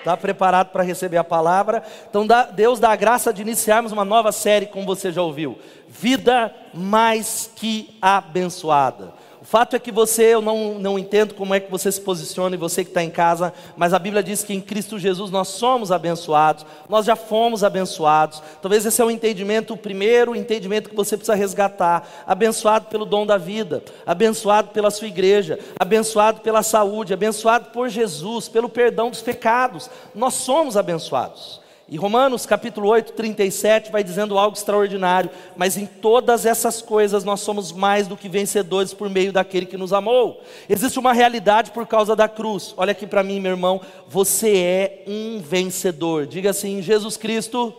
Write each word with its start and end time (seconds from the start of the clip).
Está 0.00 0.16
preparado 0.16 0.68
para 0.68 0.82
receber 0.82 1.18
a 1.18 1.24
palavra? 1.24 1.82
Então, 2.08 2.26
Deus 2.54 2.80
dá 2.80 2.90
a 2.90 2.96
graça 2.96 3.32
de 3.32 3.42
iniciarmos 3.42 3.92
uma 3.92 4.04
nova 4.04 4.32
série, 4.32 4.66
como 4.66 4.86
você 4.86 5.12
já 5.12 5.22
ouviu. 5.22 5.58
Vida 5.88 6.54
mais 6.72 7.50
que 7.54 7.96
abençoada. 8.00 9.12
O 9.40 9.44
fato 9.44 9.74
é 9.74 9.78
que 9.78 9.90
você, 9.90 10.24
eu 10.24 10.42
não, 10.42 10.78
não 10.78 10.98
entendo 10.98 11.32
como 11.34 11.54
é 11.54 11.60
que 11.60 11.70
você 11.70 11.90
se 11.90 12.00
posiciona 12.00 12.54
e 12.54 12.58
você 12.58 12.84
que 12.84 12.90
está 12.90 13.02
em 13.02 13.08
casa, 13.08 13.54
mas 13.74 13.94
a 13.94 13.98
Bíblia 13.98 14.22
diz 14.22 14.44
que 14.44 14.52
em 14.52 14.60
Cristo 14.60 14.98
Jesus 14.98 15.30
nós 15.30 15.48
somos 15.48 15.90
abençoados, 15.90 16.66
nós 16.90 17.06
já 17.06 17.16
fomos 17.16 17.64
abençoados. 17.64 18.42
Talvez 18.60 18.84
esse 18.84 19.00
é 19.00 19.04
o 19.04 19.10
entendimento, 19.10 19.72
o 19.72 19.78
primeiro 19.78 20.36
entendimento 20.36 20.90
que 20.90 20.94
você 20.94 21.16
precisa 21.16 21.34
resgatar. 21.34 22.06
Abençoado 22.26 22.88
pelo 22.88 23.06
dom 23.06 23.24
da 23.24 23.38
vida, 23.38 23.82
abençoado 24.04 24.72
pela 24.72 24.90
sua 24.90 25.08
igreja, 25.08 25.58
abençoado 25.78 26.42
pela 26.42 26.62
saúde, 26.62 27.14
abençoado 27.14 27.70
por 27.70 27.88
Jesus, 27.88 28.46
pelo 28.46 28.68
perdão 28.68 29.08
dos 29.08 29.22
pecados. 29.22 29.88
Nós 30.14 30.34
somos 30.34 30.76
abençoados. 30.76 31.62
E 31.90 31.96
Romanos 31.96 32.46
capítulo 32.46 32.88
8, 32.88 33.14
37 33.14 33.90
vai 33.90 34.04
dizendo 34.04 34.38
algo 34.38 34.56
extraordinário, 34.56 35.28
mas 35.56 35.76
em 35.76 35.86
todas 35.86 36.46
essas 36.46 36.80
coisas 36.80 37.24
nós 37.24 37.40
somos 37.40 37.72
mais 37.72 38.06
do 38.06 38.16
que 38.16 38.28
vencedores 38.28 38.94
por 38.94 39.10
meio 39.10 39.32
daquele 39.32 39.66
que 39.66 39.76
nos 39.76 39.92
amou. 39.92 40.40
Existe 40.68 41.00
uma 41.00 41.12
realidade 41.12 41.72
por 41.72 41.88
causa 41.88 42.14
da 42.14 42.28
cruz. 42.28 42.72
Olha 42.76 42.92
aqui 42.92 43.08
para 43.08 43.24
mim, 43.24 43.40
meu 43.40 43.50
irmão, 43.50 43.80
você 44.06 44.56
é 44.56 45.04
um 45.08 45.40
vencedor. 45.40 46.28
Diga 46.28 46.50
assim: 46.50 46.80
Jesus 46.80 47.16
Cristo, 47.16 47.74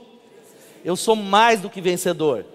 eu 0.83 0.97
sou 0.97 1.15
mais 1.15 1.61
do 1.61 1.69
que 1.69 1.79
vencedor. 1.79 2.45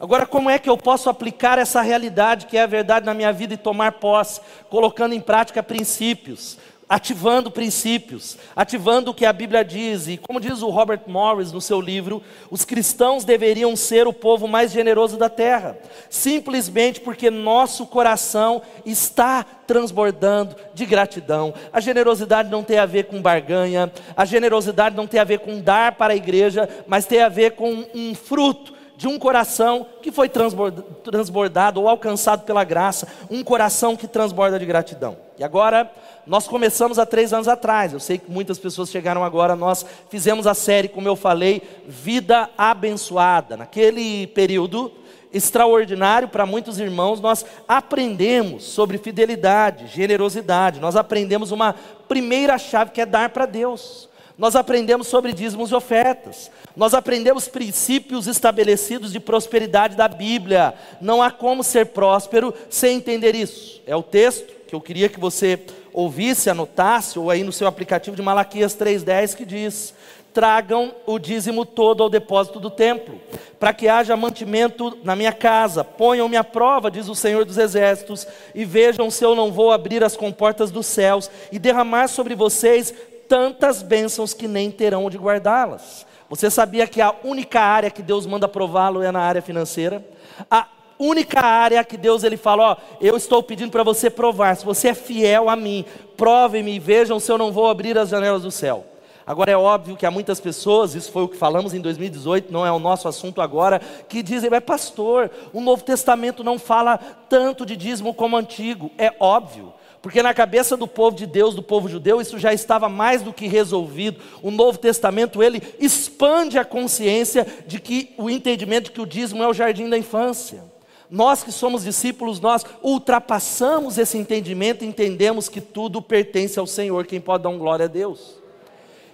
Agora, 0.00 0.26
como 0.26 0.50
é 0.50 0.58
que 0.58 0.68
eu 0.68 0.76
posso 0.76 1.08
aplicar 1.08 1.58
essa 1.58 1.82
realidade 1.82 2.46
que 2.46 2.56
é 2.56 2.62
a 2.62 2.66
verdade 2.66 3.06
na 3.06 3.14
minha 3.14 3.32
vida 3.32 3.54
e 3.54 3.56
tomar 3.56 3.92
posse, 3.92 4.40
colocando 4.68 5.12
em 5.14 5.20
prática 5.20 5.62
princípios? 5.62 6.58
Ativando 6.88 7.50
princípios, 7.50 8.38
ativando 8.56 9.10
o 9.10 9.14
que 9.14 9.26
a 9.26 9.32
Bíblia 9.32 9.64
diz. 9.64 10.08
E 10.08 10.16
como 10.16 10.40
diz 10.40 10.62
o 10.62 10.70
Robert 10.70 11.02
Morris 11.06 11.52
no 11.52 11.60
seu 11.60 11.80
livro, 11.80 12.22
os 12.50 12.64
cristãos 12.64 13.24
deveriam 13.24 13.76
ser 13.76 14.06
o 14.06 14.12
povo 14.12 14.48
mais 14.48 14.72
generoso 14.72 15.16
da 15.16 15.28
terra, 15.28 15.78
simplesmente 16.08 17.00
porque 17.00 17.30
nosso 17.30 17.86
coração 17.86 18.62
está 18.86 19.44
transbordando 19.66 20.56
de 20.72 20.86
gratidão. 20.86 21.52
A 21.72 21.80
generosidade 21.80 22.50
não 22.50 22.62
tem 22.62 22.78
a 22.78 22.86
ver 22.86 23.04
com 23.04 23.20
barganha, 23.20 23.92
a 24.16 24.24
generosidade 24.24 24.96
não 24.96 25.06
tem 25.06 25.20
a 25.20 25.24
ver 25.24 25.40
com 25.40 25.60
dar 25.60 25.92
para 25.92 26.14
a 26.14 26.16
igreja, 26.16 26.68
mas 26.86 27.04
tem 27.04 27.20
a 27.20 27.28
ver 27.28 27.52
com 27.52 27.84
um 27.94 28.14
fruto 28.14 28.77
de 28.98 29.06
um 29.06 29.16
coração 29.16 29.86
que 30.02 30.10
foi 30.10 30.28
transbordado 30.28 31.80
ou 31.80 31.88
alcançado 31.88 32.42
pela 32.42 32.64
graça, 32.64 33.06
um 33.30 33.44
coração 33.44 33.94
que 33.96 34.08
transborda 34.08 34.58
de 34.58 34.66
gratidão. 34.66 35.16
E 35.38 35.44
agora, 35.44 35.88
nós 36.26 36.48
começamos 36.48 36.98
há 36.98 37.06
três 37.06 37.32
anos 37.32 37.46
atrás, 37.46 37.92
eu 37.92 38.00
sei 38.00 38.18
que 38.18 38.28
muitas 38.28 38.58
pessoas 38.58 38.90
chegaram 38.90 39.22
agora, 39.22 39.54
nós 39.54 39.86
fizemos 40.10 40.48
a 40.48 40.52
série, 40.52 40.88
como 40.88 41.06
eu 41.06 41.14
falei, 41.14 41.62
Vida 41.86 42.50
Abençoada. 42.58 43.56
Naquele 43.56 44.26
período 44.26 44.90
extraordinário 45.32 46.26
para 46.26 46.44
muitos 46.44 46.80
irmãos, 46.80 47.20
nós 47.20 47.46
aprendemos 47.68 48.64
sobre 48.64 48.98
fidelidade, 48.98 49.86
generosidade, 49.86 50.80
nós 50.80 50.96
aprendemos 50.96 51.52
uma 51.52 51.72
primeira 52.08 52.58
chave 52.58 52.90
que 52.90 53.00
é 53.00 53.06
dar 53.06 53.28
para 53.30 53.46
Deus. 53.46 54.07
Nós 54.38 54.54
aprendemos 54.54 55.08
sobre 55.08 55.32
dízimos 55.32 55.72
e 55.72 55.74
ofertas. 55.74 56.48
Nós 56.76 56.94
aprendemos 56.94 57.48
princípios 57.48 58.28
estabelecidos 58.28 59.10
de 59.10 59.18
prosperidade 59.18 59.96
da 59.96 60.06
Bíblia. 60.06 60.74
Não 61.00 61.20
há 61.20 61.28
como 61.28 61.64
ser 61.64 61.86
próspero 61.86 62.54
sem 62.70 62.98
entender 62.98 63.34
isso. 63.34 63.82
É 63.84 63.96
o 63.96 64.02
texto 64.02 64.54
que 64.68 64.76
eu 64.76 64.80
queria 64.80 65.08
que 65.08 65.18
você 65.18 65.58
ouvisse, 65.92 66.48
anotasse, 66.48 67.18
ou 67.18 67.30
aí 67.30 67.42
no 67.42 67.50
seu 67.50 67.66
aplicativo 67.66 68.14
de 68.14 68.22
Malaquias 68.22 68.76
3,10 68.76 69.34
que 69.34 69.44
diz: 69.44 69.92
Tragam 70.32 70.94
o 71.04 71.18
dízimo 71.18 71.66
todo 71.66 72.02
ao 72.02 72.08
depósito 72.08 72.60
do 72.60 72.70
templo, 72.70 73.20
para 73.58 73.72
que 73.72 73.88
haja 73.88 74.16
mantimento 74.16 74.96
na 75.02 75.16
minha 75.16 75.32
casa. 75.32 75.82
Ponham-me 75.82 76.36
à 76.36 76.44
prova, 76.44 76.92
diz 76.92 77.08
o 77.08 77.14
Senhor 77.14 77.44
dos 77.44 77.58
Exércitos, 77.58 78.24
e 78.54 78.64
vejam 78.64 79.10
se 79.10 79.24
eu 79.24 79.34
não 79.34 79.50
vou 79.50 79.72
abrir 79.72 80.04
as 80.04 80.16
comportas 80.16 80.70
dos 80.70 80.86
céus 80.86 81.28
e 81.50 81.58
derramar 81.58 82.06
sobre 82.06 82.36
vocês 82.36 82.94
tantas 83.28 83.82
bênçãos 83.82 84.32
que 84.32 84.48
nem 84.48 84.70
terão 84.70 85.04
onde 85.04 85.18
guardá-las. 85.18 86.06
Você 86.28 86.50
sabia 86.50 86.86
que 86.86 87.00
a 87.00 87.14
única 87.22 87.60
área 87.60 87.90
que 87.90 88.02
Deus 88.02 88.26
manda 88.26 88.48
prová-lo 88.48 89.02
é 89.02 89.12
na 89.12 89.20
área 89.20 89.42
financeira? 89.42 90.04
A 90.50 90.66
única 90.98 91.40
área 91.40 91.84
que 91.84 91.96
Deus 91.96 92.24
ele 92.24 92.36
fala, 92.36 92.72
ó, 92.72 92.76
eu 93.00 93.16
estou 93.16 93.42
pedindo 93.42 93.70
para 93.70 93.84
você 93.84 94.10
provar, 94.10 94.56
se 94.56 94.64
você 94.64 94.88
é 94.88 94.94
fiel 94.94 95.48
a 95.48 95.54
mim, 95.54 95.84
prove-me 96.16 96.74
e 96.74 96.78
vejam 96.78 97.20
se 97.20 97.30
eu 97.30 97.38
não 97.38 97.52
vou 97.52 97.68
abrir 97.68 97.96
as 97.96 98.08
janelas 98.08 98.42
do 98.42 98.50
céu. 98.50 98.84
Agora 99.24 99.50
é 99.50 99.56
óbvio 99.56 99.94
que 99.94 100.06
há 100.06 100.10
muitas 100.10 100.40
pessoas, 100.40 100.94
isso 100.94 101.12
foi 101.12 101.22
o 101.22 101.28
que 101.28 101.36
falamos 101.36 101.74
em 101.74 101.80
2018, 101.80 102.50
não 102.50 102.64
é 102.64 102.72
o 102.72 102.78
nosso 102.78 103.06
assunto 103.06 103.42
agora, 103.42 103.78
que 104.08 104.22
dizem, 104.22 104.48
mas 104.48 104.64
pastor, 104.64 105.30
o 105.52 105.60
Novo 105.60 105.84
Testamento 105.84 106.42
não 106.42 106.58
fala 106.58 106.96
tanto 107.28 107.66
de 107.66 107.76
dízimo 107.76 108.14
como 108.14 108.36
o 108.36 108.38
Antigo. 108.38 108.90
É 108.96 109.12
óbvio. 109.20 109.74
Porque 110.00 110.22
na 110.22 110.32
cabeça 110.32 110.76
do 110.76 110.86
povo 110.86 111.16
de 111.16 111.26
Deus, 111.26 111.54
do 111.54 111.62
povo 111.62 111.88
judeu, 111.88 112.20
isso 112.20 112.38
já 112.38 112.52
estava 112.52 112.88
mais 112.88 113.22
do 113.22 113.32
que 113.32 113.48
resolvido. 113.48 114.20
O 114.42 114.50
Novo 114.50 114.78
Testamento, 114.78 115.42
ele 115.42 115.60
expande 115.78 116.58
a 116.58 116.64
consciência 116.64 117.46
de 117.66 117.80
que 117.80 118.14
o 118.16 118.30
entendimento 118.30 118.84
de 118.84 118.90
que 118.92 119.00
o 119.00 119.06
dízimo 119.06 119.42
é 119.42 119.48
o 119.48 119.54
jardim 119.54 119.88
da 119.88 119.98
infância. 119.98 120.62
Nós 121.10 121.42
que 121.42 121.50
somos 121.50 121.84
discípulos, 121.84 122.38
nós 122.38 122.64
ultrapassamos 122.82 123.98
esse 123.98 124.16
entendimento 124.18 124.84
e 124.84 124.88
entendemos 124.88 125.48
que 125.48 125.60
tudo 125.60 126.02
pertence 126.02 126.58
ao 126.58 126.66
Senhor, 126.66 127.06
quem 127.06 127.20
pode 127.20 127.42
dar 127.42 127.48
um 127.48 127.58
glória 127.58 127.86
a 127.86 127.88
Deus. 127.88 128.38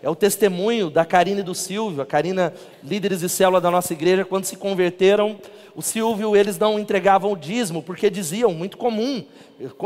É 0.03 0.11
o 0.11 0.15
testemunho 0.15 0.91
da 0.91 1.05
Karina 1.05 1.41
e 1.41 1.45
do 1.45 1.55
Silvio, 1.55 2.03
a 2.03 2.07
Karina, 2.07 2.53
líderes 2.83 3.21
de 3.21 3.29
célula 3.29 3.59
da 3.59 3.71
nossa 3.71 3.95
igreja, 3.95 4.23
quando 4.23 4.45
se 4.45 4.57
converteram, 4.57 5.39
o 5.75 5.83
Silvio, 5.83 6.37
eles 6.37 6.59
não 6.59 6.79
entregavam 6.79 7.33
o 7.33 7.37
dízimo, 7.37 7.83
porque 7.83 8.09
diziam, 8.09 8.53
muito 8.53 8.77
comum, 8.77 9.25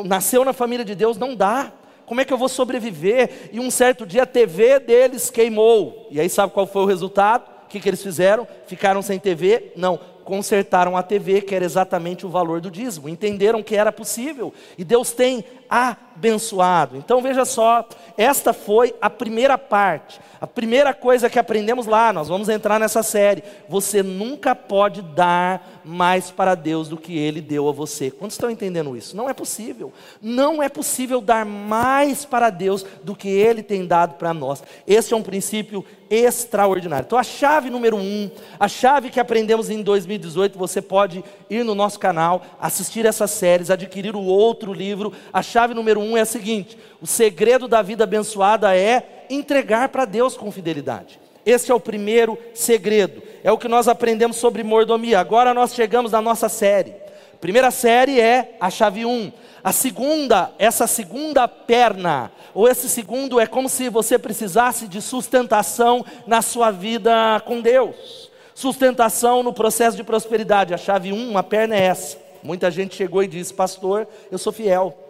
nasceu 0.04 0.44
na 0.44 0.52
família 0.52 0.84
de 0.84 0.94
Deus, 0.94 1.16
não 1.16 1.34
dá. 1.34 1.72
Como 2.04 2.20
é 2.20 2.24
que 2.24 2.32
eu 2.32 2.38
vou 2.38 2.48
sobreviver? 2.48 3.50
E 3.52 3.60
um 3.60 3.70
certo 3.70 4.06
dia 4.06 4.22
a 4.22 4.26
TV 4.26 4.78
deles 4.78 5.30
queimou. 5.30 6.08
E 6.10 6.18
aí 6.18 6.28
sabe 6.28 6.52
qual 6.52 6.66
foi 6.66 6.82
o 6.82 6.86
resultado? 6.86 7.50
O 7.64 7.68
que, 7.68 7.78
que 7.78 7.88
eles 7.88 8.02
fizeram? 8.02 8.48
Ficaram 8.66 9.02
sem 9.02 9.18
TV? 9.18 9.72
Não, 9.76 10.00
consertaram 10.24 10.96
a 10.96 11.02
TV, 11.02 11.42
que 11.42 11.54
era 11.54 11.64
exatamente 11.64 12.24
o 12.24 12.30
valor 12.30 12.62
do 12.62 12.70
dízimo. 12.70 13.08
Entenderam 13.08 13.62
que 13.62 13.76
era 13.76 13.92
possível. 13.92 14.52
E 14.76 14.84
Deus 14.84 15.10
tem 15.12 15.44
abençoado. 15.68 16.96
Então 16.96 17.20
veja 17.20 17.44
só, 17.44 17.86
esta 18.16 18.52
foi 18.52 18.94
a 19.00 19.08
primeira 19.08 19.56
parte. 19.56 20.20
A 20.40 20.46
primeira 20.46 20.94
coisa 20.94 21.28
que 21.28 21.38
aprendemos 21.38 21.86
lá, 21.86 22.12
nós 22.12 22.28
vamos 22.28 22.48
entrar 22.48 22.78
nessa 22.78 23.02
série. 23.02 23.42
Você 23.68 24.02
nunca 24.02 24.54
pode 24.54 25.02
dar 25.02 25.80
mais 25.84 26.30
para 26.30 26.54
Deus 26.54 26.88
do 26.88 26.96
que 26.96 27.16
Ele 27.16 27.40
deu 27.40 27.68
a 27.68 27.72
você. 27.72 28.10
Quantos 28.10 28.34
estão 28.34 28.50
entendendo 28.50 28.96
isso? 28.96 29.16
Não 29.16 29.28
é 29.28 29.34
possível. 29.34 29.92
Não 30.22 30.62
é 30.62 30.68
possível 30.68 31.20
dar 31.20 31.44
mais 31.44 32.24
para 32.24 32.50
Deus 32.50 32.84
do 33.02 33.16
que 33.16 33.28
Ele 33.28 33.62
tem 33.62 33.84
dado 33.84 34.14
para 34.14 34.32
nós. 34.32 34.62
Esse 34.86 35.12
é 35.12 35.16
um 35.16 35.22
princípio 35.22 35.84
extraordinário. 36.08 37.04
Então 37.04 37.18
a 37.18 37.22
chave 37.22 37.68
número 37.68 37.96
um, 37.96 38.30
a 38.58 38.68
chave 38.68 39.10
que 39.10 39.20
aprendemos 39.20 39.68
em 39.68 39.82
2018, 39.82 40.58
você 40.58 40.80
pode 40.80 41.22
ir 41.50 41.64
no 41.64 41.74
nosso 41.74 41.98
canal, 41.98 42.42
assistir 42.60 43.04
essas 43.04 43.30
séries, 43.30 43.70
adquirir 43.70 44.14
o 44.14 44.24
outro 44.24 44.72
livro. 44.72 45.12
A 45.32 45.42
chave 45.42 45.57
número 45.66 46.00
um 46.00 46.16
é 46.16 46.20
a 46.20 46.26
seguinte: 46.26 46.78
o 47.00 47.06
segredo 47.06 47.66
da 47.66 47.82
vida 47.82 48.04
abençoada 48.04 48.76
é 48.76 49.26
entregar 49.30 49.88
para 49.88 50.04
Deus 50.04 50.36
com 50.36 50.52
fidelidade. 50.52 51.18
Esse 51.44 51.72
é 51.72 51.74
o 51.74 51.80
primeiro 51.80 52.36
segredo. 52.54 53.22
É 53.42 53.50
o 53.50 53.56
que 53.56 53.68
nós 53.68 53.88
aprendemos 53.88 54.36
sobre 54.36 54.62
mordomia. 54.62 55.18
Agora 55.18 55.54
nós 55.54 55.74
chegamos 55.74 56.12
na 56.12 56.20
nossa 56.20 56.48
série. 56.48 56.94
Primeira 57.40 57.70
série 57.70 58.20
é 58.20 58.56
a 58.60 58.68
chave 58.68 59.06
1. 59.06 59.32
A 59.62 59.72
segunda, 59.72 60.50
essa 60.58 60.86
segunda 60.86 61.48
perna, 61.48 62.30
ou 62.54 62.68
esse 62.68 62.88
segundo 62.88 63.40
é 63.40 63.46
como 63.46 63.68
se 63.68 63.88
você 63.88 64.18
precisasse 64.18 64.88
de 64.88 65.00
sustentação 65.00 66.04
na 66.26 66.42
sua 66.42 66.70
vida 66.70 67.40
com 67.46 67.60
Deus. 67.60 68.30
Sustentação 68.54 69.42
no 69.42 69.52
processo 69.52 69.96
de 69.96 70.04
prosperidade. 70.04 70.74
A 70.74 70.78
chave 70.78 71.12
1, 71.12 71.30
uma 71.30 71.42
perna 71.42 71.76
é 71.76 71.84
essa. 71.84 72.18
Muita 72.42 72.70
gente 72.70 72.96
chegou 72.96 73.22
e 73.22 73.28
disse: 73.28 73.54
Pastor, 73.54 74.06
eu 74.30 74.38
sou 74.38 74.52
fiel. 74.52 75.07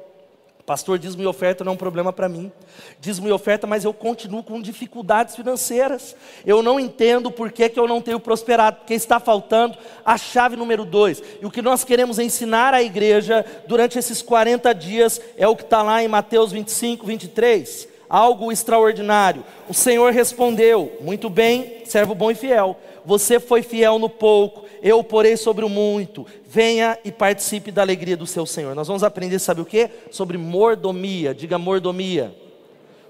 Pastor, 0.68 0.98
dízimo 0.98 1.22
e 1.22 1.26
oferta 1.26 1.64
não 1.64 1.72
é 1.72 1.74
um 1.74 1.78
problema 1.78 2.12
para 2.12 2.28
mim. 2.28 2.52
Dízimo 3.00 3.26
e 3.26 3.32
oferta, 3.32 3.66
mas 3.66 3.86
eu 3.86 3.94
continuo 3.94 4.42
com 4.42 4.60
dificuldades 4.60 5.34
financeiras. 5.34 6.14
Eu 6.44 6.62
não 6.62 6.78
entendo 6.78 7.30
por 7.30 7.50
que, 7.50 7.70
que 7.70 7.80
eu 7.80 7.88
não 7.88 8.02
tenho 8.02 8.20
prosperado, 8.20 8.76
porque 8.80 8.92
está 8.92 9.18
faltando 9.18 9.78
a 10.04 10.18
chave 10.18 10.56
número 10.56 10.84
dois. 10.84 11.22
E 11.40 11.46
o 11.46 11.50
que 11.50 11.62
nós 11.62 11.84
queremos 11.84 12.18
ensinar 12.18 12.74
à 12.74 12.82
igreja 12.82 13.46
durante 13.66 13.98
esses 13.98 14.20
40 14.20 14.74
dias 14.74 15.18
é 15.38 15.48
o 15.48 15.56
que 15.56 15.62
está 15.62 15.82
lá 15.82 16.02
em 16.02 16.08
Mateus 16.08 16.52
25, 16.52 17.06
23. 17.06 17.88
Algo 18.06 18.52
extraordinário. 18.52 19.42
O 19.70 19.72
Senhor 19.72 20.12
respondeu: 20.12 20.98
Muito 21.00 21.30
bem, 21.30 21.80
servo 21.86 22.14
bom 22.14 22.30
e 22.30 22.34
fiel. 22.34 22.76
Você 23.08 23.40
foi 23.40 23.62
fiel 23.62 23.98
no 23.98 24.10
pouco, 24.10 24.66
eu 24.82 25.02
porei 25.02 25.34
sobre 25.34 25.64
o 25.64 25.68
muito. 25.70 26.26
Venha 26.46 26.98
e 27.02 27.10
participe 27.10 27.72
da 27.72 27.80
alegria 27.80 28.18
do 28.18 28.26
seu 28.26 28.44
Senhor. 28.44 28.74
Nós 28.74 28.86
vamos 28.86 29.02
aprender, 29.02 29.38
sabe 29.38 29.62
o 29.62 29.64
que? 29.64 29.88
Sobre 30.10 30.36
mordomia. 30.36 31.34
Diga 31.34 31.56
mordomia. 31.56 32.36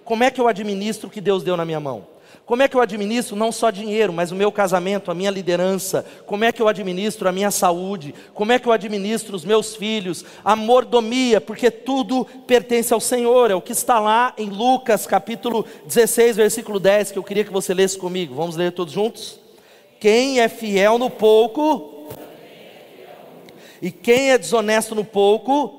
Como 0.04 0.22
é 0.22 0.30
que 0.30 0.40
eu 0.40 0.46
administro 0.46 1.08
o 1.08 1.10
que 1.10 1.20
Deus 1.20 1.42
deu 1.42 1.56
na 1.56 1.64
minha 1.64 1.80
mão? 1.80 2.06
Como 2.46 2.62
é 2.62 2.68
que 2.68 2.76
eu 2.76 2.80
administro 2.80 3.34
não 3.34 3.50
só 3.50 3.72
dinheiro, 3.72 4.12
mas 4.12 4.30
o 4.30 4.36
meu 4.36 4.52
casamento, 4.52 5.10
a 5.10 5.14
minha 5.14 5.32
liderança? 5.32 6.06
Como 6.24 6.44
é 6.44 6.52
que 6.52 6.62
eu 6.62 6.68
administro 6.68 7.28
a 7.28 7.32
minha 7.32 7.50
saúde? 7.50 8.14
Como 8.32 8.52
é 8.52 8.58
que 8.60 8.68
eu 8.68 8.72
administro 8.72 9.34
os 9.34 9.44
meus 9.44 9.74
filhos? 9.74 10.24
A 10.44 10.54
mordomia, 10.54 11.40
porque 11.40 11.72
tudo 11.72 12.24
pertence 12.46 12.94
ao 12.94 13.00
Senhor. 13.00 13.50
É 13.50 13.54
o 13.56 13.60
que 13.60 13.72
está 13.72 13.98
lá 13.98 14.32
em 14.38 14.48
Lucas 14.48 15.08
capítulo 15.08 15.66
16, 15.86 16.36
versículo 16.36 16.78
10, 16.78 17.10
que 17.10 17.18
eu 17.18 17.24
queria 17.24 17.42
que 17.44 17.52
você 17.52 17.74
lesse 17.74 17.98
comigo. 17.98 18.36
Vamos 18.36 18.54
ler 18.54 18.70
todos 18.70 18.94
juntos? 18.94 19.47
Quem 20.00 20.40
é 20.40 20.48
fiel 20.48 20.98
no 20.98 21.10
pouco, 21.10 22.08
e 23.80 23.90
quem 23.90 24.30
é 24.30 24.38
desonesto 24.38 24.94
no 24.94 25.04
pouco, 25.04 25.78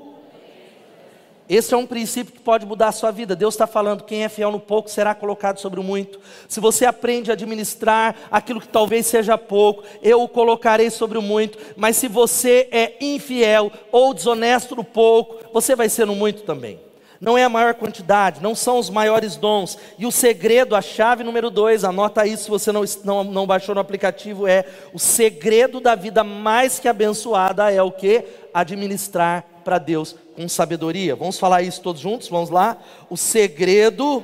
esse 1.50 1.74
é 1.74 1.78
um 1.78 1.88
princípio 1.88 2.32
que 2.32 2.40
pode 2.40 2.64
mudar 2.64 2.90
a 2.90 2.92
sua 2.92 3.10
vida. 3.10 3.36
Deus 3.36 3.56
está 3.56 3.66
falando: 3.66 4.04
quem 4.04 4.24
é 4.24 4.30
fiel 4.30 4.52
no 4.52 4.60
pouco 4.60 4.88
será 4.90 5.16
colocado 5.16 5.60
sobre 5.60 5.80
o 5.80 5.84
muito. 5.84 6.20
Se 6.48 6.60
você 6.60 6.86
aprende 6.86 7.32
a 7.32 7.34
administrar 7.34 8.16
aquilo 8.30 8.62
que 8.62 8.68
talvez 8.68 9.08
seja 9.08 9.36
pouco, 9.36 9.84
eu 10.04 10.22
o 10.22 10.30
colocarei 10.30 10.92
sobre 10.92 11.18
o 11.18 11.24
muito. 11.24 11.58
Mas 11.76 11.96
se 11.98 12.08
você 12.08 12.68
é 12.72 12.96
infiel 13.02 13.72
ou 13.92 14.14
desonesto 14.14 14.76
no 14.76 14.84
pouco, 14.84 15.40
você 15.52 15.76
vai 15.76 15.90
ser 15.90 16.06
no 16.06 16.14
muito 16.14 16.44
também. 16.44 16.89
Não 17.22 17.38
é 17.38 17.44
a 17.44 17.50
maior 17.50 17.74
quantidade, 17.74 18.42
não 18.42 18.56
são 18.56 18.80
os 18.80 18.90
maiores 18.90 19.36
dons. 19.36 19.78
E 19.98 20.06
o 20.06 20.12
segredo, 20.12 20.74
a 20.74 20.82
chave 20.82 21.24
número 21.24 21.50
dois, 21.50 21.84
anota 21.84 22.26
isso 22.26 22.44
se 22.44 22.50
você 22.50 22.72
não, 22.72 22.84
não, 23.04 23.24
não 23.26 23.46
baixou 23.46 23.76
no 23.76 23.82
aplicativo, 23.82 24.48
é 24.48 24.64
o 24.94 25.00
segredo 25.00 25.82
da 25.82 25.96
vida 25.96 26.24
mais 26.24 26.80
que 26.80 26.88
abençoada 26.88 27.72
é 27.72 27.84
o 27.84 27.92
que? 27.92 28.24
Administrar 28.54 29.46
para 29.66 29.78
Deus 29.78 30.16
com 30.34 30.48
sabedoria. 30.48 31.14
Vamos 31.14 31.38
falar 31.38 31.62
isso 31.62 31.82
todos 31.82 32.02
juntos? 32.02 32.30
Vamos 32.30 32.50
lá? 32.50 32.78
O 33.10 33.18
segredo 33.18 34.24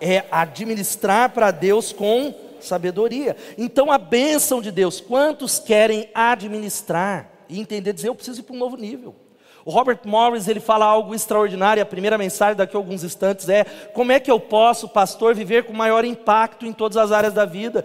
é 0.00 0.24
administrar 0.30 1.30
para 1.30 1.50
Deus 1.50 1.92
com 1.92 2.34
sabedoria. 2.60 3.36
Então 3.58 3.92
a 3.92 3.98
bênção 3.98 4.62
de 4.62 4.72
Deus, 4.72 5.02
quantos 5.02 5.58
querem 5.58 6.08
administrar 6.14 7.30
e 7.46 7.60
entender, 7.60 7.92
dizer, 7.92 8.08
eu 8.08 8.14
preciso 8.14 8.40
ir 8.40 8.42
para 8.44 8.56
um 8.56 8.58
novo 8.58 8.76
nível. 8.76 9.14
O 9.64 9.70
Robert 9.70 10.00
Morris 10.04 10.46
ele 10.46 10.60
fala 10.60 10.84
algo 10.84 11.14
extraordinário. 11.14 11.82
A 11.82 11.86
primeira 11.86 12.18
mensagem 12.18 12.56
daqui 12.56 12.76
a 12.76 12.78
alguns 12.78 13.02
instantes 13.02 13.48
é 13.48 13.64
como 13.92 14.12
é 14.12 14.20
que 14.20 14.30
eu 14.30 14.38
posso, 14.38 14.88
pastor, 14.88 15.34
viver 15.34 15.64
com 15.64 15.72
maior 15.72 16.04
impacto 16.04 16.66
em 16.66 16.72
todas 16.72 16.96
as 16.96 17.12
áreas 17.12 17.32
da 17.32 17.44
vida 17.44 17.84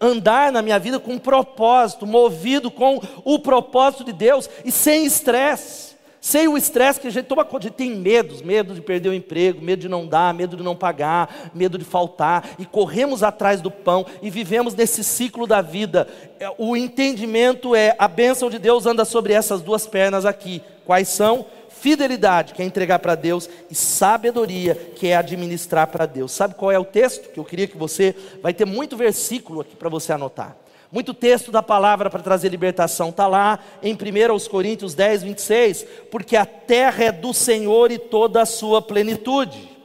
andar 0.00 0.52
na 0.52 0.62
minha 0.62 0.78
vida 0.78 0.98
com 0.98 1.18
propósito, 1.18 2.06
movido 2.06 2.70
com 2.70 3.00
o 3.24 3.38
propósito 3.38 4.04
de 4.04 4.12
Deus 4.12 4.48
e 4.64 4.70
sem 4.70 5.06
estresse. 5.06 5.96
Sem 6.20 6.48
o 6.48 6.56
estresse 6.56 6.98
que 6.98 7.06
a 7.06 7.10
gente 7.10 7.26
toma 7.26 7.44
conta, 7.44 7.66
a 7.66 7.68
gente 7.68 7.76
tem 7.76 7.94
medos, 7.94 8.42
medo 8.42 8.74
de 8.74 8.80
perder 8.80 9.10
o 9.10 9.14
emprego, 9.14 9.62
medo 9.62 9.82
de 9.82 9.88
não 9.88 10.04
dar, 10.04 10.34
medo 10.34 10.56
de 10.56 10.62
não 10.62 10.74
pagar, 10.74 11.50
medo 11.54 11.78
de 11.78 11.84
faltar, 11.84 12.50
e 12.58 12.66
corremos 12.66 13.22
atrás 13.22 13.60
do 13.60 13.70
pão 13.70 14.04
e 14.20 14.28
vivemos 14.28 14.74
nesse 14.74 15.04
ciclo 15.04 15.46
da 15.46 15.62
vida. 15.62 16.08
É, 16.40 16.52
o 16.58 16.76
entendimento 16.76 17.76
é 17.76 17.94
a 17.96 18.08
bênção 18.08 18.50
de 18.50 18.58
Deus 18.58 18.86
anda 18.86 19.04
sobre 19.04 19.34
essas 19.34 19.62
duas 19.62 19.86
pernas 19.86 20.26
aqui. 20.26 20.60
Quais 20.86 21.08
são? 21.08 21.44
Fidelidade, 21.68 22.54
que 22.54 22.62
é 22.62 22.64
entregar 22.64 23.00
para 23.00 23.14
Deus, 23.14 23.50
e 23.70 23.74
sabedoria, 23.74 24.74
que 24.74 25.08
é 25.08 25.16
administrar 25.16 25.86
para 25.88 26.06
Deus. 26.06 26.32
Sabe 26.32 26.54
qual 26.54 26.72
é 26.72 26.78
o 26.78 26.84
texto? 26.84 27.30
Que 27.30 27.38
eu 27.38 27.44
queria 27.44 27.66
que 27.66 27.76
você. 27.76 28.14
Vai 28.40 28.54
ter 28.54 28.64
muito 28.64 28.96
versículo 28.96 29.60
aqui 29.60 29.76
para 29.76 29.90
você 29.90 30.12
anotar. 30.12 30.56
Muito 30.90 31.12
texto 31.12 31.50
da 31.50 31.62
palavra 31.62 32.08
para 32.08 32.22
trazer 32.22 32.48
libertação. 32.48 33.10
Está 33.10 33.26
lá 33.26 33.58
em 33.82 33.92
1 33.92 34.48
Coríntios 34.48 34.94
10, 34.94 35.24
26. 35.24 35.86
Porque 36.10 36.36
a 36.36 36.46
terra 36.46 37.04
é 37.04 37.12
do 37.12 37.34
Senhor 37.34 37.90
e 37.90 37.98
toda 37.98 38.40
a 38.40 38.46
sua 38.46 38.80
plenitude. 38.80 39.76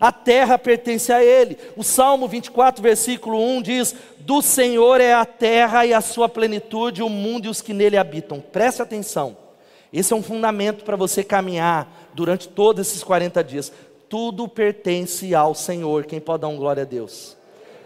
A 0.00 0.12
terra 0.12 0.58
pertence 0.58 1.12
a 1.12 1.24
Ele. 1.24 1.56
O 1.76 1.82
Salmo 1.82 2.28
24, 2.28 2.82
versículo 2.82 3.40
1 3.40 3.62
diz: 3.62 3.94
Do 4.20 4.42
Senhor 4.42 5.00
é 5.00 5.14
a 5.14 5.24
terra 5.24 5.86
e 5.86 5.94
a 5.94 6.00
sua 6.00 6.28
plenitude, 6.28 7.02
o 7.02 7.08
mundo 7.08 7.46
e 7.46 7.48
os 7.48 7.62
que 7.62 7.72
nele 7.72 7.96
habitam. 7.96 8.40
Preste 8.40 8.82
atenção. 8.82 9.47
Esse 9.92 10.12
é 10.12 10.16
um 10.16 10.22
fundamento 10.22 10.84
para 10.84 10.96
você 10.96 11.24
caminhar 11.24 12.10
durante 12.12 12.48
todos 12.48 12.86
esses 12.86 13.02
40 13.02 13.42
dias. 13.42 13.72
Tudo 14.08 14.46
pertence 14.46 15.34
ao 15.34 15.54
Senhor. 15.54 16.04
Quem 16.04 16.20
pode 16.20 16.42
dar 16.42 16.48
um 16.48 16.56
glória 16.56 16.82
a 16.82 16.86
Deus? 16.86 17.37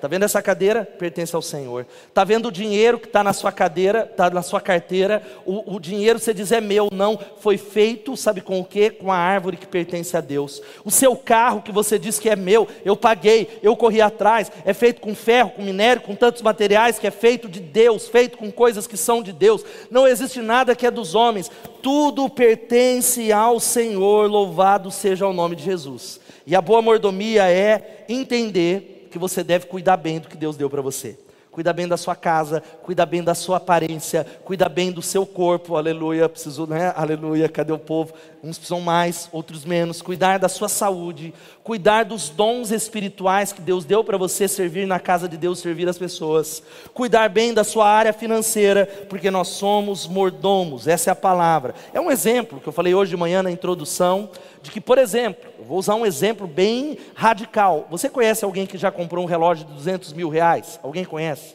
Está 0.02 0.08
vendo 0.08 0.24
essa 0.24 0.42
cadeira? 0.42 0.84
Pertence 0.84 1.36
ao 1.36 1.40
Senhor. 1.40 1.86
Está 2.08 2.24
vendo 2.24 2.48
o 2.48 2.50
dinheiro 2.50 2.98
que 2.98 3.06
está 3.06 3.22
na 3.22 3.32
sua 3.32 3.52
cadeira, 3.52 4.08
está 4.10 4.28
na 4.28 4.42
sua 4.42 4.60
carteira? 4.60 5.22
O, 5.46 5.76
o, 5.76 5.78
dinheiro 5.78 6.18
você 6.18 6.34
diz 6.34 6.50
é 6.50 6.60
meu, 6.60 6.88
não. 6.92 7.16
Foi 7.38 7.56
feito, 7.56 8.16
sabe 8.16 8.40
com 8.40 8.58
o 8.58 8.64
quê? 8.64 8.90
Com 8.90 9.12
a 9.12 9.16
árvore 9.16 9.56
que 9.56 9.64
pertence 9.64 10.16
a 10.16 10.20
Deus. 10.20 10.60
O 10.84 10.90
seu 10.90 11.14
carro 11.14 11.62
que 11.62 11.70
você 11.70 12.00
diz 12.00 12.18
que 12.18 12.28
é 12.28 12.34
meu, 12.34 12.66
eu 12.84 12.96
paguei, 12.96 13.60
eu 13.62 13.76
corri 13.76 14.00
atrás, 14.00 14.50
é 14.64 14.74
feito 14.74 15.00
com 15.00 15.14
ferro, 15.14 15.50
com 15.50 15.62
minério, 15.62 16.02
com 16.02 16.16
tantos 16.16 16.42
materiais 16.42 16.98
que 16.98 17.06
é 17.06 17.12
feito 17.12 17.48
de 17.48 17.60
Deus, 17.60 18.08
feito 18.08 18.36
com 18.36 18.50
coisas 18.50 18.88
que 18.88 18.96
são 18.96 19.22
de 19.22 19.32
Deus. 19.32 19.64
Não 19.88 20.08
existe 20.08 20.40
nada 20.40 20.74
que 20.74 20.84
é 20.84 20.90
dos 20.90 21.14
homens. 21.14 21.48
Tudo 21.80 22.28
pertence 22.28 23.30
ao 23.30 23.60
Senhor, 23.60 24.28
louvado 24.28 24.90
seja 24.90 25.28
o 25.28 25.32
nome 25.32 25.54
de 25.54 25.62
Jesus. 25.62 26.18
E 26.44 26.56
a 26.56 26.60
boa 26.60 26.82
mordomia 26.82 27.48
é 27.48 28.04
entender 28.08 28.91
que 29.12 29.18
você 29.18 29.44
deve 29.44 29.66
cuidar 29.66 29.98
bem 29.98 30.18
do 30.18 30.26
que 30.26 30.36
Deus 30.36 30.56
deu 30.56 30.68
para 30.68 30.82
você. 30.82 31.16
Cuida 31.52 31.70
bem 31.70 31.86
da 31.86 31.98
sua 31.98 32.16
casa, 32.16 32.62
cuida 32.82 33.04
bem 33.04 33.22
da 33.22 33.34
sua 33.34 33.58
aparência, 33.58 34.26
cuida 34.42 34.70
bem 34.70 34.90
do 34.90 35.02
seu 35.02 35.26
corpo, 35.26 35.76
aleluia. 35.76 36.26
Preciso, 36.26 36.66
né? 36.66 36.94
Aleluia, 36.96 37.46
cadê 37.46 37.70
o 37.70 37.78
povo? 37.78 38.14
Uns 38.42 38.56
precisam 38.56 38.80
mais, 38.80 39.28
outros 39.30 39.62
menos. 39.62 40.00
Cuidar 40.00 40.38
da 40.38 40.48
sua 40.48 40.70
saúde, 40.70 41.34
cuidar 41.62 42.06
dos 42.06 42.30
dons 42.30 42.70
espirituais 42.70 43.52
que 43.52 43.60
Deus 43.60 43.84
deu 43.84 44.02
para 44.02 44.16
você 44.16 44.48
servir 44.48 44.86
na 44.86 44.98
casa 44.98 45.28
de 45.28 45.36
Deus, 45.36 45.58
servir 45.58 45.86
as 45.86 45.98
pessoas. 45.98 46.62
Cuidar 46.94 47.28
bem 47.28 47.52
da 47.52 47.64
sua 47.64 47.86
área 47.86 48.14
financeira, 48.14 48.86
porque 49.10 49.30
nós 49.30 49.48
somos 49.48 50.06
mordomos, 50.06 50.88
essa 50.88 51.10
é 51.10 51.12
a 51.12 51.16
palavra. 51.16 51.74
É 51.92 52.00
um 52.00 52.10
exemplo 52.10 52.60
que 52.60 52.68
eu 52.68 52.72
falei 52.72 52.94
hoje 52.94 53.10
de 53.10 53.16
manhã 53.18 53.42
na 53.42 53.50
introdução 53.50 54.30
de 54.62 54.70
que, 54.70 54.80
por 54.80 54.96
exemplo, 54.96 55.51
vou 55.72 55.78
usar 55.78 55.94
um 55.94 56.04
exemplo 56.04 56.46
bem 56.46 56.98
radical. 57.14 57.86
Você 57.88 58.06
conhece 58.06 58.44
alguém 58.44 58.66
que 58.66 58.76
já 58.76 58.90
comprou 58.90 59.24
um 59.24 59.26
relógio 59.26 59.64
de 59.64 59.72
200 59.72 60.12
mil 60.12 60.28
reais? 60.28 60.78
Alguém 60.82 61.02
conhece? 61.02 61.54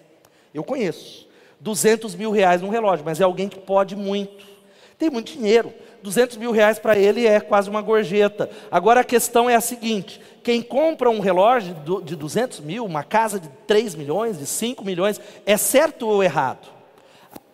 Eu 0.52 0.64
conheço. 0.64 1.28
200 1.60 2.16
mil 2.16 2.32
reais 2.32 2.64
num 2.64 2.70
relógio, 2.70 3.06
mas 3.06 3.22
é 3.22 3.24
alguém 3.24 3.48
que 3.48 3.60
pode 3.60 3.96
muito. 3.96 4.44
Tem 4.98 5.12
muito 5.12 5.32
dinheiro. 5.32 5.72
200 6.02 6.36
mil 6.38 6.52
reais 6.52 6.80
para 6.80 6.98
ele 6.98 7.28
é 7.28 7.40
quase 7.40 7.70
uma 7.70 7.80
gorjeta. 7.80 8.50
Agora 8.72 9.02
a 9.02 9.04
questão 9.04 9.48
é 9.48 9.54
a 9.54 9.62
seguinte: 9.62 10.20
quem 10.44 10.64
compra 10.64 11.12
um 11.12 11.20
relógio 11.20 11.76
de 12.04 12.16
200 12.16 12.62
mil, 12.62 12.86
uma 12.86 13.04
casa 13.04 13.40
de 13.40 13.50
3 13.68 13.94
milhões, 13.94 14.40
de 14.40 14.48
5 14.48 14.84
milhões, 14.84 15.22
é 15.46 15.58
certo 15.58 16.08
ou 16.08 16.24
errado? 16.24 16.77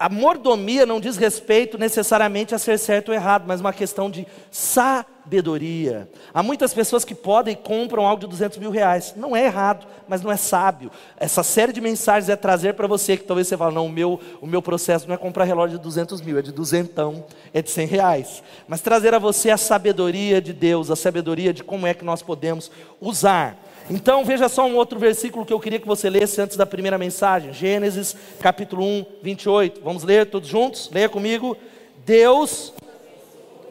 A 0.03 0.09
mordomia 0.09 0.85
não 0.85 0.99
diz 0.99 1.15
respeito 1.15 1.77
necessariamente 1.77 2.53
a 2.53 2.59
ser 2.59 2.77
certo 2.77 3.07
ou 3.07 3.15
errado, 3.15 3.45
mas 3.47 3.61
uma 3.61 3.71
questão 3.71 4.11
de 4.11 4.27
sabedoria. 4.51 6.09
Há 6.33 6.43
muitas 6.43 6.73
pessoas 6.73 7.05
que 7.05 7.15
podem 7.15 7.53
e 7.53 7.55
compram 7.55 8.05
algo 8.05 8.19
de 8.19 8.27
200 8.27 8.57
mil 8.57 8.69
reais. 8.69 9.13
Não 9.15 9.33
é 9.33 9.45
errado, 9.45 9.87
mas 10.05 10.21
não 10.21 10.29
é 10.29 10.35
sábio. 10.35 10.91
Essa 11.15 11.41
série 11.41 11.71
de 11.71 11.79
mensagens 11.79 12.27
é 12.27 12.35
trazer 12.35 12.73
para 12.73 12.85
você 12.85 13.15
que 13.15 13.23
talvez 13.23 13.47
você 13.47 13.55
fale, 13.55 13.73
não, 13.73 13.85
o 13.85 13.89
meu, 13.89 14.19
o 14.41 14.45
meu 14.45 14.61
processo 14.61 15.07
não 15.07 15.15
é 15.15 15.17
comprar 15.17 15.45
relógio 15.45 15.77
de 15.77 15.83
200 15.85 16.19
mil, 16.19 16.37
é 16.37 16.41
de 16.41 16.51
duzentão, 16.51 17.23
é 17.53 17.61
de 17.61 17.71
100 17.71 17.87
reais. 17.87 18.43
Mas 18.67 18.81
trazer 18.81 19.13
a 19.13 19.19
você 19.19 19.51
a 19.51 19.57
sabedoria 19.57 20.41
de 20.41 20.51
Deus, 20.51 20.91
a 20.91 20.97
sabedoria 20.97 21.53
de 21.53 21.63
como 21.63 21.87
é 21.87 21.93
que 21.93 22.03
nós 22.03 22.21
podemos 22.21 22.69
usar 22.99 23.57
então 23.89 24.23
veja 24.23 24.47
só 24.47 24.65
um 24.65 24.75
outro 24.75 24.97
versículo 24.97 25.45
que 25.45 25.53
eu 25.53 25.59
queria 25.59 25.79
que 25.79 25.87
você 25.87 26.09
lesse 26.09 26.39
antes 26.41 26.55
da 26.55 26.65
primeira 26.65 26.97
mensagem. 26.97 27.53
Gênesis 27.53 28.15
capítulo 28.39 28.83
1, 28.83 29.05
28. 29.21 29.81
Vamos 29.83 30.03
ler 30.03 30.29
todos 30.29 30.47
juntos? 30.47 30.89
Leia 30.91 31.09
comigo. 31.09 31.57
Deus, 32.05 32.73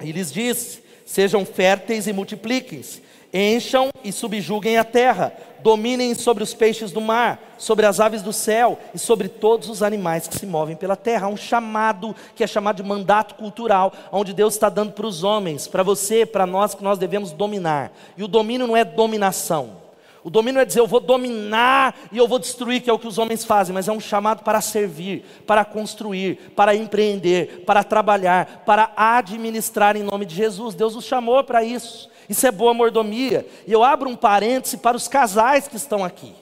e 0.03 0.13
lhes 0.13 0.33
disse: 0.33 0.83
sejam 1.05 1.45
férteis 1.45 2.07
e 2.07 2.13
multipliquem-se, 2.13 3.03
encham 3.33 3.91
e 4.03 4.11
subjuguem 4.13 4.79
a 4.79 4.85
terra, 4.85 5.33
dominem 5.61 6.15
sobre 6.15 6.43
os 6.43 6.55
peixes 6.55 6.91
do 6.91 7.01
mar, 7.01 7.55
sobre 7.59 7.87
as 7.87 8.01
aves 8.01 8.23
do 8.23 8.33
céu 8.33 8.79
e 8.95 8.99
sobre 8.99 9.29
todos 9.29 9.69
os 9.69 9.83
animais 9.83 10.27
que 10.27 10.39
se 10.39 10.47
movem 10.47 10.77
pela 10.77 10.97
terra. 10.97 11.27
Há 11.27 11.31
um 11.31 11.37
chamado 11.37 12.15
que 12.35 12.43
é 12.43 12.47
chamado 12.47 12.83
de 12.83 12.89
mandato 12.89 13.35
cultural, 13.35 13.93
onde 14.11 14.33
Deus 14.33 14.55
está 14.55 14.69
dando 14.69 14.93
para 14.93 15.07
os 15.07 15.23
homens, 15.23 15.67
para 15.67 15.83
você, 15.83 16.25
para 16.27 16.47
nós, 16.47 16.75
que 16.75 16.85
nós 16.85 16.99
devemos 16.99 17.33
dominar. 17.33 17.93
E 18.17 18.23
o 18.23 18.29
domínio 18.29 18.67
não 18.67 18.77
é 18.77 18.85
dominação. 18.85 19.82
O 20.25 20.31
domínio 20.31 20.61
é 20.61 20.65
dizer 20.65 20.81
eu 20.81 20.87
vou 20.87 21.01
dominar 21.01 21.97
e 22.13 22.19
eu 22.19 22.29
vou 22.29 22.39
destruir, 22.39 22.81
que 22.81 22.89
é 22.89 22.93
o 22.93 22.99
que 22.99 23.09
os 23.09 23.19
homens 23.19 23.45
fazem, 23.45 23.75
mas 23.75 23.89
é 23.89 23.93
um 23.93 23.99
chamado 23.99 24.45
para 24.45 24.61
servir, 24.61 25.25
para 25.47 25.65
construir, 25.65 26.53
para 26.55 26.75
empreender, 26.77 27.65
para 27.67 27.83
trabalhar, 27.83 28.63
para 28.65 28.93
administrar 28.97 29.97
em 29.97 30.03
nome 30.05 30.25
de 30.25 30.35
Jesus. 30.35 30.75
Deus 30.75 30.95
nos 30.95 31.05
chamou 31.05 31.43
para 31.43 31.65
isso. 31.65 32.09
Isso 32.29 32.47
é 32.47 32.53
boa 32.53 32.73
mordomia. 32.73 33.45
E 33.67 33.73
eu 33.73 33.83
abro 33.83 34.09
um 34.09 34.15
parêntese 34.15 34.77
para 34.77 34.97
os 34.97 35.09
casais 35.09 35.67
que 35.67 35.77
estão 35.77 36.05
aqui. 36.05 36.33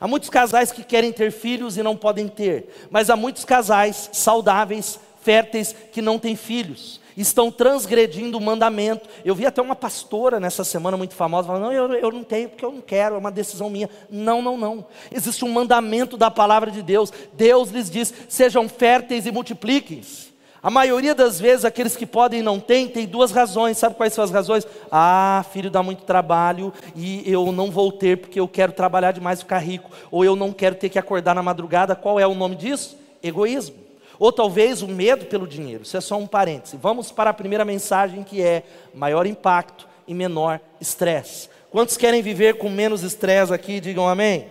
Há 0.00 0.08
muitos 0.08 0.30
casais 0.30 0.72
que 0.72 0.82
querem 0.82 1.12
ter 1.12 1.30
filhos 1.30 1.76
e 1.76 1.82
não 1.82 1.94
podem 1.94 2.26
ter, 2.26 2.88
mas 2.90 3.10
há 3.10 3.16
muitos 3.16 3.44
casais 3.44 4.08
saudáveis, 4.14 4.98
férteis, 5.20 5.74
que 5.92 6.02
não 6.02 6.18
têm 6.18 6.36
filhos. 6.36 7.00
estão 7.16 7.50
transgredindo 7.50 8.38
o 8.38 8.40
mandamento. 8.40 9.08
Eu 9.24 9.34
vi 9.34 9.46
até 9.46 9.60
uma 9.60 9.76
pastora 9.76 10.40
nessa 10.40 10.64
semana 10.64 10.96
muito 10.96 11.14
famosa 11.14 11.48
falando: 11.48 11.64
não, 11.64 11.72
eu, 11.72 11.92
eu 11.94 12.10
não 12.10 12.24
tenho 12.24 12.48
porque 12.48 12.64
eu 12.64 12.72
não 12.72 12.80
quero, 12.80 13.14
é 13.14 13.18
uma 13.18 13.30
decisão 13.30 13.70
minha. 13.70 13.90
Não, 14.10 14.40
não, 14.40 14.56
não. 14.56 14.86
Existe 15.10 15.44
um 15.44 15.52
mandamento 15.52 16.16
da 16.16 16.30
palavra 16.30 16.70
de 16.70 16.82
Deus. 16.82 17.12
Deus 17.32 17.70
lhes 17.70 17.90
diz: 17.90 18.12
sejam 18.28 18.68
férteis 18.68 19.26
e 19.26 19.32
multipliquem-se. 19.32 20.30
A 20.62 20.68
maioria 20.68 21.14
das 21.14 21.40
vezes, 21.40 21.64
aqueles 21.64 21.96
que 21.96 22.04
podem 22.04 22.40
e 22.40 22.42
não 22.42 22.60
têm, 22.60 22.86
tem 22.86 23.06
duas 23.06 23.30
razões. 23.30 23.78
Sabe 23.78 23.94
quais 23.94 24.12
são 24.12 24.22
as 24.22 24.30
razões? 24.30 24.66
Ah, 24.92 25.42
filho, 25.52 25.70
dá 25.70 25.82
muito 25.82 26.02
trabalho 26.02 26.70
e 26.94 27.22
eu 27.24 27.50
não 27.50 27.70
vou 27.70 27.90
ter 27.90 28.18
porque 28.18 28.38
eu 28.38 28.46
quero 28.46 28.72
trabalhar 28.72 29.12
demais 29.12 29.38
e 29.38 29.42
ficar 29.42 29.58
rico. 29.58 29.90
Ou 30.10 30.22
eu 30.22 30.36
não 30.36 30.52
quero 30.52 30.74
ter 30.74 30.90
que 30.90 30.98
acordar 30.98 31.34
na 31.34 31.42
madrugada. 31.42 31.96
Qual 31.96 32.20
é 32.20 32.26
o 32.26 32.34
nome 32.34 32.56
disso? 32.56 32.98
Egoísmo. 33.22 33.79
Ou 34.20 34.30
talvez 34.30 34.82
o 34.82 34.86
medo 34.86 35.24
pelo 35.24 35.48
dinheiro. 35.48 35.82
Isso 35.82 35.96
é 35.96 36.00
só 36.00 36.18
um 36.18 36.26
parêntese. 36.26 36.76
Vamos 36.76 37.10
para 37.10 37.30
a 37.30 37.34
primeira 37.34 37.64
mensagem 37.64 38.22
que 38.22 38.42
é 38.42 38.62
maior 38.94 39.26
impacto 39.26 39.88
e 40.06 40.12
menor 40.12 40.60
estresse. 40.78 41.48
Quantos 41.70 41.96
querem 41.96 42.20
viver 42.20 42.58
com 42.58 42.68
menos 42.68 43.02
estresse 43.02 43.54
aqui? 43.54 43.80
Digam 43.80 44.06
amém. 44.06 44.46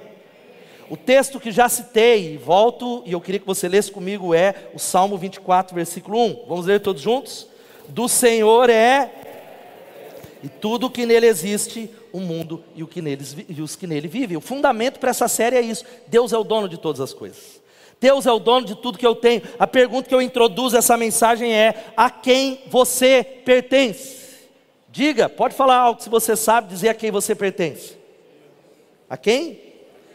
O 0.89 0.97
texto 0.97 1.39
que 1.39 1.51
já 1.51 1.69
citei, 1.69 2.35
volto 2.35 3.03
e 3.05 3.11
eu 3.11 3.21
queria 3.21 3.39
que 3.39 3.45
você 3.45 3.67
lesse 3.69 3.91
comigo, 3.91 4.33
é 4.33 4.55
o 4.73 4.79
Salmo 4.79 5.15
24, 5.19 5.75
versículo 5.75 6.19
1. 6.19 6.45
Vamos 6.47 6.65
ler 6.65 6.79
todos 6.79 7.03
juntos? 7.03 7.45
Do 7.87 8.09
Senhor 8.09 8.71
é 8.71 9.11
e 10.41 10.49
tudo 10.49 10.89
que 10.89 11.05
nele 11.05 11.27
existe, 11.27 11.91
o 12.11 12.19
mundo 12.19 12.63
e, 12.73 12.81
o 12.81 12.87
que 12.87 13.03
neles, 13.03 13.37
e 13.47 13.61
os 13.61 13.75
que 13.75 13.85
nele 13.85 14.07
vivem. 14.07 14.35
O 14.35 14.41
fundamento 14.41 14.99
para 14.99 15.11
essa 15.11 15.27
série 15.27 15.57
é 15.57 15.61
isso: 15.61 15.85
Deus 16.07 16.33
é 16.33 16.37
o 16.39 16.43
dono 16.43 16.67
de 16.67 16.77
todas 16.79 16.99
as 16.99 17.13
coisas. 17.13 17.58
Deus 17.99 18.25
é 18.25 18.31
o 18.31 18.39
dono 18.39 18.65
de 18.65 18.75
tudo 18.75 18.97
que 18.97 19.05
eu 19.05 19.15
tenho. 19.15 19.41
A 19.57 19.67
pergunta 19.67 20.07
que 20.07 20.15
eu 20.15 20.21
introduzo 20.21 20.77
essa 20.77 20.95
mensagem 20.95 21.53
é: 21.53 21.91
a 21.97 22.09
quem 22.09 22.61
você 22.67 23.23
pertence? 23.23 24.19
Diga, 24.89 25.29
pode 25.29 25.53
falar 25.53 25.77
algo 25.77 26.01
se 26.01 26.09
você 26.09 26.35
sabe 26.35 26.69
dizer 26.69 26.89
a 26.89 26.93
quem 26.93 27.11
você 27.11 27.35
pertence. 27.35 27.97
A 29.09 29.17
quem? 29.17 29.68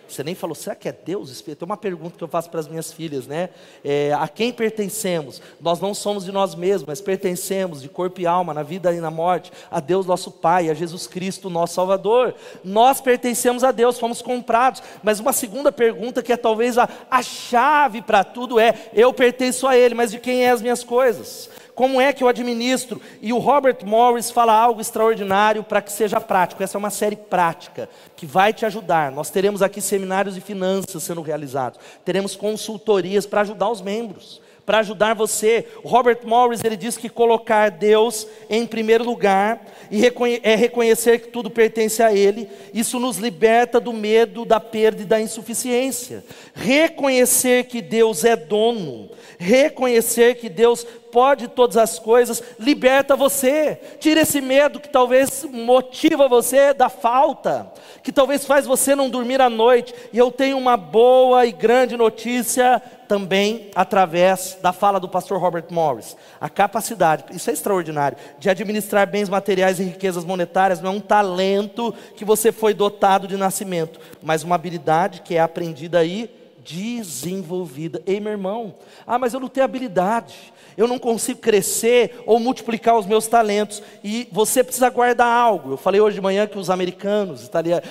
Você 0.09 0.23
nem 0.23 0.35
falou, 0.35 0.55
será 0.55 0.75
que 0.75 0.89
é 0.89 0.93
Deus? 0.93 1.41
Tem 1.41 1.57
uma 1.63 1.77
pergunta 1.77 2.17
que 2.17 2.25
eu 2.25 2.29
faço 2.29 2.51
para 2.51 2.61
as 2.61 2.69
minhas 2.69 2.93
filhas, 2.93 3.27
né? 3.27 3.51
É, 3.85 4.13
a 4.13 4.29
quem 4.29 4.53
pertencemos? 4.53 5.41
Nós 5.61 5.81
não 5.81 5.95
somos 5.95 6.25
de 6.25 6.33
nós 6.33 6.55
mesmos, 6.55 6.87
mas 6.87 7.01
pertencemos 7.01 7.83
de 7.83 7.89
corpo 7.89 8.21
e 8.21 8.27
alma, 8.27 8.55
na 8.55 8.63
vida 8.63 8.93
e 8.93 9.01
na 9.01 9.11
morte, 9.11 9.53
a 9.71 9.81
Deus 9.81 10.07
nosso 10.07 10.31
Pai, 10.31 10.69
a 10.71 10.75
Jesus 10.75 11.07
Cristo, 11.07 11.51
nosso 11.51 11.75
Salvador. 11.75 12.35
Nós 12.63 13.01
pertencemos 13.01 13.65
a 13.65 13.73
Deus, 13.73 13.99
fomos 13.99 14.21
comprados. 14.21 14.83
Mas 15.03 15.21
uma 15.21 15.33
segunda 15.33 15.73
pergunta, 15.73 16.23
que 16.23 16.33
é 16.33 16.37
talvez 16.37 16.79
a, 16.79 16.89
a 17.11 17.23
chave 17.23 18.03
para 18.03 18.23
tudo, 18.23 18.61
é: 18.61 18.91
eu 18.93 19.13
pertenço 19.13 19.67
a 19.67 19.77
Ele, 19.77 19.95
mas 19.95 20.11
de 20.11 20.19
quem 20.19 20.45
é 20.45 20.51
as 20.51 20.63
minhas 20.63 20.85
coisas? 20.85 21.51
Como 21.75 22.01
é 22.01 22.13
que 22.13 22.23
eu 22.23 22.29
administro? 22.29 23.01
E 23.21 23.33
o 23.33 23.39
Robert 23.39 23.79
Morris 23.85 24.31
fala 24.31 24.53
algo 24.53 24.81
extraordinário 24.81 25.65
para 25.65 25.83
que 25.83 25.91
seja 25.91 26.21
prático. 26.21 26.63
Essa 26.63 26.77
é 26.77 26.81
uma 26.81 26.91
série 26.91 27.17
prática 27.17 27.89
que 28.17 28.27
vai 28.27 28.53
te 28.53 28.65
ajudar. 28.65 29.11
Nós 29.11 29.29
teremos 29.29 29.61
aqui 29.61 29.81
seminários 29.81 30.37
de 30.37 30.41
finanças 30.41 31.03
sendo 31.03 31.21
realizados. 31.21 31.81
Teremos 32.05 32.37
consultorias 32.37 33.27
para 33.27 33.41
ajudar 33.41 33.71
os 33.71 33.81
membros 33.81 34.41
para 34.65 34.79
ajudar 34.79 35.15
você. 35.15 35.67
O 35.83 35.89
Robert 35.89 36.21
Morris 36.25 36.63
ele 36.65 36.77
diz 36.77 36.97
que 36.97 37.09
colocar 37.09 37.71
Deus 37.71 38.27
em 38.49 38.67
primeiro 38.67 39.05
lugar 39.05 39.65
e 39.91 39.99
reconhe 39.99 40.41
é 40.43 40.55
reconhecer 40.55 41.21
que 41.21 41.29
tudo 41.29 41.51
pertence 41.51 42.03
a 42.03 42.13
Ele. 42.13 42.49
Isso 42.73 42.99
nos 42.99 43.19
liberta 43.19 43.79
do 43.79 43.93
medo, 43.93 44.45
da 44.45 44.59
perda 44.59 45.03
e 45.03 45.07
da 45.07 45.21
insuficiência. 45.21 46.25
Reconhecer 46.55 47.65
que 47.65 47.83
Deus 47.83 48.25
é 48.25 48.37
dono, 48.37 49.11
reconhecer 49.39 50.37
que 50.37 50.49
Deus 50.49 50.87
pode 51.15 51.47
todas 51.47 51.77
as 51.77 51.97
coisas, 51.97 52.43
liberta 52.59 53.15
você. 53.15 53.79
Tira 54.01 54.23
esse 54.23 54.41
medo 54.41 54.81
que 54.81 54.89
talvez 54.89 55.47
motiva 55.49 56.27
você 56.27 56.75
da 56.75 56.89
falta, 56.89 57.73
que 58.03 58.11
talvez 58.11 58.45
faz 58.45 58.67
você 58.67 58.97
não 58.97 59.09
dormir 59.09 59.41
à 59.41 59.49
noite. 59.49 59.95
E 60.13 60.19
eu 60.19 60.33
tenho 60.33 60.59
uma 60.59 60.77
boa 60.77 61.47
e 61.47 61.53
grande 61.53 61.97
notícia 61.97 62.83
também 63.07 63.71
através 63.77 64.59
da 64.61 64.73
fala 64.73 64.99
do 64.99 65.09
pastor 65.09 65.41
Robert 65.41 65.67
Morris. 65.71 66.17
A 66.41 66.49
capacidade, 66.49 67.27
isso 67.31 67.49
é 67.49 67.53
extraordinário, 67.53 68.19
de 68.41 68.51
administrar 68.51 69.07
bens 69.07 69.29
materiais 69.29 69.79
e 69.79 69.85
riquezas 69.85 70.25
monetárias 70.25 70.81
não 70.81 70.91
é 70.91 70.97
um 70.97 71.01
talento 71.01 71.95
que 72.17 72.25
você 72.25 72.51
foi 72.51 72.75
dotado 72.75 73.29
de 73.29 73.37
nascimento, 73.37 74.01
mas 74.21 74.43
uma 74.43 74.57
habilidade 74.57 75.21
que 75.21 75.37
é 75.37 75.41
aprendida 75.41 76.01
aí 76.01 76.44
desenvolvida. 76.65 78.03
Ei, 78.07 78.19
meu 78.19 78.33
irmão, 78.33 78.75
ah, 79.07 79.19
mas 79.19 79.35
eu 79.35 79.41
não 79.41 79.49
tenho 79.49 79.65
habilidade, 79.65 80.53
eu 80.77 80.89
não 80.89 80.99
consigo 80.99 81.41
crescer 81.41 82.23
ou 82.27 82.41
multiplicar 82.41 82.97
os 82.97 83.07
meus 83.07 83.27
talentos, 83.27 83.83
e 84.03 84.27
você 84.33 84.65
precisa 84.65 84.89
guardar 84.89 85.29
algo. 85.29 85.73
Eu 85.73 85.77
falei 85.77 86.01
hoje 86.01 86.17
de 86.17 86.23
manhã 86.23 86.47
que 86.47 86.59
os 86.59 86.71
americanos, 86.71 87.51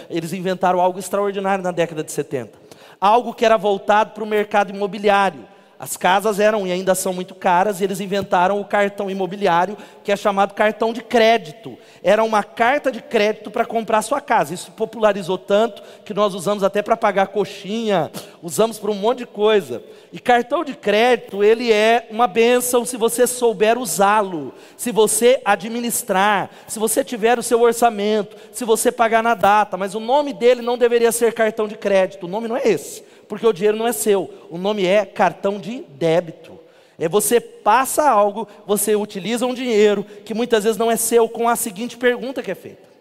eles 0.10 0.34
inventaram 0.34 0.82
algo 0.82 1.00
extraordinário 1.00 1.64
na 1.64 1.72
década 1.72 2.04
de 2.04 2.12
70. 2.12 2.58
Algo 3.00 3.34
que 3.34 3.46
era 3.46 3.58
voltado 3.58 4.12
para 4.12 4.24
o 4.24 4.28
mercado 4.28 4.74
imobiliário. 4.74 5.53
As 5.80 5.98
casas 5.98 6.40
eram 6.40 6.66
e 6.66 6.72
ainda 6.72 6.96
são 6.96 7.14
muito 7.14 7.36
caras, 7.36 7.82
e 7.82 7.84
eles 7.84 8.00
inventaram 8.00 8.62
o 8.62 8.66
cartão 8.66 9.10
imobiliário, 9.10 9.76
que 10.04 10.12
é 10.12 10.16
chamado 10.16 10.54
cartão 10.54 10.94
de 10.94 11.02
crédito. 11.02 11.78
Era 12.04 12.24
uma 12.24 12.44
carta 12.44 12.92
de 12.92 13.02
crédito 13.02 13.50
para 13.50 13.66
comprar 13.66 14.02
sua 14.02 14.22
casa. 14.22 14.54
Isso 14.54 14.72
popularizou 14.72 15.38
tanto 15.38 15.82
que 16.06 16.14
nós 16.14 16.36
usamos 16.36 16.64
até 16.64 16.82
para 16.82 16.96
pagar 16.96 17.28
coxinha, 17.28 18.12
usamos 18.42 18.78
para 18.78 18.92
um 18.92 18.96
monte 18.96 19.20
de 19.20 19.26
coisa. 19.26 19.84
E 20.12 20.20
cartão 20.20 20.64
de 20.64 20.76
crédito, 20.76 21.44
ele 21.44 21.74
é 21.74 22.08
uma 22.12 22.28
benção 22.28 22.86
se 22.86 22.96
você 22.96 23.26
souber 23.26 23.78
usá-lo, 23.78 24.54
se 24.78 24.92
você 24.92 25.42
administrar, 25.44 26.50
se 26.68 26.78
você 26.78 27.04
tiver 27.04 27.40
o 27.40 27.44
seu 27.44 27.62
orçamento, 27.62 28.38
se 28.52 28.64
você 28.64 28.92
pagar 28.92 29.24
na 29.24 29.34
data. 29.34 29.76
Mas 29.76 29.96
o 29.96 30.00
nome 30.00 30.34
dele 30.34 30.62
não 30.62 30.78
deveria 30.78 31.12
ser 31.12 31.34
cartão 31.34 31.68
de 31.68 31.76
crédito, 31.76 32.26
o 32.26 32.30
nome 32.30 32.48
não 32.48 32.56
é 32.56 32.68
esse 32.68 33.13
porque 33.28 33.48
o 33.48 33.54
dinheiro 33.54 33.78
não 33.78 33.88
é 33.88 33.94
seu. 33.94 34.30
O 34.50 34.58
nome 34.58 34.86
é 34.86 35.06
cartão 35.06 35.60
de 35.60 35.84
débito. 35.90 36.60
É 36.98 37.10
você 37.10 37.40
passa 37.40 38.08
algo, 38.10 38.48
você 38.66 38.96
utiliza 38.96 39.46
um 39.46 39.54
dinheiro 39.54 40.06
que 40.24 40.34
muitas 40.34 40.64
vezes 40.64 40.78
não 40.78 40.92
é 40.92 40.96
seu, 40.96 41.28
com 41.28 41.50
a 41.50 41.56
seguinte 41.56 41.98
pergunta 41.98 42.42
que 42.42 42.52
é 42.52 42.56
feita. 42.56 42.94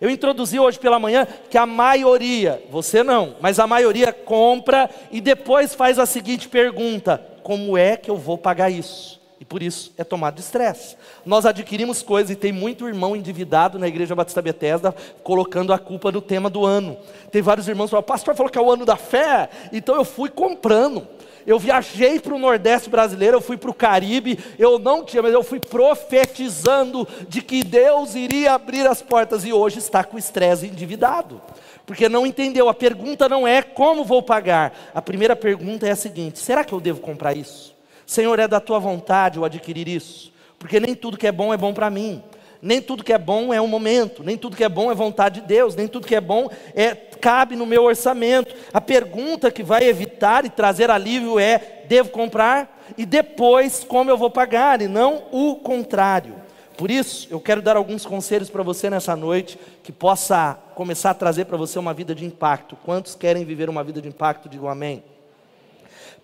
Eu 0.00 0.10
introduzi 0.10 0.58
hoje 0.58 0.78
pela 0.78 0.98
manhã 0.98 1.26
que 1.50 1.58
a 1.58 1.66
maioria, 1.66 2.62
você 2.70 3.02
não, 3.02 3.36
mas 3.40 3.58
a 3.58 3.66
maioria 3.66 4.12
compra 4.12 4.88
e 5.10 5.20
depois 5.20 5.74
faz 5.74 5.98
a 5.98 6.06
seguinte 6.06 6.48
pergunta: 6.48 7.24
como 7.42 7.76
é 7.76 7.96
que 7.96 8.10
eu 8.10 8.16
vou 8.16 8.38
pagar 8.38 8.70
isso? 8.70 9.17
E 9.40 9.44
por 9.44 9.62
isso 9.62 9.92
é 9.96 10.02
tomado 10.02 10.34
de 10.34 10.40
estresse. 10.40 10.96
Nós 11.24 11.46
adquirimos 11.46 12.02
coisas 12.02 12.30
e 12.30 12.36
tem 12.36 12.50
muito 12.50 12.88
irmão 12.88 13.14
endividado 13.14 13.78
na 13.78 13.86
igreja 13.86 14.14
Batista 14.14 14.42
Bethesda 14.42 14.94
colocando 15.22 15.72
a 15.72 15.78
culpa 15.78 16.10
no 16.10 16.20
tema 16.20 16.50
do 16.50 16.66
ano. 16.66 16.96
Tem 17.30 17.40
vários 17.40 17.68
irmãos 17.68 17.86
que 17.86 17.90
falam, 17.90 18.02
pastor 18.02 18.34
falou 18.34 18.50
que 18.50 18.58
é 18.58 18.60
o 18.60 18.70
ano 18.70 18.84
da 18.84 18.96
fé, 18.96 19.48
então 19.72 19.94
eu 19.94 20.04
fui 20.04 20.28
comprando. 20.28 21.06
Eu 21.46 21.58
viajei 21.58 22.20
para 22.20 22.34
o 22.34 22.38
Nordeste 22.38 22.90
brasileiro, 22.90 23.38
eu 23.38 23.40
fui 23.40 23.56
para 23.56 23.70
o 23.70 23.74
Caribe, 23.74 24.38
eu 24.58 24.78
não 24.78 25.02
tinha, 25.02 25.22
mas 25.22 25.32
eu 25.32 25.42
fui 25.42 25.58
profetizando 25.58 27.08
de 27.26 27.40
que 27.40 27.64
Deus 27.64 28.14
iria 28.14 28.52
abrir 28.52 28.86
as 28.86 29.00
portas 29.00 29.46
e 29.46 29.52
hoje 29.52 29.78
está 29.78 30.04
com 30.04 30.18
estresse 30.18 30.66
endividado. 30.66 31.40
Porque 31.86 32.06
não 32.06 32.26
entendeu, 32.26 32.68
a 32.68 32.74
pergunta 32.74 33.30
não 33.30 33.48
é 33.48 33.62
como 33.62 34.04
vou 34.04 34.22
pagar, 34.22 34.74
a 34.94 35.00
primeira 35.00 35.34
pergunta 35.34 35.86
é 35.86 35.92
a 35.92 35.96
seguinte: 35.96 36.38
será 36.38 36.62
que 36.62 36.74
eu 36.74 36.80
devo 36.80 37.00
comprar 37.00 37.34
isso? 37.34 37.77
Senhor, 38.08 38.38
é 38.38 38.48
da 38.48 38.58
tua 38.58 38.78
vontade 38.78 39.36
eu 39.36 39.44
adquirir 39.44 39.86
isso, 39.86 40.32
porque 40.58 40.80
nem 40.80 40.94
tudo 40.94 41.18
que 41.18 41.26
é 41.26 41.30
bom 41.30 41.52
é 41.52 41.58
bom 41.58 41.74
para 41.74 41.90
mim. 41.90 42.22
Nem 42.60 42.80
tudo 42.80 43.04
que 43.04 43.12
é 43.12 43.18
bom 43.18 43.52
é 43.52 43.60
um 43.60 43.66
momento, 43.66 44.24
nem 44.24 44.34
tudo 44.34 44.56
que 44.56 44.64
é 44.64 44.68
bom 44.68 44.90
é 44.90 44.94
vontade 44.94 45.42
de 45.42 45.46
Deus, 45.46 45.76
nem 45.76 45.86
tudo 45.86 46.06
que 46.06 46.14
é 46.14 46.20
bom 46.20 46.48
é 46.74 46.94
cabe 46.94 47.54
no 47.54 47.66
meu 47.66 47.84
orçamento. 47.84 48.54
A 48.72 48.80
pergunta 48.80 49.50
que 49.50 49.62
vai 49.62 49.84
evitar 49.84 50.46
e 50.46 50.48
trazer 50.48 50.90
alívio 50.90 51.38
é: 51.38 51.84
devo 51.86 52.08
comprar 52.08 52.82
e 52.96 53.04
depois 53.04 53.84
como 53.84 54.10
eu 54.10 54.16
vou 54.16 54.30
pagar, 54.30 54.80
e 54.80 54.88
não 54.88 55.24
o 55.30 55.56
contrário. 55.56 56.34
Por 56.78 56.90
isso, 56.90 57.28
eu 57.30 57.38
quero 57.38 57.60
dar 57.60 57.76
alguns 57.76 58.06
conselhos 58.06 58.48
para 58.48 58.62
você 58.62 58.88
nessa 58.88 59.14
noite 59.14 59.58
que 59.82 59.92
possa 59.92 60.58
começar 60.74 61.10
a 61.10 61.14
trazer 61.14 61.44
para 61.44 61.58
você 61.58 61.78
uma 61.78 61.92
vida 61.92 62.14
de 62.14 62.24
impacto. 62.24 62.74
Quantos 62.86 63.14
querem 63.14 63.44
viver 63.44 63.68
uma 63.68 63.84
vida 63.84 64.00
de 64.00 64.08
impacto? 64.08 64.48
Digam 64.48 64.70
amém. 64.70 65.04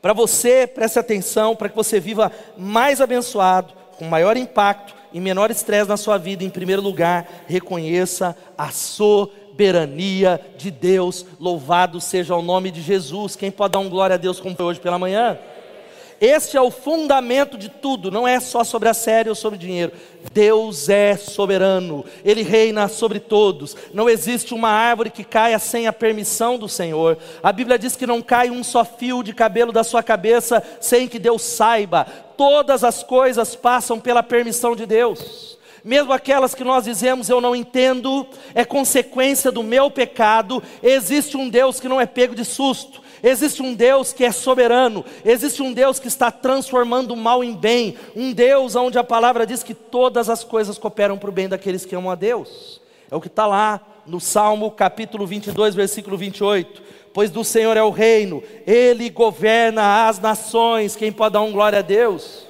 Para 0.00 0.12
você, 0.12 0.66
preste 0.66 0.98
atenção, 0.98 1.56
para 1.56 1.68
que 1.68 1.76
você 1.76 1.98
viva 1.98 2.30
mais 2.56 3.00
abençoado, 3.00 3.72
com 3.98 4.04
maior 4.04 4.36
impacto 4.36 4.94
e 5.12 5.20
menor 5.20 5.50
estresse 5.50 5.88
na 5.88 5.96
sua 5.96 6.18
vida, 6.18 6.42
em 6.42 6.50
primeiro 6.50 6.82
lugar, 6.82 7.44
reconheça 7.46 8.36
a 8.58 8.70
soberania 8.70 10.40
de 10.58 10.70
Deus. 10.70 11.24
Louvado 11.38 12.00
seja 12.00 12.34
o 12.34 12.42
nome 12.42 12.70
de 12.70 12.82
Jesus. 12.82 13.36
Quem 13.36 13.50
pode 13.50 13.72
dar 13.72 13.78
um 13.78 13.88
glória 13.88 14.14
a 14.14 14.18
Deus 14.18 14.40
como 14.40 14.56
foi 14.56 14.66
hoje 14.66 14.80
pela 14.80 14.98
manhã? 14.98 15.38
Este 16.20 16.56
é 16.56 16.60
o 16.60 16.70
fundamento 16.70 17.58
de 17.58 17.68
tudo, 17.68 18.10
não 18.10 18.26
é 18.26 18.40
só 18.40 18.64
sobre 18.64 18.88
a 18.88 18.94
série 18.94 19.28
ou 19.28 19.34
sobre 19.34 19.58
dinheiro. 19.58 19.92
Deus 20.32 20.88
é 20.88 21.16
soberano, 21.16 22.04
Ele 22.24 22.42
reina 22.42 22.88
sobre 22.88 23.20
todos. 23.20 23.76
Não 23.92 24.08
existe 24.08 24.54
uma 24.54 24.68
árvore 24.68 25.10
que 25.10 25.24
caia 25.24 25.58
sem 25.58 25.86
a 25.86 25.92
permissão 25.92 26.58
do 26.58 26.68
Senhor. 26.68 27.18
A 27.42 27.52
Bíblia 27.52 27.78
diz 27.78 27.96
que 27.96 28.06
não 28.06 28.22
cai 28.22 28.50
um 28.50 28.64
só 28.64 28.84
fio 28.84 29.22
de 29.22 29.34
cabelo 29.34 29.72
da 29.72 29.84
sua 29.84 30.02
cabeça 30.02 30.62
sem 30.80 31.08
que 31.08 31.18
Deus 31.18 31.42
saiba. 31.42 32.06
Todas 32.36 32.84
as 32.84 33.02
coisas 33.02 33.54
passam 33.54 34.00
pela 34.00 34.22
permissão 34.22 34.74
de 34.74 34.86
Deus 34.86 35.54
mesmo 35.84 36.14
aquelas 36.14 36.54
que 36.54 36.64
nós 36.64 36.84
dizemos 36.84 37.28
eu 37.28 37.42
não 37.42 37.54
entendo, 37.54 38.26
é 38.54 38.64
consequência 38.64 39.52
do 39.52 39.62
meu 39.62 39.90
pecado, 39.90 40.62
existe 40.82 41.36
um 41.36 41.48
Deus 41.48 41.78
que 41.78 41.88
não 41.88 42.00
é 42.00 42.06
pego 42.06 42.34
de 42.34 42.44
susto, 42.44 43.02
Existe 43.26 43.62
um 43.62 43.72
Deus 43.72 44.12
que 44.12 44.22
é 44.22 44.30
soberano, 44.30 45.02
existe 45.24 45.62
um 45.62 45.72
Deus 45.72 45.98
que 45.98 46.08
está 46.08 46.30
transformando 46.30 47.14
o 47.14 47.16
mal 47.16 47.42
em 47.42 47.54
bem, 47.54 47.96
um 48.14 48.34
Deus 48.34 48.76
onde 48.76 48.98
a 48.98 49.02
palavra 49.02 49.46
diz 49.46 49.62
que 49.62 49.72
todas 49.72 50.28
as 50.28 50.44
coisas 50.44 50.76
cooperam 50.76 51.16
para 51.16 51.30
o 51.30 51.32
bem 51.32 51.48
daqueles 51.48 51.86
que 51.86 51.96
amam 51.96 52.10
a 52.10 52.14
Deus. 52.14 52.82
É 53.10 53.16
o 53.16 53.22
que 53.22 53.28
está 53.28 53.46
lá 53.46 53.80
no 54.06 54.20
Salmo 54.20 54.70
capítulo 54.70 55.26
22, 55.26 55.74
versículo 55.74 56.18
28. 56.18 56.82
Pois 57.14 57.30
do 57.30 57.42
Senhor 57.42 57.78
é 57.78 57.82
o 57.82 57.88
reino, 57.88 58.42
Ele 58.66 59.08
governa 59.08 60.06
as 60.06 60.18
nações. 60.18 60.94
Quem 60.94 61.10
pode 61.10 61.32
dar 61.32 61.40
um 61.40 61.52
glória 61.52 61.78
a 61.78 61.82
Deus? 61.82 62.46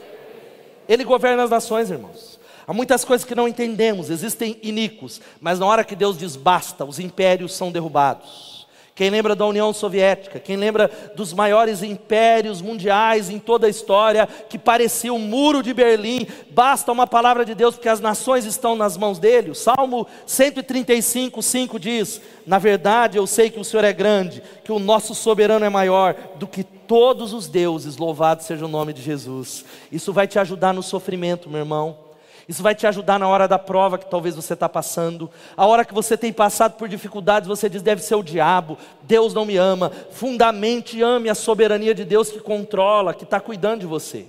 Ele 0.88 1.04
governa 1.04 1.45
as 1.45 1.50
nações, 1.50 1.88
irmãos. 1.88 2.40
Há 2.66 2.73
muitas 2.73 3.04
coisas 3.04 3.25
que 3.25 3.37
não 3.37 3.47
entendemos, 3.47 4.11
existem 4.11 4.59
iníquos, 4.61 5.21
mas 5.40 5.61
na 5.61 5.66
hora 5.66 5.85
que 5.85 5.95
Deus 5.95 6.19
diz 6.19 6.35
basta, 6.35 6.85
os 6.85 6.99
impérios 6.99 7.54
são 7.54 7.71
derrubados. 7.71 8.54
Quem 8.95 9.11
lembra 9.11 9.35
da 9.35 9.45
União 9.45 9.73
Soviética? 9.73 10.39
Quem 10.39 10.57
lembra 10.57 10.89
dos 11.17 11.33
maiores 11.33 11.83
impérios 11.83 12.63
mundiais 12.63 13.29
em 13.29 13.41
toda 13.41 13.67
a 13.67 13.71
história, 13.71 14.29
que 14.49 14.57
parecia 14.57 15.13
o 15.13 15.19
muro 15.19 15.65
de 15.65 15.75
Berlim? 15.75 16.29
Basta 16.51 16.93
uma 16.93 17.05
palavra 17.05 17.45
de 17.45 17.57
Deus, 17.57 17.75
porque 17.75 17.89
as 17.89 17.99
nações 17.99 18.45
estão 18.45 18.77
nas 18.77 18.97
mãos 18.97 19.19
dele. 19.19 19.51
O 19.51 19.55
Salmo 19.55 20.07
135, 20.27 21.43
5 21.43 21.81
diz: 21.81 22.21
Na 22.47 22.61
verdade, 22.61 23.19
eu 23.19 23.27
sei 23.27 23.51
que 23.51 23.59
o 23.59 23.65
Senhor 23.65 23.83
é 23.83 23.93
grande, 23.93 24.41
que 24.63 24.71
o 24.71 24.79
nosso 24.79 25.13
soberano 25.13 25.65
é 25.65 25.69
maior 25.69 26.15
do 26.37 26.47
que 26.47 26.63
todos 26.63 27.33
os 27.33 27.49
deuses. 27.49 27.97
Louvado 27.97 28.45
seja 28.45 28.65
o 28.65 28.69
nome 28.69 28.93
de 28.93 29.03
Jesus. 29.03 29.65
Isso 29.91 30.13
vai 30.13 30.29
te 30.29 30.39
ajudar 30.39 30.73
no 30.73 30.85
sofrimento, 30.85 31.51
meu 31.51 31.61
irmão. 31.61 32.04
Isso 32.49 32.63
vai 32.63 32.75
te 32.75 32.87
ajudar 32.87 33.19
na 33.19 33.27
hora 33.27 33.49
da 33.49 33.59
prova 33.59 33.97
que 33.97 34.11
talvez 34.11 34.37
você 34.37 34.53
está 34.53 34.69
passando. 34.69 35.31
A 35.57 35.67
hora 35.67 35.85
que 35.85 35.95
você 35.95 36.17
tem 36.17 36.33
passado 36.33 36.77
por 36.77 36.89
dificuldades, 36.89 37.49
você 37.49 37.69
diz: 37.69 37.81
deve 37.81 38.03
ser 38.03 38.17
o 38.17 38.23
diabo, 38.23 38.77
Deus 39.03 39.33
não 39.33 39.47
me 39.47 39.57
ama. 39.57 39.91
Fundamente 40.11 41.01
ame 41.03 41.31
a 41.31 41.35
soberania 41.35 41.95
de 41.95 42.05
Deus 42.05 42.31
que 42.31 42.41
controla, 42.41 43.15
que 43.15 43.25
está 43.25 43.41
cuidando 43.41 43.81
de 43.81 43.87
você. 43.87 44.27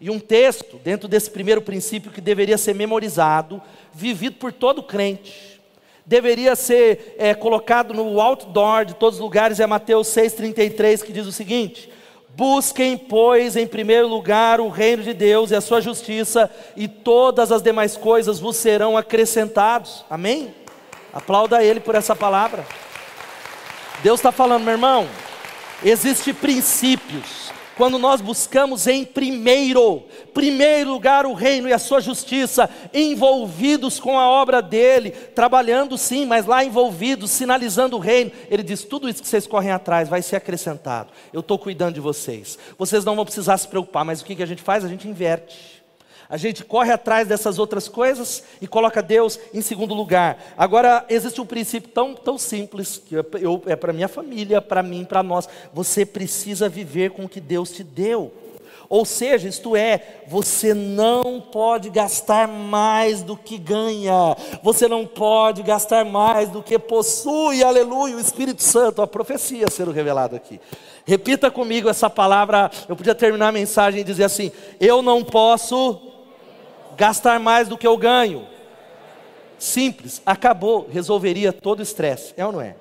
E 0.00 0.10
um 0.10 0.20
texto, 0.20 0.76
dentro 0.84 1.08
desse 1.08 1.30
primeiro 1.30 1.62
princípio, 1.62 2.12
que 2.12 2.20
deveria 2.20 2.58
ser 2.58 2.74
memorizado, 2.74 3.60
vivido 3.92 4.36
por 4.36 4.52
todo 4.52 4.82
crente, 4.82 5.60
deveria 6.04 6.54
ser 6.54 7.16
é, 7.18 7.34
colocado 7.34 7.92
no 7.92 8.20
outdoor 8.20 8.84
de 8.84 8.94
todos 8.94 9.16
os 9.16 9.22
lugares, 9.22 9.58
é 9.58 9.66
Mateus 9.66 10.06
6,33, 10.08 11.02
que 11.02 11.12
diz 11.12 11.26
o 11.26 11.32
seguinte: 11.32 11.90
Busquem, 12.36 12.98
pois, 12.98 13.56
em 13.56 13.66
primeiro 13.66 14.06
lugar 14.06 14.60
o 14.60 14.68
reino 14.68 15.02
de 15.02 15.14
Deus 15.14 15.50
e 15.50 15.54
a 15.54 15.60
sua 15.62 15.80
justiça, 15.80 16.50
e 16.76 16.86
todas 16.86 17.50
as 17.50 17.62
demais 17.62 17.96
coisas 17.96 18.38
vos 18.38 18.56
serão 18.56 18.94
acrescentados. 18.94 20.04
Amém? 20.10 20.54
Aplauda 21.14 21.64
Ele 21.64 21.80
por 21.80 21.94
essa 21.94 22.14
palavra. 22.14 22.66
Deus 24.02 24.20
está 24.20 24.30
falando, 24.30 24.64
meu 24.64 24.74
irmão. 24.74 25.08
Existem 25.82 26.34
princípios 26.34 27.50
quando 27.76 27.98
nós 27.98 28.22
buscamos 28.22 28.86
em 28.86 29.04
primeiro, 29.04 30.02
primeiro 30.32 30.90
lugar 30.90 31.26
o 31.26 31.34
reino 31.34 31.68
e 31.68 31.74
a 31.74 31.78
sua 31.78 32.00
justiça, 32.00 32.70
envolvidos 32.92 34.00
com 34.00 34.18
a 34.18 34.26
obra 34.28 34.62
dele, 34.62 35.10
trabalhando 35.10 35.98
sim, 35.98 36.24
mas 36.24 36.46
lá 36.46 36.64
envolvidos, 36.64 37.30
sinalizando 37.30 37.96
o 37.96 38.00
reino, 38.00 38.32
ele 38.50 38.62
diz: 38.62 38.82
tudo 38.82 39.08
isso 39.08 39.22
que 39.22 39.28
vocês 39.28 39.46
correm 39.46 39.70
atrás 39.70 40.08
vai 40.08 40.22
ser 40.22 40.36
acrescentado. 40.36 41.12
Eu 41.32 41.40
estou 41.40 41.58
cuidando 41.58 41.94
de 41.94 42.00
vocês. 42.00 42.58
Vocês 42.78 43.04
não 43.04 43.14
vão 43.14 43.26
precisar 43.26 43.58
se 43.58 43.68
preocupar, 43.68 44.06
mas 44.06 44.22
o 44.22 44.24
que, 44.24 44.34
que 44.34 44.42
a 44.42 44.46
gente 44.46 44.62
faz? 44.62 44.82
A 44.82 44.88
gente 44.88 45.06
inverte. 45.06 45.75
A 46.28 46.36
gente 46.36 46.64
corre 46.64 46.92
atrás 46.92 47.28
dessas 47.28 47.58
outras 47.58 47.88
coisas 47.88 48.42
e 48.60 48.66
coloca 48.66 49.02
Deus 49.02 49.38
em 49.54 49.60
segundo 49.60 49.94
lugar. 49.94 50.38
Agora, 50.56 51.04
existe 51.08 51.40
um 51.40 51.46
princípio 51.46 51.90
tão, 51.90 52.14
tão 52.14 52.36
simples, 52.36 53.00
que 53.04 53.14
eu, 53.14 53.62
é 53.66 53.76
para 53.76 53.92
minha 53.92 54.08
família, 54.08 54.60
para 54.60 54.82
mim, 54.82 55.04
para 55.04 55.22
nós. 55.22 55.48
Você 55.72 56.04
precisa 56.04 56.68
viver 56.68 57.10
com 57.10 57.24
o 57.24 57.28
que 57.28 57.40
Deus 57.40 57.70
te 57.70 57.84
deu. 57.84 58.32
Ou 58.88 59.04
seja, 59.04 59.48
isto 59.48 59.76
é, 59.76 60.22
você 60.28 60.72
não 60.72 61.40
pode 61.40 61.90
gastar 61.90 62.46
mais 62.46 63.22
do 63.22 63.36
que 63.36 63.58
ganha, 63.58 64.36
você 64.62 64.86
não 64.86 65.04
pode 65.06 65.62
gastar 65.62 66.04
mais 66.04 66.48
do 66.48 66.62
que 66.62 66.78
possui, 66.78 67.64
aleluia, 67.64 68.16
o 68.16 68.20
Espírito 68.20 68.62
Santo, 68.62 69.02
a 69.02 69.06
profecia 69.06 69.66
sendo 69.70 69.90
revelada 69.90 70.36
aqui. 70.36 70.60
Repita 71.04 71.50
comigo 71.50 71.88
essa 71.88 72.08
palavra, 72.08 72.70
eu 72.88 72.96
podia 72.96 73.14
terminar 73.14 73.48
a 73.48 73.52
mensagem 73.52 74.00
e 74.00 74.04
dizer 74.04 74.24
assim: 74.24 74.50
eu 74.80 75.02
não 75.02 75.22
posso 75.22 76.05
gastar 76.96 77.38
mais 77.38 77.68
do 77.68 77.76
que 77.78 77.86
eu 77.86 77.96
ganho. 77.96 78.46
Simples, 79.58 80.20
acabou, 80.24 80.88
resolveria 80.90 81.52
todo 81.52 81.80
o 81.80 81.82
estresse, 81.82 82.34
é 82.36 82.44
ou 82.44 82.52
não 82.52 82.60
é? 82.60 82.76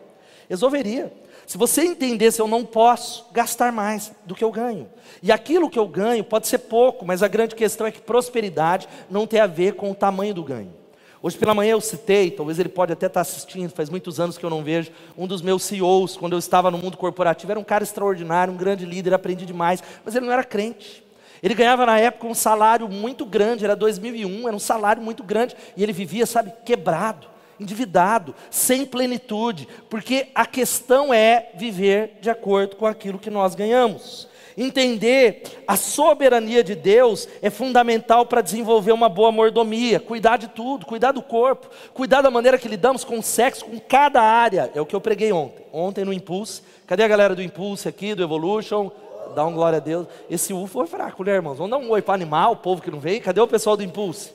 Resolveria. 0.49 1.11
Se 1.45 1.57
você 1.57 1.83
entendesse, 1.83 2.39
eu 2.39 2.47
não 2.47 2.65
posso 2.65 3.27
gastar 3.31 3.71
mais 3.71 4.11
do 4.25 4.33
que 4.33 4.43
eu 4.43 4.51
ganho. 4.51 4.89
E 5.21 5.31
aquilo 5.31 5.69
que 5.69 5.77
eu 5.77 5.87
ganho 5.87 6.23
pode 6.23 6.47
ser 6.47 6.57
pouco, 6.57 7.05
mas 7.05 7.21
a 7.21 7.27
grande 7.27 7.55
questão 7.55 7.85
é 7.85 7.91
que 7.91 8.01
prosperidade 8.01 8.87
não 9.09 9.27
tem 9.27 9.39
a 9.39 9.47
ver 9.47 9.75
com 9.75 9.91
o 9.91 9.95
tamanho 9.95 10.33
do 10.33 10.43
ganho. 10.43 10.73
Hoje 11.21 11.37
pela 11.37 11.53
manhã 11.53 11.71
eu 11.71 11.81
citei, 11.81 12.29
talvez 12.29 12.59
ele 12.59 12.69
pode 12.69 12.93
até 12.93 13.07
estar 13.07 13.21
assistindo, 13.21 13.71
faz 13.71 13.89
muitos 13.89 14.19
anos 14.19 14.37
que 14.37 14.45
eu 14.45 14.49
não 14.49 14.63
vejo, 14.63 14.91
um 15.17 15.25
dos 15.25 15.41
meus 15.41 15.63
CEOs, 15.63 16.17
quando 16.17 16.33
eu 16.33 16.39
estava 16.39 16.69
no 16.69 16.77
mundo 16.77 16.97
corporativo, 16.97 17.51
era 17.51 17.59
um 17.59 17.63
cara 17.63 17.83
extraordinário, 17.83 18.53
um 18.53 18.57
grande 18.57 18.85
líder, 18.85 19.13
aprendi 19.13 19.45
demais, 19.45 19.83
mas 20.03 20.15
ele 20.15 20.25
não 20.25 20.33
era 20.33 20.43
crente. 20.43 21.04
Ele 21.45 21.53
ganhava 21.53 21.85
na 21.85 21.99
época 21.99 22.25
um 22.25 22.33
salário 22.33 22.89
muito 22.89 23.23
grande, 23.23 23.63
era 23.63 23.75
2001, 23.75 24.47
era 24.47 24.55
um 24.55 24.59
salário 24.59 24.99
muito 24.99 25.23
grande, 25.23 25.55
e 25.77 25.83
ele 25.83 25.93
vivia, 25.93 26.25
sabe, 26.25 26.51
quebrado, 26.65 27.27
endividado, 27.59 28.33
sem 28.49 28.83
plenitude, 28.83 29.67
porque 29.87 30.29
a 30.33 30.47
questão 30.47 31.13
é 31.13 31.51
viver 31.53 32.17
de 32.19 32.31
acordo 32.31 32.75
com 32.75 32.87
aquilo 32.87 33.19
que 33.19 33.29
nós 33.29 33.53
ganhamos. 33.53 34.27
Entender 34.57 35.43
a 35.67 35.75
soberania 35.75 36.63
de 36.63 36.73
Deus 36.73 37.27
é 37.43 37.51
fundamental 37.51 38.25
para 38.25 38.41
desenvolver 38.41 38.93
uma 38.93 39.07
boa 39.07 39.31
mordomia, 39.31 39.99
cuidar 39.99 40.37
de 40.37 40.47
tudo, 40.47 40.87
cuidar 40.87 41.11
do 41.11 41.21
corpo, 41.21 41.69
cuidar 41.93 42.23
da 42.23 42.31
maneira 42.31 42.57
que 42.57 42.67
lidamos 42.67 43.03
com 43.03 43.19
o 43.19 43.23
sexo, 43.23 43.65
com 43.65 43.79
cada 43.79 44.19
área. 44.19 44.71
É 44.73 44.81
o 44.81 44.85
que 44.85 44.95
eu 44.95 45.01
preguei 45.01 45.31
ontem. 45.31 45.63
Ontem 45.71 46.05
no 46.05 46.13
Impulse. 46.13 46.63
Cadê 46.87 47.03
a 47.03 47.07
galera 47.07 47.35
do 47.35 47.43
Impulse 47.43 47.87
aqui, 47.87 48.15
do 48.15 48.23
Evolution? 48.23 48.89
Dá 49.35 49.45
um 49.45 49.53
glória 49.53 49.77
a 49.77 49.81
Deus. 49.81 50.07
Esse 50.29 50.53
U 50.53 50.65
foi 50.65 50.87
fraco, 50.87 51.23
né, 51.23 51.33
irmãos? 51.33 51.57
Vamos 51.57 51.71
dar 51.71 51.77
um 51.77 51.91
oi 51.91 52.01
para 52.01 52.13
animal, 52.13 52.53
o 52.53 52.57
povo 52.57 52.81
que 52.81 52.89
não 52.89 52.99
veio. 52.99 53.21
Cadê 53.21 53.41
o 53.41 53.47
pessoal 53.47 53.75
do 53.75 53.83
Impulse? 53.83 54.31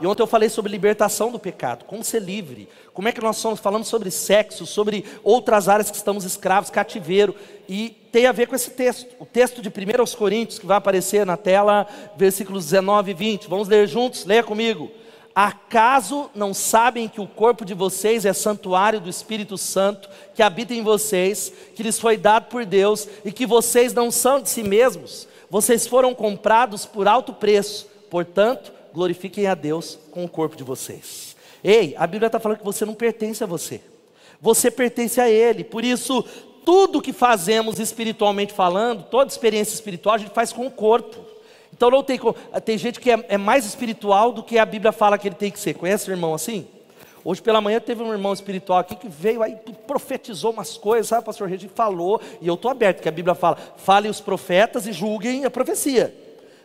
E 0.00 0.06
ontem 0.06 0.22
eu 0.22 0.26
falei 0.26 0.48
sobre 0.48 0.72
libertação 0.72 1.30
do 1.30 1.38
pecado, 1.38 1.84
como 1.84 2.02
ser 2.02 2.20
livre. 2.20 2.68
Como 2.92 3.06
é 3.06 3.12
que 3.12 3.20
nós 3.20 3.36
somos 3.36 3.60
falando 3.60 3.84
sobre 3.84 4.10
sexo, 4.10 4.66
sobre 4.66 5.04
outras 5.22 5.68
áreas 5.68 5.90
que 5.90 5.96
estamos 5.96 6.24
escravos, 6.24 6.70
cativeiro. 6.70 7.34
E 7.68 7.90
tem 8.10 8.26
a 8.26 8.32
ver 8.32 8.48
com 8.48 8.54
esse 8.54 8.70
texto. 8.70 9.14
O 9.20 9.26
texto 9.26 9.62
de 9.62 9.68
1 9.68 10.16
Coríntios, 10.16 10.58
que 10.58 10.66
vai 10.66 10.78
aparecer 10.78 11.24
na 11.24 11.36
tela, 11.36 11.86
versículos 12.16 12.64
19 12.64 13.10
e 13.10 13.14
20. 13.14 13.48
Vamos 13.48 13.68
ler 13.68 13.86
juntos? 13.86 14.24
Leia 14.24 14.42
comigo. 14.42 14.90
Acaso 15.34 16.30
não 16.32 16.54
sabem 16.54 17.08
que 17.08 17.20
o 17.20 17.26
corpo 17.26 17.64
de 17.64 17.74
vocês 17.74 18.24
é 18.24 18.32
santuário 18.32 19.00
do 19.00 19.10
Espírito 19.10 19.58
Santo 19.58 20.08
que 20.32 20.42
habita 20.42 20.72
em 20.72 20.82
vocês, 20.82 21.52
que 21.74 21.82
lhes 21.82 21.98
foi 21.98 22.16
dado 22.16 22.46
por 22.46 22.64
Deus 22.64 23.08
e 23.24 23.32
que 23.32 23.44
vocês 23.44 23.92
não 23.92 24.12
são 24.12 24.40
de 24.40 24.48
si 24.48 24.62
mesmos? 24.62 25.26
Vocês 25.50 25.88
foram 25.88 26.14
comprados 26.14 26.86
por 26.86 27.08
alto 27.08 27.32
preço, 27.32 27.88
portanto, 28.08 28.72
glorifiquem 28.92 29.48
a 29.48 29.56
Deus 29.56 29.98
com 30.12 30.24
o 30.24 30.28
corpo 30.28 30.56
de 30.56 30.62
vocês. 30.62 31.34
Ei, 31.64 31.96
a 31.98 32.06
Bíblia 32.06 32.26
está 32.26 32.38
falando 32.38 32.58
que 32.58 32.64
você 32.64 32.84
não 32.84 32.94
pertence 32.94 33.42
a 33.42 33.46
você, 33.46 33.80
você 34.40 34.70
pertence 34.70 35.20
a 35.20 35.28
Ele, 35.28 35.64
por 35.64 35.84
isso, 35.84 36.24
tudo 36.64 37.02
que 37.02 37.12
fazemos 37.12 37.80
espiritualmente 37.80 38.52
falando, 38.52 39.02
toda 39.04 39.30
experiência 39.30 39.74
espiritual, 39.74 40.14
a 40.14 40.18
gente 40.18 40.32
faz 40.32 40.52
com 40.52 40.66
o 40.66 40.70
corpo. 40.70 41.33
Então 41.76 41.90
não 41.90 42.04
tem 42.04 42.20
Tem 42.64 42.78
gente 42.78 43.00
que 43.00 43.10
é, 43.10 43.24
é, 43.28 43.36
mais 43.36 43.66
espiritual 43.66 44.32
do 44.32 44.42
que 44.42 44.58
a 44.58 44.64
Bíblia 44.64 44.92
fala 44.92 45.18
que 45.18 45.26
ele 45.26 45.34
tem 45.34 45.50
que 45.50 45.58
ser. 45.58 45.74
Conhece 45.74 46.08
um 46.08 46.14
irmão 46.14 46.32
assim? 46.32 46.66
Hoje 47.24 47.42
pela 47.42 47.60
manhã 47.60 47.80
teve 47.80 48.02
um 48.02 48.12
irmão 48.12 48.32
espiritual 48.32 48.78
aqui 48.78 48.94
que 48.94 49.08
veio 49.08 49.42
aí 49.42 49.56
profetizou 49.86 50.52
umas 50.52 50.76
coisas, 50.76 51.08
sabe, 51.08 51.24
pastor 51.24 51.48
Regi 51.48 51.68
falou, 51.68 52.20
e 52.40 52.46
eu 52.46 52.54
estou 52.54 52.70
aberto, 52.70 53.00
que 53.00 53.08
a 53.08 53.12
Bíblia 53.12 53.34
fala, 53.34 53.56
fale 53.78 54.10
os 54.10 54.20
profetas 54.20 54.86
e 54.86 54.92
julguem 54.92 55.46
a 55.46 55.50
profecia. 55.50 56.14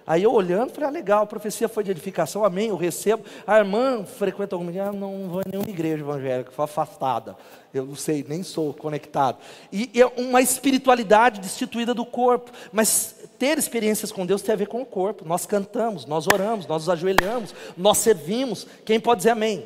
Aí 0.06 0.24
eu 0.24 0.34
olhando, 0.34 0.72
falei, 0.72 0.90
ah, 0.90 0.92
legal, 0.92 1.24
a 1.24 1.26
profecia 1.28 1.70
foi 1.70 1.84
de 1.84 1.92
edificação, 1.92 2.44
amém, 2.44 2.70
eu 2.70 2.76
recebo. 2.76 3.24
A 3.46 3.60
irmã 3.60 4.04
frequenta 4.04 4.56
alguma 4.56 4.72
igreja, 4.72 4.90
ah, 4.90 4.92
não 4.92 5.30
vou 5.30 5.42
em 5.42 5.52
nenhuma 5.52 5.70
igreja 5.70 6.04
evangélica, 6.04 6.52
foi 6.52 6.66
afastada. 6.66 7.38
Eu 7.72 7.86
não 7.86 7.96
sei, 7.96 8.26
nem 8.28 8.42
sou 8.42 8.74
conectado. 8.74 9.38
E 9.72 9.92
é 9.94 10.08
uma 10.20 10.42
espiritualidade 10.42 11.40
destituída 11.40 11.94
do 11.94 12.04
corpo. 12.04 12.52
Mas 12.72 13.19
ter 13.40 13.58
experiências 13.58 14.12
com 14.12 14.26
Deus 14.26 14.42
tem 14.42 14.54
a 14.54 14.58
ver 14.58 14.68
com 14.68 14.82
o 14.82 14.86
corpo. 14.86 15.26
Nós 15.26 15.46
cantamos, 15.46 16.06
nós 16.06 16.28
oramos, 16.28 16.68
nós 16.68 16.84
nos 16.86 16.90
ajoelhamos, 16.90 17.56
nós 17.78 17.98
servimos. 17.98 18.68
Quem 18.86 19.00
pode 19.00 19.20
dizer 19.20 19.30
amém? 19.30 19.64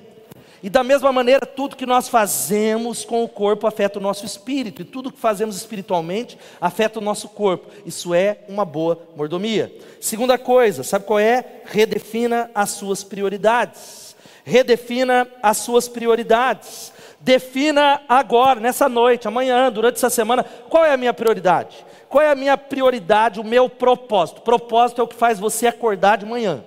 E 0.61 0.69
da 0.69 0.81
mesma 0.81 1.11
maneira, 1.11 1.45
tudo 1.45 1.75
que 1.75 1.85
nós 1.85 2.07
fazemos 2.07 3.03
com 3.03 3.21
o 3.21 3.27
corpo 3.27 3.67
afeta 3.67 3.99
o 3.99 4.01
nosso 4.01 4.25
espírito, 4.25 4.81
e 4.81 4.85
tudo 4.85 5.11
que 5.11 5.19
fazemos 5.19 5.57
espiritualmente 5.57 6.37
afeta 6.61 6.99
o 6.99 7.01
nosso 7.01 7.27
corpo. 7.27 7.69
Isso 7.85 8.13
é 8.13 8.37
uma 8.47 8.63
boa 8.63 8.97
mordomia. 9.13 9.75
Segunda 9.99 10.37
coisa, 10.37 10.81
sabe 10.81 11.03
qual 11.03 11.19
é? 11.19 11.43
Redefina 11.65 12.49
as 12.55 12.69
suas 12.69 13.03
prioridades. 13.03 14.15
Redefina 14.45 15.27
as 15.41 15.57
suas 15.57 15.89
prioridades. 15.89 16.93
Defina 17.19 18.01
agora, 18.07 18.59
nessa 18.59 18.87
noite, 18.87 19.27
amanhã, 19.27 19.69
durante 19.69 19.95
essa 19.95 20.09
semana, 20.09 20.45
qual 20.69 20.85
é 20.85 20.93
a 20.93 20.97
minha 20.97 21.13
prioridade? 21.13 21.85
Qual 22.13 22.23
é 22.23 22.29
a 22.29 22.35
minha 22.35 22.55
prioridade, 22.55 23.39
o 23.39 23.43
meu 23.43 23.67
propósito? 23.67 24.43
Propósito 24.43 25.01
é 25.01 25.03
o 25.03 25.07
que 25.07 25.15
faz 25.15 25.39
você 25.39 25.65
acordar 25.65 26.19
de 26.19 26.27
manhã. 26.27 26.63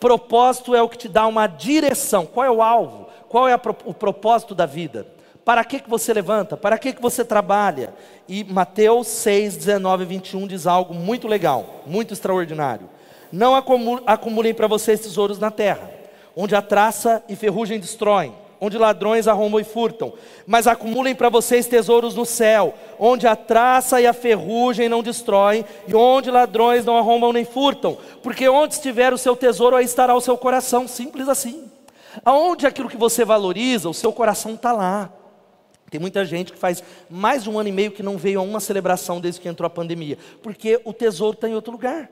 Propósito 0.00 0.74
é 0.74 0.82
o 0.82 0.88
que 0.88 0.98
te 0.98 1.08
dá 1.08 1.24
uma 1.24 1.46
direção. 1.46 2.26
Qual 2.26 2.44
é 2.44 2.50
o 2.50 2.60
alvo? 2.60 3.06
qual 3.28 3.46
é 3.46 3.54
o 3.84 3.94
propósito 3.94 4.56
da 4.56 4.66
vida? 4.66 5.06
Para 5.44 5.64
que, 5.64 5.78
que 5.78 5.88
você 5.88 6.12
levanta? 6.12 6.56
Para 6.56 6.76
que, 6.76 6.92
que 6.92 7.00
você 7.00 7.24
trabalha? 7.24 7.94
E 8.28 8.42
Mateus 8.42 9.06
6, 9.06 9.56
19 9.56 10.02
e 10.02 10.06
21 10.06 10.48
diz 10.48 10.66
algo 10.66 10.92
muito 10.92 11.28
legal, 11.28 11.82
muito 11.86 12.12
extraordinário. 12.12 12.90
Não 13.30 13.54
acumulem 13.54 14.52
para 14.52 14.66
vocês 14.66 14.98
tesouros 14.98 15.38
na 15.38 15.52
terra, 15.52 15.88
onde 16.34 16.56
a 16.56 16.62
traça 16.62 17.22
e 17.28 17.36
ferrugem 17.36 17.78
destroem, 17.78 18.34
onde 18.60 18.78
ladrões 18.78 19.28
arrombam 19.28 19.60
e 19.60 19.64
furtam, 19.64 20.12
mas 20.46 20.66
acumulem 20.66 21.14
para 21.14 21.28
vocês 21.28 21.66
tesouros 21.66 22.14
no 22.14 22.24
céu, 22.24 22.74
onde 22.98 23.26
a 23.26 23.36
traça 23.36 24.00
e 24.00 24.06
a 24.06 24.12
ferrugem 24.12 24.88
não 24.88 25.02
destroem, 25.02 25.64
e 25.86 25.94
onde 25.94 26.30
ladrões 26.30 26.84
não 26.84 26.96
arrombam 26.96 27.32
nem 27.32 27.44
furtam, 27.44 27.96
porque 28.22 28.48
onde 28.48 28.74
estiver 28.74 29.12
o 29.12 29.18
seu 29.18 29.36
tesouro, 29.36 29.76
aí 29.76 29.84
estará 29.84 30.14
o 30.14 30.20
seu 30.20 30.36
coração, 30.36 30.88
simples 30.88 31.28
assim. 31.28 31.70
Aonde 32.24 32.66
aquilo 32.66 32.88
que 32.88 32.96
você 32.96 33.24
valoriza, 33.24 33.88
o 33.88 33.94
seu 33.94 34.12
coração 34.12 34.54
está 34.54 34.72
lá. 34.72 35.12
Tem 35.90 36.00
muita 36.00 36.24
gente 36.24 36.52
que 36.52 36.58
faz 36.58 36.82
mais 37.08 37.42
de 37.42 37.50
um 37.50 37.58
ano 37.58 37.68
e 37.68 37.72
meio 37.72 37.90
que 37.90 38.02
não 38.02 38.18
veio 38.18 38.40
a 38.40 38.42
uma 38.42 38.60
celebração 38.60 39.20
desde 39.20 39.40
que 39.40 39.48
entrou 39.48 39.66
a 39.66 39.70
pandemia, 39.70 40.18
porque 40.42 40.80
o 40.84 40.92
tesouro 40.92 41.34
está 41.34 41.48
em 41.48 41.54
outro 41.54 41.72
lugar. 41.72 42.10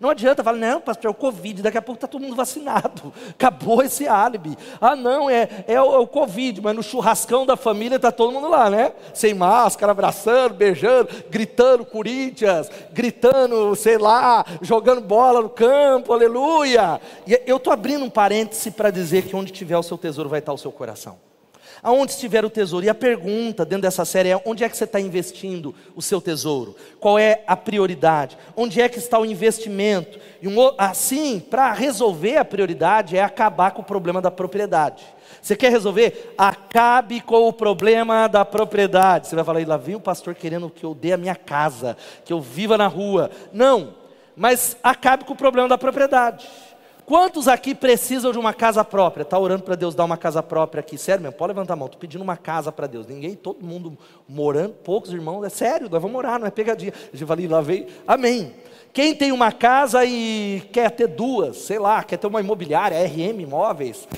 Não 0.00 0.10
adianta 0.10 0.44
falar, 0.44 0.58
não, 0.58 0.80
pastor, 0.80 1.08
é 1.08 1.10
o 1.10 1.14
Covid, 1.14 1.60
daqui 1.60 1.76
a 1.76 1.82
pouco 1.82 1.96
está 1.96 2.06
todo 2.06 2.22
mundo 2.22 2.36
vacinado. 2.36 3.12
Acabou 3.30 3.82
esse 3.82 4.06
álibi. 4.06 4.56
Ah, 4.80 4.94
não, 4.94 5.28
é, 5.28 5.64
é, 5.66 5.80
o, 5.80 5.94
é 5.94 5.98
o 5.98 6.06
Covid, 6.06 6.60
mas 6.60 6.76
no 6.76 6.82
churrascão 6.82 7.44
da 7.44 7.56
família 7.56 7.96
está 7.96 8.12
todo 8.12 8.32
mundo 8.32 8.48
lá, 8.48 8.70
né? 8.70 8.92
Sem 9.12 9.34
máscara, 9.34 9.90
abraçando, 9.90 10.54
beijando, 10.54 11.08
gritando 11.28 11.84
Corinthians, 11.84 12.70
gritando, 12.92 13.74
sei 13.74 13.98
lá, 13.98 14.44
jogando 14.62 15.00
bola 15.00 15.42
no 15.42 15.48
campo, 15.48 16.12
aleluia. 16.12 17.00
E 17.26 17.40
eu 17.44 17.56
estou 17.56 17.72
abrindo 17.72 18.04
um 18.04 18.10
parêntese 18.10 18.70
para 18.70 18.90
dizer 18.90 19.24
que 19.24 19.34
onde 19.34 19.52
tiver 19.52 19.76
o 19.76 19.82
seu 19.82 19.98
tesouro 19.98 20.28
vai 20.28 20.38
estar 20.38 20.52
o 20.52 20.58
seu 20.58 20.70
coração 20.70 21.27
aonde 21.82 22.12
estiver 22.12 22.44
o 22.44 22.50
tesouro. 22.50 22.84
E 22.84 22.88
a 22.88 22.94
pergunta 22.94 23.64
dentro 23.64 23.82
dessa 23.82 24.04
série 24.04 24.30
é: 24.30 24.42
onde 24.44 24.64
é 24.64 24.68
que 24.68 24.76
você 24.76 24.84
está 24.84 25.00
investindo 25.00 25.74
o 25.94 26.02
seu 26.02 26.20
tesouro? 26.20 26.76
Qual 27.00 27.18
é 27.18 27.42
a 27.46 27.56
prioridade? 27.56 28.38
Onde 28.56 28.80
é 28.80 28.88
que 28.88 28.98
está 28.98 29.18
o 29.18 29.26
investimento? 29.26 30.18
E 30.40 30.48
um, 30.48 30.54
assim, 30.76 31.40
para 31.40 31.72
resolver 31.72 32.36
a 32.36 32.44
prioridade 32.44 33.16
é 33.16 33.22
acabar 33.22 33.72
com 33.72 33.82
o 33.82 33.84
problema 33.84 34.20
da 34.20 34.30
propriedade. 34.30 35.04
Você 35.40 35.56
quer 35.56 35.70
resolver? 35.70 36.34
Acabe 36.36 37.20
com 37.20 37.48
o 37.48 37.52
problema 37.52 38.28
da 38.28 38.44
propriedade. 38.44 39.28
Você 39.28 39.36
vai 39.36 39.44
falar, 39.44 39.66
lá 39.66 39.76
vem 39.76 39.94
o 39.94 40.00
pastor 40.00 40.34
querendo 40.34 40.70
que 40.70 40.84
eu 40.84 40.94
dê 40.94 41.12
a 41.12 41.16
minha 41.16 41.34
casa, 41.34 41.96
que 42.24 42.32
eu 42.32 42.40
viva 42.40 42.76
na 42.76 42.86
rua. 42.86 43.30
Não, 43.52 43.94
mas 44.36 44.76
acabe 44.82 45.24
com 45.24 45.32
o 45.32 45.36
problema 45.36 45.68
da 45.68 45.76
propriedade. 45.76 46.48
Quantos 47.08 47.48
aqui 47.48 47.74
precisam 47.74 48.30
de 48.30 48.38
uma 48.38 48.52
casa 48.52 48.84
própria? 48.84 49.22
Está 49.22 49.38
orando 49.38 49.62
para 49.62 49.74
Deus 49.74 49.94
dar 49.94 50.04
uma 50.04 50.18
casa 50.18 50.42
própria 50.42 50.80
aqui? 50.80 50.98
Sério 50.98 51.22
mesmo? 51.22 51.38
Pode 51.38 51.54
levantar 51.54 51.72
a 51.72 51.76
mão. 51.76 51.86
Estou 51.86 51.98
pedindo 51.98 52.20
uma 52.20 52.36
casa 52.36 52.70
para 52.70 52.86
Deus. 52.86 53.06
Ninguém, 53.06 53.34
todo 53.34 53.64
mundo 53.64 53.96
morando, 54.28 54.74
poucos 54.74 55.10
irmãos. 55.10 55.42
É 55.42 55.48
sério, 55.48 55.88
nós 55.88 56.02
vamos 56.02 56.12
morar, 56.12 56.38
não 56.38 56.46
é 56.46 56.50
pegadinha. 56.50 56.92
Eu 57.18 57.26
falei, 57.26 57.48
lá 57.48 57.62
veio. 57.62 57.86
Amém. 58.06 58.52
Quem 58.98 59.14
tem 59.14 59.30
uma 59.30 59.52
casa 59.52 60.04
e 60.04 60.60
quer 60.72 60.90
ter 60.90 61.06
duas, 61.06 61.58
sei 61.58 61.78
lá, 61.78 62.02
quer 62.02 62.16
ter 62.16 62.26
uma 62.26 62.40
imobiliária, 62.40 62.98
RM 63.06 63.42
Imóveis, 63.42 64.08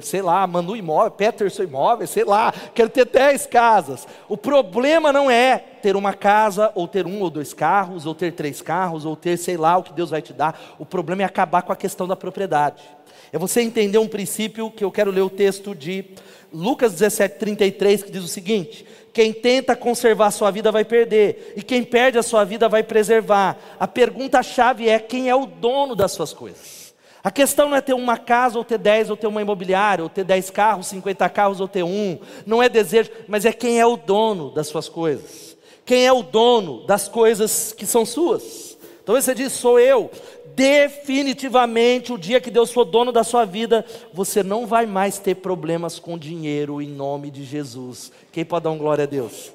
sei 0.00 0.22
lá, 0.22 0.46
Manu 0.46 0.76
Imóveis, 0.76 1.14
Peterson 1.16 1.64
Imóveis, 1.64 2.10
sei 2.10 2.22
lá, 2.22 2.54
quer 2.72 2.88
ter 2.88 3.04
dez 3.06 3.46
casas. 3.46 4.06
O 4.28 4.36
problema 4.36 5.12
não 5.12 5.28
é 5.28 5.58
ter 5.58 5.96
uma 5.96 6.14
casa, 6.14 6.70
ou 6.76 6.86
ter 6.86 7.04
um 7.04 7.20
ou 7.20 7.30
dois 7.30 7.52
carros, 7.52 8.06
ou 8.06 8.14
ter 8.14 8.30
três 8.30 8.62
carros, 8.62 9.04
ou 9.04 9.16
ter 9.16 9.36
sei 9.36 9.56
lá 9.56 9.76
o 9.76 9.82
que 9.82 9.92
Deus 9.92 10.10
vai 10.10 10.22
te 10.22 10.32
dar. 10.32 10.76
O 10.78 10.86
problema 10.86 11.22
é 11.22 11.24
acabar 11.24 11.62
com 11.62 11.72
a 11.72 11.76
questão 11.76 12.06
da 12.06 12.14
propriedade. 12.14 12.84
É 13.32 13.38
você 13.38 13.60
entender 13.60 13.98
um 13.98 14.06
princípio 14.06 14.70
que 14.70 14.84
eu 14.84 14.92
quero 14.92 15.10
ler 15.10 15.22
o 15.22 15.30
texto 15.30 15.74
de 15.74 16.04
Lucas 16.52 16.92
17, 16.92 17.40
33, 17.40 18.04
que 18.04 18.12
diz 18.12 18.22
o 18.22 18.28
seguinte: 18.28 18.86
quem 19.18 19.32
tenta 19.32 19.74
conservar 19.74 20.30
sua 20.30 20.48
vida 20.48 20.70
vai 20.70 20.84
perder, 20.84 21.52
e 21.56 21.60
quem 21.64 21.82
perde 21.82 22.18
a 22.18 22.22
sua 22.22 22.44
vida 22.44 22.68
vai 22.68 22.84
preservar. 22.84 23.58
A 23.76 23.84
pergunta-chave 23.84 24.88
é: 24.88 25.00
quem 25.00 25.28
é 25.28 25.34
o 25.34 25.44
dono 25.44 25.96
das 25.96 26.12
suas 26.12 26.32
coisas? 26.32 26.94
A 27.20 27.28
questão 27.28 27.68
não 27.68 27.76
é 27.76 27.80
ter 27.80 27.94
uma 27.94 28.16
casa, 28.16 28.56
ou 28.56 28.62
ter 28.62 28.78
dez, 28.78 29.10
ou 29.10 29.16
ter 29.16 29.26
uma 29.26 29.42
imobiliária, 29.42 30.04
ou 30.04 30.08
ter 30.08 30.22
dez 30.22 30.50
carros, 30.50 30.86
cinquenta 30.86 31.28
carros, 31.28 31.60
ou 31.60 31.66
ter 31.66 31.82
um. 31.82 32.16
Não 32.46 32.62
é 32.62 32.68
desejo, 32.68 33.10
mas 33.26 33.44
é 33.44 33.52
quem 33.52 33.80
é 33.80 33.84
o 33.84 33.96
dono 33.96 34.52
das 34.52 34.68
suas 34.68 34.88
coisas. 34.88 35.56
Quem 35.84 36.06
é 36.06 36.12
o 36.12 36.22
dono 36.22 36.86
das 36.86 37.08
coisas 37.08 37.72
que 37.72 37.86
são 37.86 38.06
suas. 38.06 38.78
Então 39.02 39.20
você 39.20 39.34
diz, 39.34 39.52
sou 39.52 39.80
eu 39.80 40.12
definitivamente 40.58 42.12
o 42.12 42.18
dia 42.18 42.40
que 42.40 42.50
Deus 42.50 42.72
for 42.72 42.84
dono 42.84 43.12
da 43.12 43.22
sua 43.22 43.44
vida, 43.44 43.86
você 44.12 44.42
não 44.42 44.66
vai 44.66 44.86
mais 44.86 45.16
ter 45.16 45.36
problemas 45.36 46.00
com 46.00 46.18
dinheiro 46.18 46.82
em 46.82 46.88
nome 46.88 47.30
de 47.30 47.44
Jesus. 47.44 48.10
Quem 48.32 48.44
pode 48.44 48.64
dar 48.64 48.72
um 48.72 48.78
glória 48.78 49.04
a 49.04 49.06
Deus? 49.06 49.52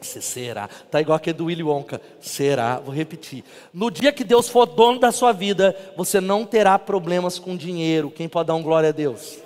Você 0.00 0.22
será. 0.22 0.70
Tá 0.90 1.02
igual 1.02 1.16
aquele 1.16 1.36
do 1.36 1.44
Willy 1.44 1.62
Wonka. 1.62 2.00
Será. 2.18 2.78
Vou 2.78 2.94
repetir. 2.94 3.44
No 3.74 3.90
dia 3.90 4.10
que 4.10 4.24
Deus 4.24 4.48
for 4.48 4.64
dono 4.64 4.98
da 4.98 5.12
sua 5.12 5.32
vida, 5.32 5.76
você 5.94 6.18
não 6.18 6.46
terá 6.46 6.78
problemas 6.78 7.38
com 7.38 7.54
dinheiro. 7.54 8.10
Quem 8.10 8.26
pode 8.26 8.46
dar 8.46 8.54
um 8.54 8.62
glória 8.62 8.88
a 8.88 8.92
Deus? 8.92 9.38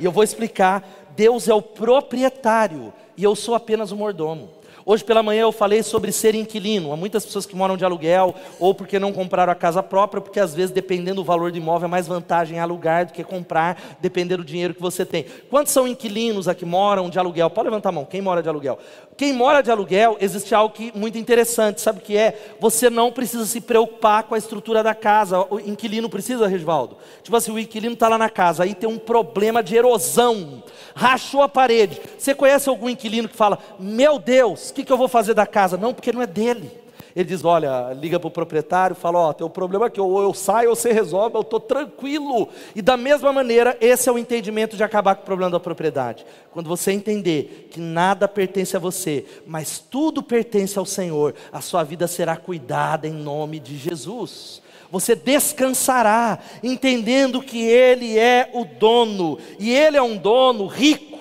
E 0.00 0.04
eu 0.04 0.10
vou 0.10 0.24
explicar. 0.24 1.06
Deus 1.14 1.46
é 1.46 1.54
o 1.54 1.62
proprietário 1.62 2.92
e 3.16 3.22
eu 3.22 3.36
sou 3.36 3.54
apenas 3.54 3.92
o 3.92 3.96
mordomo. 3.96 4.50
Hoje 4.88 5.02
pela 5.02 5.20
manhã 5.20 5.40
eu 5.40 5.50
falei 5.50 5.82
sobre 5.82 6.12
ser 6.12 6.36
inquilino. 6.36 6.92
Há 6.92 6.96
muitas 6.96 7.26
pessoas 7.26 7.44
que 7.44 7.56
moram 7.56 7.76
de 7.76 7.84
aluguel 7.84 8.36
ou 8.60 8.72
porque 8.72 9.00
não 9.00 9.12
compraram 9.12 9.52
a 9.52 9.56
casa 9.56 9.82
própria, 9.82 10.20
porque 10.20 10.38
às 10.38 10.54
vezes, 10.54 10.70
dependendo 10.70 11.16
do 11.16 11.24
valor 11.24 11.50
do 11.50 11.58
imóvel, 11.58 11.86
é 11.86 11.90
mais 11.90 12.06
vantagem 12.06 12.60
alugar 12.60 13.06
do 13.06 13.12
que 13.12 13.24
comprar, 13.24 13.96
dependendo 14.00 14.44
do 14.44 14.46
dinheiro 14.46 14.74
que 14.74 14.80
você 14.80 15.04
tem. 15.04 15.26
Quantos 15.50 15.72
são 15.72 15.88
inquilinos 15.88 16.46
aqui 16.46 16.64
moram 16.64 17.10
de 17.10 17.18
aluguel? 17.18 17.50
Pode 17.50 17.68
levantar 17.68 17.88
a 17.88 17.92
mão. 17.92 18.04
Quem 18.04 18.22
mora 18.22 18.40
de 18.40 18.48
aluguel? 18.48 18.78
Quem 19.16 19.32
mora 19.32 19.60
de 19.60 19.70
aluguel, 19.72 20.18
existe 20.20 20.54
algo 20.54 20.72
que, 20.72 20.96
muito 20.96 21.18
interessante. 21.18 21.80
Sabe 21.80 21.98
o 21.98 22.02
que 22.02 22.16
é? 22.16 22.54
Você 22.60 22.88
não 22.88 23.10
precisa 23.10 23.44
se 23.44 23.60
preocupar 23.60 24.22
com 24.22 24.36
a 24.36 24.38
estrutura 24.38 24.84
da 24.84 24.94
casa. 24.94 25.40
O 25.50 25.58
inquilino 25.58 26.08
precisa, 26.08 26.46
Regivaldo? 26.46 26.96
Tipo 27.24 27.36
assim, 27.36 27.50
o 27.50 27.58
inquilino 27.58 27.94
está 27.94 28.08
lá 28.08 28.18
na 28.18 28.30
casa, 28.30 28.62
aí 28.62 28.74
tem 28.74 28.88
um 28.88 28.98
problema 28.98 29.64
de 29.64 29.74
erosão. 29.74 30.62
Rachou 30.94 31.42
a 31.42 31.48
parede. 31.48 32.00
Você 32.16 32.34
conhece 32.34 32.68
algum 32.68 32.88
inquilino 32.88 33.28
que 33.28 33.34
fala: 33.34 33.58
Meu 33.80 34.18
Deus, 34.18 34.70
que, 34.76 34.84
que 34.84 34.92
eu 34.92 34.98
vou 34.98 35.08
fazer 35.08 35.32
da 35.32 35.46
casa? 35.46 35.78
Não, 35.78 35.94
porque 35.94 36.12
não 36.12 36.20
é 36.20 36.26
dele. 36.26 36.70
Ele 37.14 37.24
diz: 37.24 37.42
Olha, 37.42 37.94
liga 37.94 38.20
para 38.20 38.28
o 38.28 38.30
proprietário, 38.30 38.94
fala: 38.94 39.18
Ó, 39.18 39.30
oh, 39.30 39.34
tem 39.34 39.46
um 39.46 39.50
problema 39.50 39.86
aqui, 39.86 39.98
ou 39.98 40.22
eu 40.22 40.34
saio 40.34 40.68
ou 40.68 40.76
você 40.76 40.92
resolve, 40.92 41.34
eu 41.34 41.40
estou 41.40 41.58
tranquilo. 41.58 42.48
E 42.74 42.82
da 42.82 42.94
mesma 42.94 43.32
maneira, 43.32 43.74
esse 43.80 44.06
é 44.06 44.12
o 44.12 44.18
entendimento 44.18 44.76
de 44.76 44.84
acabar 44.84 45.14
com 45.14 45.22
o 45.22 45.24
problema 45.24 45.50
da 45.50 45.58
propriedade. 45.58 46.26
Quando 46.52 46.68
você 46.68 46.92
entender 46.92 47.68
que 47.70 47.80
nada 47.80 48.28
pertence 48.28 48.76
a 48.76 48.80
você, 48.80 49.24
mas 49.46 49.78
tudo 49.78 50.22
pertence 50.22 50.78
ao 50.78 50.84
Senhor, 50.84 51.34
a 51.50 51.62
sua 51.62 51.82
vida 51.82 52.06
será 52.06 52.36
cuidada 52.36 53.08
em 53.08 53.14
nome 53.14 53.58
de 53.58 53.78
Jesus. 53.78 54.60
Você 54.92 55.16
descansará, 55.16 56.38
entendendo 56.62 57.42
que 57.42 57.62
Ele 57.62 58.18
é 58.18 58.50
o 58.52 58.64
dono, 58.64 59.38
e 59.58 59.74
Ele 59.74 59.96
é 59.96 60.02
um 60.02 60.16
dono 60.16 60.66
rico 60.66 61.15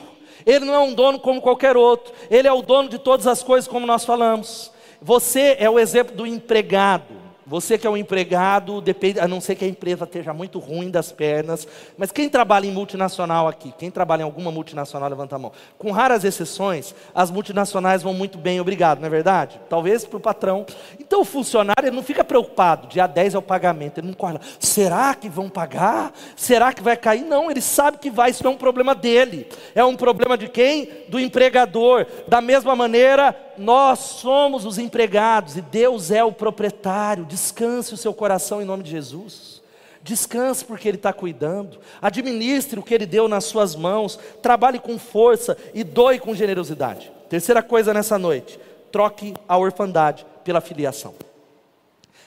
ele 0.46 0.66
não 0.66 0.74
é 0.74 0.80
um 0.80 0.94
dono 0.94 1.20
como 1.20 1.42
qualquer 1.42 1.76
outro. 1.76 2.14
Ele 2.30 2.48
é 2.48 2.54
o 2.54 2.62
dono 2.62 2.88
de 2.88 3.00
todas 3.00 3.26
as 3.26 3.42
coisas, 3.42 3.68
como 3.68 3.88
nós 3.88 4.06
falamos. 4.06 4.72
Você 5.02 5.56
é 5.60 5.70
o 5.70 5.80
exemplo 5.80 6.16
do 6.16 6.26
empregado. 6.26 7.25
Você 7.46 7.78
que 7.78 7.86
é 7.86 7.90
um 7.90 7.98
empregado, 7.98 8.82
depende, 8.82 9.20
a 9.20 9.28
não 9.28 9.40
ser 9.40 9.56
que 9.56 9.64
a 9.64 9.68
empresa 9.68 10.06
esteja 10.06 10.34
muito 10.34 10.58
ruim 10.58 10.90
das 10.90 11.12
pernas, 11.12 11.68
mas 11.98 12.12
quem 12.12 12.28
trabalha 12.28 12.66
em 12.66 12.72
multinacional 12.72 13.48
aqui, 13.48 13.74
quem 13.78 13.92
trabalha 13.92 14.22
em 14.22 14.26
alguma 14.26 14.52
multinacional, 14.52 15.10
levanta 15.10 15.36
a 15.36 15.40
mão. 15.40 15.52
Com 15.78 15.92
raras 15.92 16.24
exceções, 16.24 16.96
as 17.14 17.30
multinacionais 17.30 18.02
vão 18.02 18.14
muito 18.14 18.38
bem, 18.38 18.60
obrigado, 18.60 19.00
não 19.00 19.08
é 19.08 19.10
verdade? 19.10 19.60
Talvez 19.70 20.06
para 20.06 20.18
o 20.18 20.20
patrão. 20.20 20.66
Então 21.00 21.22
o 21.22 21.26
funcionário 21.26 21.92
não 21.92 22.02
fica 22.02 22.24
preocupado, 22.24 22.88
dia 22.88 23.06
10 23.06 23.36
é 23.36 23.38
o 23.38 23.42
pagamento, 23.42 24.00
ele 24.00 24.08
não 24.08 24.14
corre 24.14 24.34
lá, 24.34 24.40
será 24.60 25.14
que 25.14 25.30
vão 25.30 25.48
pagar? 25.50 26.12
Será 26.36 26.74
que 26.74 26.82
vai 26.82 26.98
cair? 26.98 27.24
Não, 27.24 27.52
ele 27.52 27.62
sabe 27.62 27.98
que 27.98 28.10
vai, 28.10 28.32
isso 28.32 28.44
não 28.44 28.52
é 28.52 28.56
um 28.56 28.58
problema 28.58 28.96
dele. 28.96 29.48
É 29.74 29.84
um 29.84 29.96
problema 29.96 30.38
de 30.38 30.48
quem? 30.48 30.90
Do 31.10 31.20
empregador. 31.20 32.06
Da 32.28 32.42
mesma 32.42 32.76
maneira, 32.76 33.36
nós 33.58 34.00
somos 34.00 34.66
os 34.66 34.78
empregados 34.78 35.58
e 35.58 35.62
Deus 35.62 36.12
é 36.12 36.24
o 36.24 36.32
proprietário. 36.32 37.26
Descanse 37.26 37.94
o 37.94 37.98
seu 37.98 38.14
coração 38.14 38.62
em 38.62 38.66
nome 38.66 38.84
de 38.84 38.92
Jesus. 38.92 39.62
Descanse 40.04 40.64
porque 40.64 40.88
Ele 40.88 40.98
está 40.98 41.12
cuidando. 41.12 41.80
Administre 42.02 42.80
o 42.80 42.84
que 42.84 42.94
Ele 42.94 43.06
deu 43.06 43.28
nas 43.28 43.46
suas 43.46 43.76
mãos. 43.76 44.20
Trabalhe 44.42 44.80
com 44.80 45.00
força 45.00 45.58
e 45.74 45.84
doe 45.84 46.20
com 46.20 46.36
generosidade. 46.36 47.12
Terceira 47.28 47.64
coisa 47.64 47.94
nessa 47.94 48.20
noite: 48.20 48.60
troque 48.92 49.34
a 49.48 49.58
orfandade 49.58 50.26
pela 50.44 50.62
filiação. 50.62 51.16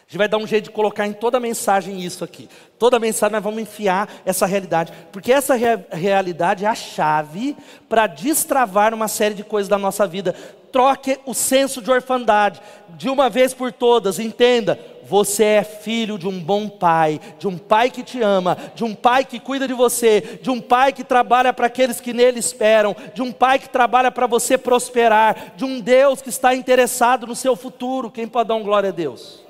A 0.08 0.10
gente 0.10 0.18
vai 0.18 0.28
dar 0.28 0.38
um 0.38 0.46
jeito 0.46 0.64
de 0.64 0.70
colocar 0.70 1.06
em 1.06 1.12
toda 1.12 1.38
mensagem 1.38 2.00
isso 2.00 2.24
aqui. 2.24 2.48
Toda 2.78 2.98
mensagem 2.98 3.34
nós 3.34 3.44
vamos 3.44 3.60
enfiar 3.60 4.08
essa 4.24 4.46
realidade, 4.46 4.90
porque 5.12 5.30
essa 5.30 5.54
rea 5.54 5.86
realidade 5.90 6.64
é 6.64 6.68
a 6.68 6.74
chave 6.74 7.54
para 7.90 8.06
destravar 8.06 8.94
uma 8.94 9.06
série 9.06 9.34
de 9.34 9.44
coisas 9.44 9.68
da 9.68 9.76
nossa 9.76 10.06
vida. 10.06 10.34
Troque 10.70 11.18
o 11.24 11.32
senso 11.32 11.80
de 11.80 11.90
orfandade, 11.90 12.60
de 12.90 13.08
uma 13.08 13.30
vez 13.30 13.54
por 13.54 13.72
todas, 13.72 14.18
entenda. 14.18 14.78
Você 15.04 15.44
é 15.44 15.64
filho 15.64 16.18
de 16.18 16.28
um 16.28 16.38
bom 16.38 16.68
pai, 16.68 17.18
de 17.38 17.48
um 17.48 17.56
pai 17.56 17.90
que 17.90 18.02
te 18.02 18.20
ama, 18.20 18.58
de 18.74 18.84
um 18.84 18.94
pai 18.94 19.24
que 19.24 19.40
cuida 19.40 19.66
de 19.66 19.72
você, 19.72 20.38
de 20.42 20.50
um 20.50 20.60
pai 20.60 20.92
que 20.92 21.02
trabalha 21.02 21.50
para 21.52 21.66
aqueles 21.66 21.98
que 21.98 22.12
nele 22.12 22.38
esperam, 22.38 22.94
de 23.14 23.22
um 23.22 23.32
pai 23.32 23.58
que 23.58 23.70
trabalha 23.70 24.10
para 24.10 24.26
você 24.26 24.58
prosperar, 24.58 25.54
de 25.56 25.64
um 25.64 25.80
Deus 25.80 26.20
que 26.20 26.28
está 26.28 26.54
interessado 26.54 27.26
no 27.26 27.34
seu 27.34 27.56
futuro. 27.56 28.10
Quem 28.10 28.28
pode 28.28 28.48
dar 28.48 28.56
um 28.56 28.62
glória 28.62 28.90
a 28.90 28.92
Deus? 28.92 29.42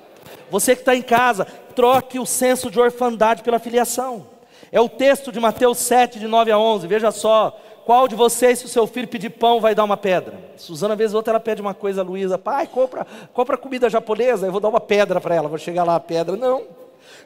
Você 0.49 0.75
que 0.75 0.81
está 0.81 0.95
em 0.95 1.01
casa, 1.01 1.45
troque 1.75 2.17
o 2.17 2.25
senso 2.25 2.71
de 2.71 2.79
orfandade 2.79 3.43
pela 3.43 3.59
filiação. 3.59 4.25
É 4.71 4.79
o 4.79 4.89
texto 4.89 5.31
de 5.31 5.39
Mateus 5.39 5.77
7, 5.79 6.19
de 6.19 6.27
9 6.27 6.51
a 6.51 6.57
11. 6.57 6.87
Veja 6.87 7.11
só. 7.11 7.59
Qual 7.89 8.07
de 8.07 8.15
vocês, 8.15 8.59
se 8.59 8.65
o 8.65 8.69
seu 8.69 8.85
filho 8.85 9.07
pedir 9.07 9.31
pão, 9.31 9.59
vai 9.59 9.73
dar 9.73 9.83
uma 9.83 9.97
pedra? 9.97 10.39
Suzana, 10.57 10.95
vez 10.95 11.11
ou 11.11 11.17
outra, 11.17 11.31
ela 11.31 11.39
pede 11.39 11.59
uma 11.59 11.73
coisa, 11.73 12.03
Luísa, 12.03 12.37
pai, 12.37 12.67
compra, 12.67 13.03
compra 13.33 13.57
comida 13.57 13.89
japonesa, 13.89 14.45
eu 14.45 14.51
vou 14.51 14.61
dar 14.61 14.69
uma 14.69 14.79
pedra 14.79 15.19
para 15.19 15.33
ela, 15.33 15.49
vou 15.49 15.57
chegar 15.57 15.83
lá 15.83 15.95
a 15.95 15.99
pedra. 15.99 16.35
Não. 16.35 16.67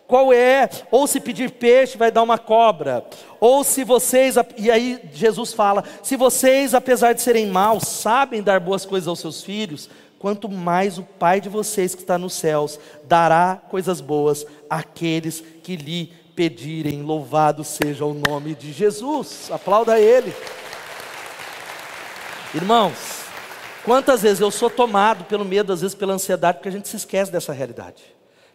Qual 0.08 0.32
é? 0.32 0.70
Ou 0.90 1.06
se 1.06 1.20
pedir 1.20 1.52
peixe, 1.52 1.98
vai 1.98 2.10
dar 2.10 2.24
uma 2.24 2.38
cobra. 2.38 3.04
Ou 3.42 3.62
se 3.62 3.84
vocês, 3.84 4.36
e 4.58 4.72
aí 4.72 5.02
Jesus 5.12 5.52
fala: 5.52 5.84
se 6.02 6.16
vocês, 6.16 6.74
apesar 6.74 7.12
de 7.12 7.22
serem 7.22 7.48
maus, 7.48 7.84
sabem 7.84 8.42
dar 8.42 8.62
boas 8.62 8.86
coisas 8.86 9.10
aos 9.10 9.20
seus 9.20 9.44
filhos, 9.44 9.90
quanto 10.18 10.48
mais 10.48 10.98
o 10.98 11.04
Pai 11.04 11.42
de 11.42 11.50
vocês 11.50 11.94
que 11.94 12.04
está 12.04 12.18
nos 12.18 12.36
céus 12.36 12.80
dará 13.04 13.62
coisas 13.70 14.00
boas 14.00 14.46
àqueles 14.70 15.44
que 15.62 15.76
lhe 15.76 16.23
pedirem. 16.36 17.02
Louvado 17.02 17.64
seja 17.64 18.06
o 18.06 18.14
nome 18.14 18.56
de 18.56 18.72
Jesus. 18.72 19.50
Aplauda 19.52 20.00
Ele. 20.00 20.34
Irmãos, 22.54 23.24
quantas 23.84 24.22
vezes 24.22 24.40
eu 24.40 24.52
sou 24.52 24.70
tomado 24.70 25.26
pelo 25.26 25.44
medo, 25.44 25.74
às 25.74 25.82
vezes 25.82 25.96
pela 25.96 26.14
ansiedade, 26.14 26.58
porque 26.58 26.70
a 26.70 26.72
gente 26.72 26.88
se 26.88 26.96
esquece 26.96 27.32
dessa 27.32 27.52
realidade. 27.54 28.04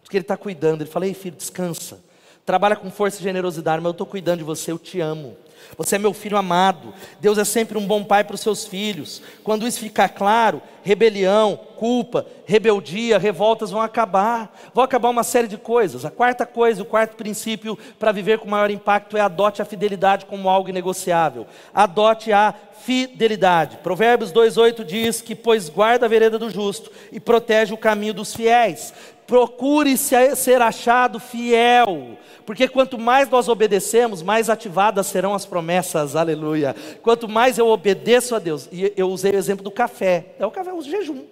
De 0.01 0.09
que 0.09 0.17
Ele 0.17 0.23
está 0.23 0.37
cuidando. 0.37 0.81
Ele 0.81 0.89
fala: 0.89 1.05
Ei, 1.07 1.13
filho, 1.13 1.35
descansa. 1.35 1.99
Trabalha 2.45 2.75
com 2.75 2.89
força 2.89 3.19
e 3.19 3.23
generosidade, 3.23 3.77
mas 3.77 3.89
eu 3.89 3.91
estou 3.91 4.07
cuidando 4.07 4.39
de 4.39 4.43
você, 4.43 4.71
eu 4.71 4.79
te 4.79 4.99
amo. 4.99 5.37
Você 5.77 5.95
é 5.95 5.99
meu 5.99 6.13
filho 6.13 6.37
amado. 6.37 6.93
Deus 7.19 7.37
é 7.37 7.45
sempre 7.45 7.77
um 7.77 7.85
bom 7.85 8.03
pai 8.03 8.23
para 8.23 8.35
os 8.35 8.41
seus 8.41 8.65
filhos. 8.65 9.21
Quando 9.43 9.67
isso 9.67 9.79
ficar 9.79 10.09
claro, 10.09 10.61
rebelião, 10.83 11.59
culpa, 11.75 12.25
rebeldia, 12.45 13.17
revoltas 13.17 13.71
vão 13.71 13.81
acabar. 13.81 14.53
Vão 14.73 14.83
acabar 14.83 15.09
uma 15.09 15.23
série 15.23 15.47
de 15.47 15.57
coisas. 15.57 16.05
A 16.05 16.11
quarta 16.11 16.45
coisa, 16.45 16.81
o 16.81 16.85
quarto 16.85 17.15
princípio 17.15 17.77
para 17.97 18.11
viver 18.11 18.39
com 18.39 18.49
maior 18.49 18.69
impacto 18.69 19.15
é 19.15 19.21
adote 19.21 19.61
a 19.61 19.65
fidelidade 19.65 20.25
como 20.25 20.49
algo 20.49 20.69
inegociável. 20.69 21.47
Adote 21.73 22.31
a 22.31 22.53
fidelidade. 22.81 23.77
Provérbios 23.77 24.31
2:8 24.31 24.83
diz 24.83 25.21
que 25.21 25.35
pois 25.35 25.69
guarda 25.69 26.05
a 26.05 26.09
vereda 26.09 26.39
do 26.39 26.49
justo 26.49 26.91
e 27.11 27.19
protege 27.19 27.73
o 27.73 27.77
caminho 27.77 28.13
dos 28.13 28.33
fiéis. 28.33 28.93
Procure 29.29 29.95
ser 29.95 30.59
achado 30.59 31.19
fiel, 31.19 32.17
porque 32.47 32.67
quanto 32.67 32.97
mais 32.97 33.29
nós 33.29 33.47
obedecemos, 33.47 34.23
mais 34.23 34.49
ativadas 34.49 35.05
serão 35.05 35.35
as 35.35 35.45
promessas, 35.45 36.15
aleluia. 36.15 36.75
Quanto 37.03 37.29
mais 37.29 37.59
eu 37.59 37.67
obedeço 37.67 38.33
a 38.33 38.39
Deus, 38.39 38.67
e 38.71 38.91
eu 38.97 39.07
usei 39.07 39.31
o 39.31 39.35
exemplo 39.35 39.63
do 39.63 39.69
café, 39.69 40.33
é 40.39 40.45
o 40.47 40.49
café, 40.49 40.73
o 40.73 40.81
jejum. 40.81 41.25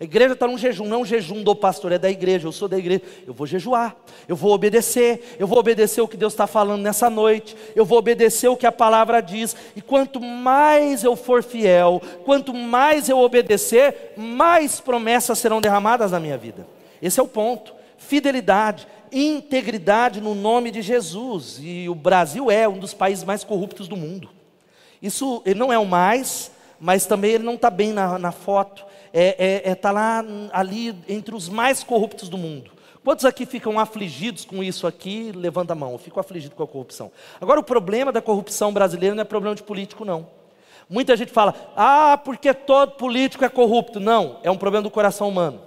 A 0.00 0.02
igreja 0.02 0.32
está 0.32 0.48
num 0.48 0.58
jejum, 0.58 0.86
não 0.86 0.96
é 0.96 1.00
um 1.02 1.04
jejum 1.04 1.40
do 1.44 1.54
pastor, 1.54 1.92
é 1.92 1.98
da 1.98 2.10
igreja, 2.10 2.48
eu 2.48 2.52
sou 2.52 2.66
da 2.66 2.78
igreja. 2.78 3.02
Eu 3.24 3.32
vou 3.32 3.46
jejuar, 3.46 3.94
eu 4.26 4.34
vou 4.34 4.52
obedecer, 4.52 5.36
eu 5.38 5.46
vou 5.46 5.60
obedecer 5.60 6.00
o 6.00 6.08
que 6.08 6.16
Deus 6.16 6.32
está 6.32 6.48
falando 6.48 6.82
nessa 6.82 7.08
noite, 7.08 7.56
eu 7.76 7.84
vou 7.84 7.98
obedecer 7.98 8.48
o 8.48 8.56
que 8.56 8.66
a 8.66 8.72
palavra 8.72 9.20
diz, 9.20 9.54
e 9.76 9.80
quanto 9.80 10.20
mais 10.20 11.04
eu 11.04 11.14
for 11.14 11.44
fiel, 11.44 12.02
quanto 12.24 12.52
mais 12.52 13.08
eu 13.08 13.20
obedecer, 13.20 14.14
mais 14.16 14.80
promessas 14.80 15.38
serão 15.38 15.60
derramadas 15.60 16.10
na 16.10 16.18
minha 16.18 16.36
vida. 16.36 16.74
Esse 17.00 17.20
é 17.20 17.22
o 17.22 17.28
ponto. 17.28 17.74
Fidelidade, 17.98 18.86
integridade 19.12 20.20
no 20.20 20.34
nome 20.34 20.70
de 20.70 20.82
Jesus. 20.82 21.58
E 21.60 21.88
o 21.88 21.94
Brasil 21.94 22.50
é 22.50 22.68
um 22.68 22.78
dos 22.78 22.94
países 22.94 23.24
mais 23.24 23.44
corruptos 23.44 23.88
do 23.88 23.96
mundo. 23.96 24.30
Isso 25.00 25.42
ele 25.44 25.58
não 25.58 25.72
é 25.72 25.78
o 25.78 25.86
mais, 25.86 26.50
mas 26.80 27.06
também 27.06 27.32
ele 27.32 27.44
não 27.44 27.54
está 27.54 27.70
bem 27.70 27.92
na, 27.92 28.18
na 28.18 28.32
foto. 28.32 28.84
Está 29.06 29.10
é, 29.14 29.62
é, 29.64 29.70
é 29.70 29.74
tá 29.74 29.90
lá 29.90 30.24
ali 30.52 30.94
entre 31.08 31.34
os 31.34 31.48
mais 31.48 31.82
corruptos 31.82 32.28
do 32.28 32.36
mundo. 32.36 32.76
Quantos 33.06 33.24
aqui 33.24 33.46
ficam 33.46 33.78
afligidos 33.78 34.44
com 34.44 34.64
isso 34.64 34.84
aqui? 34.84 35.30
Levanta 35.32 35.74
a 35.74 35.76
mão, 35.76 35.92
eu 35.92 35.98
fico 35.98 36.18
afligido 36.18 36.56
com 36.56 36.64
a 36.64 36.66
corrupção. 36.66 37.12
Agora, 37.40 37.60
o 37.60 37.62
problema 37.62 38.10
da 38.10 38.20
corrupção 38.20 38.72
brasileira 38.72 39.14
não 39.14 39.22
é 39.22 39.24
problema 39.24 39.54
de 39.54 39.62
político, 39.62 40.04
não. 40.04 40.26
Muita 40.90 41.16
gente 41.16 41.30
fala, 41.30 41.54
ah, 41.76 42.20
porque 42.24 42.52
todo 42.52 42.92
político 42.92 43.44
é 43.44 43.48
corrupto. 43.48 44.00
Não, 44.00 44.38
é 44.42 44.50
um 44.50 44.56
problema 44.56 44.82
do 44.82 44.90
coração 44.90 45.28
humano. 45.28 45.60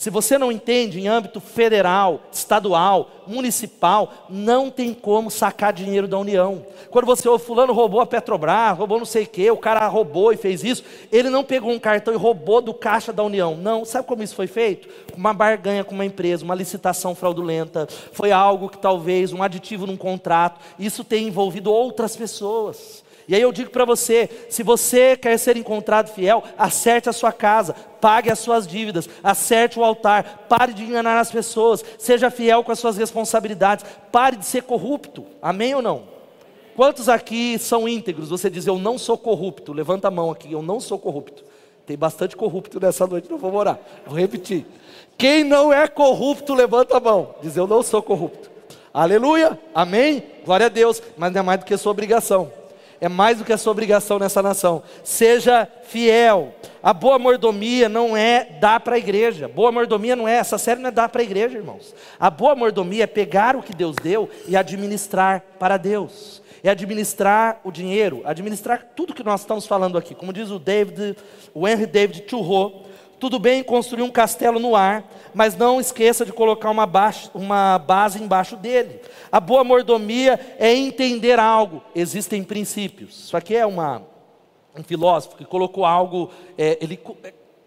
Se 0.00 0.08
você 0.08 0.38
não 0.38 0.50
entende 0.50 0.98
em 0.98 1.08
âmbito 1.08 1.40
federal, 1.40 2.22
estadual, 2.32 3.10
municipal, 3.26 4.10
não 4.30 4.70
tem 4.70 4.94
como 4.94 5.30
sacar 5.30 5.74
dinheiro 5.74 6.08
da 6.08 6.18
União. 6.18 6.64
Quando 6.88 7.04
você 7.04 7.28
ouve 7.28 7.44
fulano 7.44 7.74
roubou 7.74 8.00
a 8.00 8.06
Petrobras, 8.06 8.78
roubou 8.78 8.96
não 8.96 9.04
sei 9.04 9.24
o 9.24 9.26
quê, 9.26 9.50
o 9.50 9.58
cara 9.58 9.86
roubou 9.88 10.32
e 10.32 10.38
fez 10.38 10.64
isso, 10.64 10.82
ele 11.12 11.28
não 11.28 11.44
pegou 11.44 11.70
um 11.70 11.78
cartão 11.78 12.14
e 12.14 12.16
roubou 12.16 12.62
do 12.62 12.72
caixa 12.72 13.12
da 13.12 13.22
União. 13.22 13.54
Não, 13.54 13.84
sabe 13.84 14.08
como 14.08 14.22
isso 14.22 14.34
foi 14.34 14.46
feito? 14.46 14.88
Uma 15.14 15.34
barganha 15.34 15.84
com 15.84 15.94
uma 15.94 16.06
empresa, 16.06 16.46
uma 16.46 16.54
licitação 16.54 17.14
fraudulenta, 17.14 17.86
foi 18.14 18.32
algo 18.32 18.70
que 18.70 18.78
talvez 18.78 19.34
um 19.34 19.42
aditivo 19.42 19.86
num 19.86 19.98
contrato, 19.98 20.60
isso 20.78 21.04
tem 21.04 21.26
envolvido 21.26 21.70
outras 21.70 22.16
pessoas. 22.16 23.04
E 23.30 23.34
aí 23.36 23.42
eu 23.42 23.52
digo 23.52 23.70
para 23.70 23.84
você: 23.84 24.28
se 24.48 24.64
você 24.64 25.16
quer 25.16 25.38
ser 25.38 25.56
encontrado 25.56 26.12
fiel, 26.12 26.42
acerte 26.58 27.08
a 27.08 27.12
sua 27.12 27.30
casa, 27.30 27.76
pague 28.00 28.28
as 28.28 28.40
suas 28.40 28.66
dívidas, 28.66 29.08
acerte 29.22 29.78
o 29.78 29.84
altar, 29.84 30.46
pare 30.48 30.74
de 30.74 30.82
enganar 30.82 31.20
as 31.20 31.30
pessoas, 31.30 31.84
seja 31.96 32.28
fiel 32.28 32.64
com 32.64 32.72
as 32.72 32.80
suas 32.80 32.96
responsabilidades, 32.96 33.86
pare 34.10 34.34
de 34.34 34.44
ser 34.44 34.64
corrupto. 34.64 35.24
Amém 35.40 35.72
ou 35.76 35.80
não? 35.80 36.02
Quantos 36.74 37.08
aqui 37.08 37.56
são 37.56 37.88
íntegros? 37.88 38.30
Você 38.30 38.50
diz, 38.50 38.66
eu 38.66 38.80
não 38.80 38.98
sou 38.98 39.16
corrupto. 39.16 39.72
Levanta 39.72 40.08
a 40.08 40.10
mão 40.10 40.32
aqui, 40.32 40.50
eu 40.50 40.60
não 40.60 40.80
sou 40.80 40.98
corrupto. 40.98 41.44
Tem 41.86 41.96
bastante 41.96 42.36
corrupto 42.36 42.80
nessa 42.80 43.06
noite, 43.06 43.30
não 43.30 43.38
vou 43.38 43.54
orar. 43.54 43.78
Vou 44.06 44.18
repetir. 44.18 44.66
Quem 45.16 45.44
não 45.44 45.72
é 45.72 45.86
corrupto, 45.86 46.52
levanta 46.52 46.96
a 46.96 47.00
mão. 47.00 47.36
Diz, 47.40 47.56
eu 47.56 47.68
não 47.68 47.80
sou 47.80 48.02
corrupto. 48.02 48.50
Aleluia, 48.92 49.56
amém, 49.72 50.20
glória 50.44 50.66
a 50.66 50.68
Deus, 50.68 51.00
mas 51.16 51.32
não 51.32 51.38
é 51.38 51.42
mais 51.44 51.60
do 51.60 51.64
que 51.64 51.76
sua 51.76 51.92
obrigação 51.92 52.58
é 53.00 53.08
mais 53.08 53.38
do 53.38 53.44
que 53.44 53.52
a 53.52 53.58
sua 53.58 53.72
obrigação 53.72 54.18
nessa 54.18 54.42
nação. 54.42 54.82
Seja 55.02 55.66
fiel. 55.84 56.54
A 56.82 56.92
boa 56.92 57.18
mordomia 57.18 57.88
não 57.88 58.16
é 58.16 58.44
dar 58.60 58.80
para 58.80 58.96
a 58.96 58.98
igreja. 58.98 59.48
Boa 59.48 59.72
mordomia 59.72 60.14
não 60.14 60.28
é, 60.28 60.36
essa 60.36 60.58
série 60.58 60.80
não 60.80 60.88
é 60.88 60.92
dar 60.92 61.08
para 61.08 61.22
a 61.22 61.24
igreja, 61.24 61.56
irmãos. 61.56 61.94
A 62.18 62.28
boa 62.28 62.54
mordomia 62.54 63.04
é 63.04 63.06
pegar 63.06 63.56
o 63.56 63.62
que 63.62 63.74
Deus 63.74 63.96
deu 63.96 64.28
e 64.46 64.56
administrar 64.56 65.42
para 65.58 65.76
Deus. 65.76 66.42
É 66.62 66.68
administrar 66.68 67.58
o 67.64 67.72
dinheiro, 67.72 68.20
administrar 68.24 68.88
tudo 68.94 69.14
que 69.14 69.24
nós 69.24 69.40
estamos 69.40 69.66
falando 69.66 69.96
aqui. 69.96 70.14
Como 70.14 70.32
diz 70.32 70.50
o 70.50 70.58
David, 70.58 71.16
o 71.54 71.66
Henry 71.66 71.86
David 71.86 72.22
Thoreau, 72.22 72.84
tudo 73.20 73.38
bem 73.38 73.62
construir 73.62 74.02
um 74.02 74.10
castelo 74.10 74.58
no 74.58 74.74
ar, 74.74 75.04
mas 75.34 75.54
não 75.54 75.78
esqueça 75.78 76.24
de 76.24 76.32
colocar 76.32 76.70
uma, 76.70 76.88
uma 77.34 77.78
base 77.78 78.20
embaixo 78.20 78.56
dele. 78.56 79.00
A 79.30 79.38
boa 79.38 79.62
mordomia 79.62 80.40
é 80.58 80.74
entender 80.74 81.38
algo. 81.38 81.82
Existem 81.94 82.42
princípios. 82.42 83.26
Isso 83.26 83.36
aqui 83.36 83.54
é 83.54 83.66
uma, 83.66 84.02
um 84.76 84.82
filósofo 84.82 85.36
que 85.36 85.44
colocou 85.44 85.84
algo, 85.84 86.30
é, 86.56 86.78
ele 86.80 86.98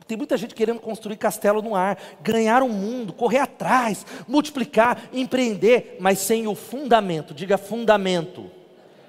Tem 0.08 0.18
muita 0.18 0.36
gente 0.38 0.56
querendo 0.56 0.80
construir 0.80 1.18
castelo 1.18 1.62
no 1.62 1.76
ar, 1.76 2.00
ganhar 2.22 2.64
o 2.64 2.66
um 2.66 2.70
mundo, 2.70 3.14
correr 3.14 3.40
atrás, 3.40 4.06
multiplicar, 4.28 5.04
empreender, 5.14 5.98
mas 6.00 6.18
sem 6.18 6.48
o 6.48 6.56
fundamento. 6.56 7.32
Diga 7.32 7.60
fundamento. 7.60 8.50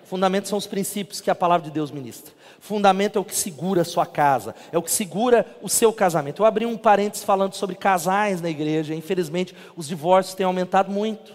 Fundamentos 0.05 0.51
são 0.51 0.59
os 0.59 0.67
princípios 0.67 1.23
que 1.23 1.31
a 1.31 1.35
palavra 1.35 1.65
de 1.65 1.73
Deus 1.73 1.91
ministra. 1.91 2.35
Fundamento 2.65 3.19
é 3.19 3.21
o 3.21 3.25
que 3.27 3.37
segura 3.37 3.83
a 3.83 3.85
sua 3.85 4.07
casa, 4.07 4.55
é 4.73 4.79
o 4.79 4.83
que 4.83 4.91
segura 4.91 5.45
o 5.61 5.69
seu 5.69 5.93
casamento. 5.93 6.41
Eu 6.41 6.47
abri 6.47 6.65
um 6.65 6.79
parênteses 6.79 7.23
falando 7.23 7.53
sobre 7.53 7.77
casais 7.77 8.41
na 8.41 8.49
igreja. 8.49 8.95
Infelizmente, 8.95 9.55
os 9.77 9.87
divórcios 9.87 10.35
têm 10.35 10.47
aumentado 10.47 10.91
muito. 10.91 11.35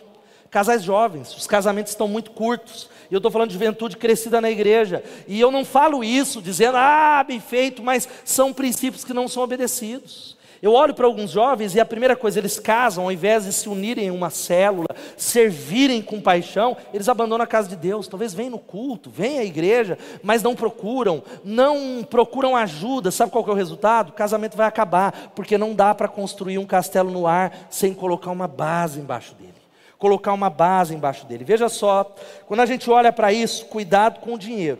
Casais 0.50 0.82
jovens, 0.82 1.32
os 1.38 1.46
casamentos 1.46 1.92
estão 1.92 2.08
muito 2.08 2.32
curtos. 2.32 2.90
E 3.12 3.14
eu 3.14 3.20
estou 3.20 3.30
falando 3.30 3.50
de 3.50 3.54
juventude 3.54 3.96
crescida 3.96 4.42
na 4.42 4.50
igreja. 4.50 5.04
E 5.28 5.40
eu 5.40 5.52
não 5.52 5.64
falo 5.64 6.04
isso 6.04 6.42
dizendo, 6.42 6.78
ah, 6.78 7.24
bem 7.24 7.40
feito, 7.40 7.84
mas 7.84 8.10
são 8.26 8.52
princípios 8.52 9.06
que 9.06 9.14
não 9.14 9.28
são 9.28 9.44
obedecidos. 9.44 10.36
Eu 10.62 10.74
olho 10.74 10.94
para 10.94 11.06
alguns 11.06 11.32
jovens 11.32 11.74
e 11.74 11.80
a 11.80 11.86
primeira 11.86 12.16
coisa, 12.16 12.40
eles 12.40 12.60
casam, 12.60 13.06
ao 13.06 13.12
invés 13.12 13.46
de 13.46 13.54
se 13.54 13.70
unirem 13.70 14.08
em 14.08 14.12
uma 14.12 14.30
célula, 14.30 14.88
servirem 15.16 16.02
com 16.02 16.20
paixão, 16.20 16.76
eles 16.94 17.08
abandonam 17.08 17.44
a 17.44 17.48
casa 17.48 17.70
de 17.70 17.76
Deus. 17.78 18.08
Talvez 18.08 18.34
venham 18.34 18.52
no 18.52 18.60
culto, 18.60 19.10
venham 19.10 19.40
à 19.40 19.46
igreja, 19.46 19.98
mas 20.22 20.44
não 20.44 20.56
procuram, 20.56 21.24
não 21.44 22.04
procuram 22.04 22.56
ajuda. 22.56 23.10
Sabe 23.12 23.32
qual 23.32 23.46
é 23.48 23.52
o 23.52 23.54
resultado? 23.54 24.10
O 24.10 24.14
casamento 24.14 24.58
vai 24.58 24.68
acabar, 24.68 25.32
porque 25.34 25.58
não 25.58 25.74
dá 25.74 25.96
para 25.96 26.08
construir 26.08 26.58
um 26.58 26.66
castelo 26.66 27.10
no 27.10 27.26
ar 27.26 27.68
sem 27.70 27.94
colocar 27.94 28.32
uma 28.32 28.48
base 28.48 29.00
embaixo 29.00 29.34
dele 29.36 29.60
colocar 30.00 30.32
uma 30.32 30.50
base 30.50 30.96
embaixo 30.96 31.26
dele. 31.26 31.44
Veja 31.44 31.68
só, 31.68 32.16
quando 32.48 32.62
a 32.62 32.66
gente 32.66 32.90
olha 32.90 33.12
para 33.12 33.34
isso, 33.34 33.66
cuidado 33.66 34.22
com 34.22 34.36
o 34.36 34.40
dinheiro, 34.40 34.80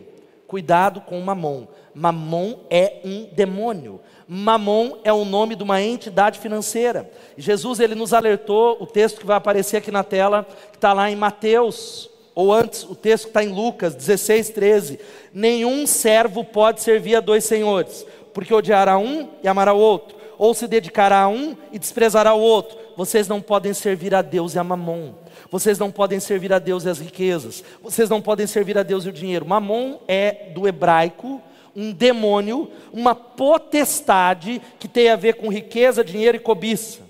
cuidado 0.50 1.00
com 1.02 1.20
mamon. 1.20 1.68
Mamon 1.94 2.56
é 2.68 2.94
um 3.04 3.28
demônio. 3.30 4.00
Mamon 4.26 4.98
é 5.04 5.12
o 5.12 5.24
nome 5.24 5.54
de 5.54 5.62
uma 5.62 5.80
entidade 5.80 6.40
financeira. 6.40 7.08
Jesus 7.38 7.78
ele 7.78 7.94
nos 7.94 8.12
alertou, 8.12 8.76
o 8.80 8.86
texto 8.86 9.20
que 9.20 9.26
vai 9.26 9.36
aparecer 9.36 9.76
aqui 9.76 9.92
na 9.92 10.02
tela, 10.02 10.44
que 10.72 10.76
está 10.76 10.92
lá 10.92 11.08
em 11.08 11.14
Mateus, 11.14 12.10
ou 12.34 12.52
antes, 12.52 12.82
o 12.82 12.96
texto 12.96 13.24
que 13.24 13.30
está 13.30 13.44
em 13.44 13.54
Lucas 13.54 13.94
16, 13.94 14.50
13. 14.50 14.98
Nenhum 15.32 15.86
servo 15.86 16.42
pode 16.42 16.80
servir 16.80 17.14
a 17.14 17.20
dois 17.20 17.44
senhores, 17.44 18.04
porque 18.34 18.52
odiará 18.52 18.98
um 18.98 19.28
e 19.44 19.46
amará 19.46 19.72
o 19.72 19.78
outro, 19.78 20.16
ou 20.36 20.52
se 20.52 20.66
dedicará 20.66 21.20
a 21.20 21.28
um 21.28 21.56
e 21.70 21.78
desprezará 21.78 22.34
o 22.34 22.40
outro. 22.40 22.76
Vocês 22.96 23.28
não 23.28 23.40
podem 23.40 23.72
servir 23.72 24.16
a 24.16 24.20
Deus 24.20 24.56
e 24.56 24.58
a 24.58 24.64
Mamon. 24.64 25.12
Vocês 25.50 25.78
não 25.78 25.90
podem 25.90 26.20
servir 26.20 26.52
a 26.52 26.58
Deus 26.58 26.84
e 26.84 26.88
as 26.88 26.98
riquezas. 26.98 27.64
Vocês 27.82 28.08
não 28.08 28.22
podem 28.22 28.46
servir 28.46 28.78
a 28.78 28.82
Deus 28.82 29.04
e 29.04 29.08
o 29.08 29.12
dinheiro. 29.12 29.46
Mamon 29.46 29.98
é 30.06 30.50
do 30.54 30.68
hebraico 30.68 31.42
um 31.74 31.92
demônio, 31.92 32.70
uma 32.92 33.14
potestade 33.14 34.60
que 34.78 34.88
tem 34.88 35.08
a 35.08 35.16
ver 35.16 35.34
com 35.34 35.52
riqueza, 35.52 36.04
dinheiro 36.04 36.36
e 36.36 36.40
cobiça. 36.40 37.00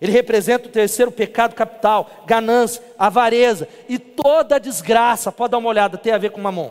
Ele 0.00 0.12
representa 0.12 0.68
o 0.68 0.72
terceiro 0.72 1.10
pecado 1.10 1.54
capital, 1.54 2.24
ganância, 2.24 2.82
avareza 2.98 3.68
e 3.88 3.98
toda 3.98 4.60
desgraça. 4.60 5.32
Pode 5.32 5.50
dar 5.50 5.58
uma 5.58 5.68
olhada, 5.68 5.98
tem 5.98 6.12
a 6.12 6.18
ver 6.18 6.30
com 6.30 6.40
mamon. 6.40 6.70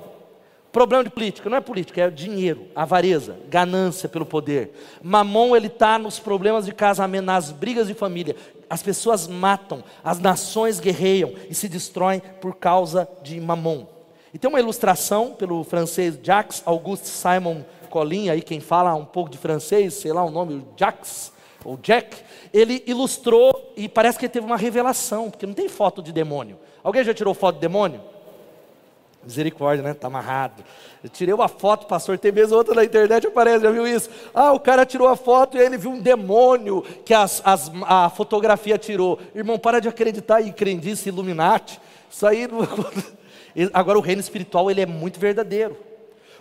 Problema 0.78 1.04
de 1.04 1.10
política, 1.10 1.50
não 1.50 1.58
é 1.58 1.60
política, 1.60 2.02
é 2.04 2.10
dinheiro, 2.12 2.68
avareza, 2.76 3.36
ganância 3.50 4.08
pelo 4.08 4.28
poder. 4.28 4.72
Mamon, 5.02 5.56
ele 5.56 5.66
está 5.66 5.98
nos 5.98 6.20
problemas 6.20 6.68
de 6.68 6.72
casamento, 6.72 7.26
nas 7.26 7.52
brigas 7.52 7.88
de 7.88 7.96
família. 7.96 8.36
As 8.70 8.84
pessoas 8.84 9.28
matam, 9.28 9.84
as 10.04 10.20
nações 10.20 10.80
guerreiam 10.80 11.34
e 11.50 11.56
se 11.56 11.68
destroem 11.68 12.22
por 12.40 12.58
causa 12.58 13.10
de 13.24 13.42
mamon. 13.42 13.88
E 14.32 14.38
tem 14.38 14.48
uma 14.48 14.60
ilustração 14.60 15.32
pelo 15.32 15.64
francês 15.64 16.16
Jacques 16.22 16.62
Auguste 16.64 17.08
Simon 17.08 17.64
Collin, 17.90 18.30
aí 18.30 18.44
quem 18.44 18.60
fala 18.60 18.94
um 18.94 19.04
pouco 19.04 19.32
de 19.32 19.38
francês, 19.40 19.96
sei 19.96 20.14
lá 20.14 20.24
o 20.24 20.30
nome, 20.30 20.64
Jacques 20.78 21.32
ou 21.66 21.76
Jack, 21.78 22.18
ele 22.54 22.84
ilustrou 22.86 23.74
e 23.76 23.90
parece 23.90 24.20
que 24.20 24.26
ele 24.26 24.32
teve 24.32 24.46
uma 24.46 24.58
revelação, 24.58 25.32
porque 25.32 25.48
não 25.48 25.56
tem 25.56 25.68
foto 25.68 26.04
de 26.04 26.12
demônio. 26.12 26.60
Alguém 26.84 27.04
já 27.04 27.16
tirou 27.16 27.34
foto 27.34 27.56
de 27.56 27.62
demônio? 27.62 28.00
Misericórdia, 29.28 29.84
né? 29.84 29.92
Está 29.92 30.08
amarrado. 30.08 30.64
Eu 31.04 31.10
tirei 31.10 31.34
uma 31.34 31.50
foto, 31.50 31.86
pastor, 31.86 32.18
tem 32.18 32.32
mesmo 32.32 32.56
outra 32.56 32.74
na 32.74 32.86
internet, 32.86 33.28
aparece, 33.28 33.64
já 33.64 33.70
viu 33.70 33.86
isso? 33.86 34.10
Ah, 34.34 34.54
o 34.54 34.60
cara 34.60 34.86
tirou 34.86 35.10
a 35.10 35.18
foto 35.18 35.58
e 35.58 35.60
ele 35.60 35.78
viu 35.78 35.92
um 35.92 36.00
demônio 36.00 36.82
que 37.04 37.14
as, 37.14 37.42
as, 37.44 37.70
a 37.86 38.10
fotografia 38.10 38.78
tirou. 38.78 39.20
Irmão, 39.36 39.60
para 39.60 39.82
de 39.82 39.90
acreditar 39.90 40.42
em 40.42 40.52
crendice, 40.52 41.10
Illuminati. 41.10 41.80
Isso 42.10 42.26
aí. 42.26 42.48
Agora, 43.74 43.98
o 44.00 44.02
reino 44.02 44.22
espiritual, 44.22 44.72
ele 44.72 44.80
é 44.80 44.86
muito 44.86 45.20
verdadeiro. 45.20 45.76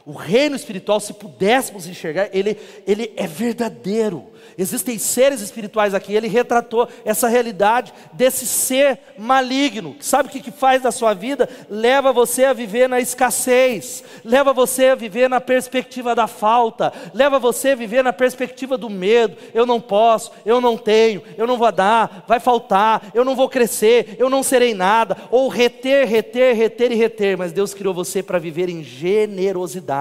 O 0.06 0.12
reino 0.12 0.54
espiritual, 0.54 1.00
se 1.00 1.12
pudéssemos 1.12 1.88
enxergar, 1.88 2.28
ele, 2.32 2.56
ele 2.86 3.12
é 3.16 3.26
verdadeiro. 3.26 4.28
Existem 4.56 4.96
seres 4.98 5.40
espirituais 5.40 5.94
aqui. 5.94 6.14
Ele 6.14 6.28
retratou 6.28 6.88
essa 7.04 7.26
realidade 7.26 7.92
desse 8.12 8.46
ser 8.46 9.00
maligno. 9.18 9.96
Sabe 9.98 10.28
o 10.28 10.32
que, 10.32 10.38
que 10.38 10.52
faz 10.52 10.80
da 10.80 10.92
sua 10.92 11.12
vida? 11.12 11.48
Leva 11.68 12.12
você 12.12 12.44
a 12.44 12.52
viver 12.52 12.88
na 12.88 13.00
escassez, 13.00 14.04
leva 14.24 14.52
você 14.52 14.90
a 14.90 14.94
viver 14.94 15.28
na 15.28 15.40
perspectiva 15.40 16.14
da 16.14 16.28
falta, 16.28 16.92
leva 17.12 17.40
você 17.40 17.70
a 17.70 17.74
viver 17.74 18.04
na 18.04 18.12
perspectiva 18.12 18.78
do 18.78 18.88
medo. 18.88 19.36
Eu 19.52 19.66
não 19.66 19.80
posso, 19.80 20.30
eu 20.46 20.60
não 20.60 20.78
tenho, 20.78 21.20
eu 21.36 21.48
não 21.48 21.58
vou 21.58 21.72
dar, 21.72 22.24
vai 22.28 22.38
faltar, 22.38 23.10
eu 23.12 23.24
não 23.24 23.34
vou 23.34 23.48
crescer, 23.48 24.14
eu 24.20 24.30
não 24.30 24.44
serei 24.44 24.72
nada. 24.72 25.16
Ou 25.32 25.48
reter, 25.48 26.06
reter, 26.06 26.54
reter 26.54 26.92
e 26.92 26.94
reter. 26.94 27.36
Mas 27.36 27.52
Deus 27.52 27.74
criou 27.74 27.92
você 27.92 28.22
para 28.22 28.38
viver 28.38 28.68
em 28.68 28.84
generosidade 28.84 29.95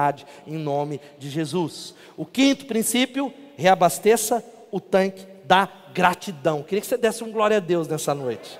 em 0.46 0.56
nome 0.56 1.00
de 1.18 1.30
Jesus. 1.30 1.94
O 2.16 2.24
quinto 2.24 2.66
princípio, 2.66 3.32
reabasteça 3.56 4.44
o 4.70 4.80
tanque 4.80 5.26
da 5.44 5.68
gratidão. 5.94 6.62
Queria 6.62 6.80
que 6.80 6.86
você 6.86 6.96
desse 6.96 7.24
um 7.24 7.32
glória 7.32 7.56
a 7.56 7.60
Deus 7.60 7.88
nessa 7.88 8.14
noite. 8.14 8.58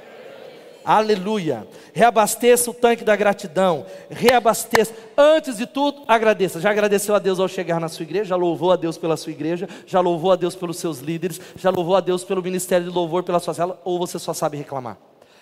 Aleluia. 0.86 1.66
Reabasteça 1.92 2.70
o 2.70 2.74
tanque 2.74 3.02
da 3.02 3.16
gratidão. 3.16 3.84
Reabasteça. 4.08 4.94
Antes 5.18 5.56
de 5.56 5.66
tudo, 5.66 6.02
agradeça. 6.06 6.60
Já 6.60 6.70
agradeceu 6.70 7.12
a 7.12 7.18
Deus 7.18 7.40
ao 7.40 7.48
chegar 7.48 7.80
na 7.80 7.88
sua 7.88 8.04
igreja? 8.04 8.26
Já 8.26 8.36
louvou 8.36 8.70
a 8.70 8.76
Deus 8.76 8.96
pela 8.96 9.16
sua 9.16 9.32
igreja? 9.32 9.68
Já 9.84 9.98
louvou 9.98 10.30
a 10.30 10.36
Deus 10.36 10.54
pelos 10.54 10.76
seus 10.76 11.00
líderes? 11.00 11.40
Já 11.56 11.70
louvou 11.70 11.96
a 11.96 12.00
Deus 12.00 12.22
pelo 12.22 12.40
ministério 12.40 12.86
de 12.88 12.94
louvor 12.94 13.24
pela 13.24 13.40
sua 13.40 13.52
cela? 13.52 13.80
Ou 13.84 13.98
você 13.98 14.16
só 14.16 14.32
sabe 14.32 14.56
reclamar? 14.56 14.96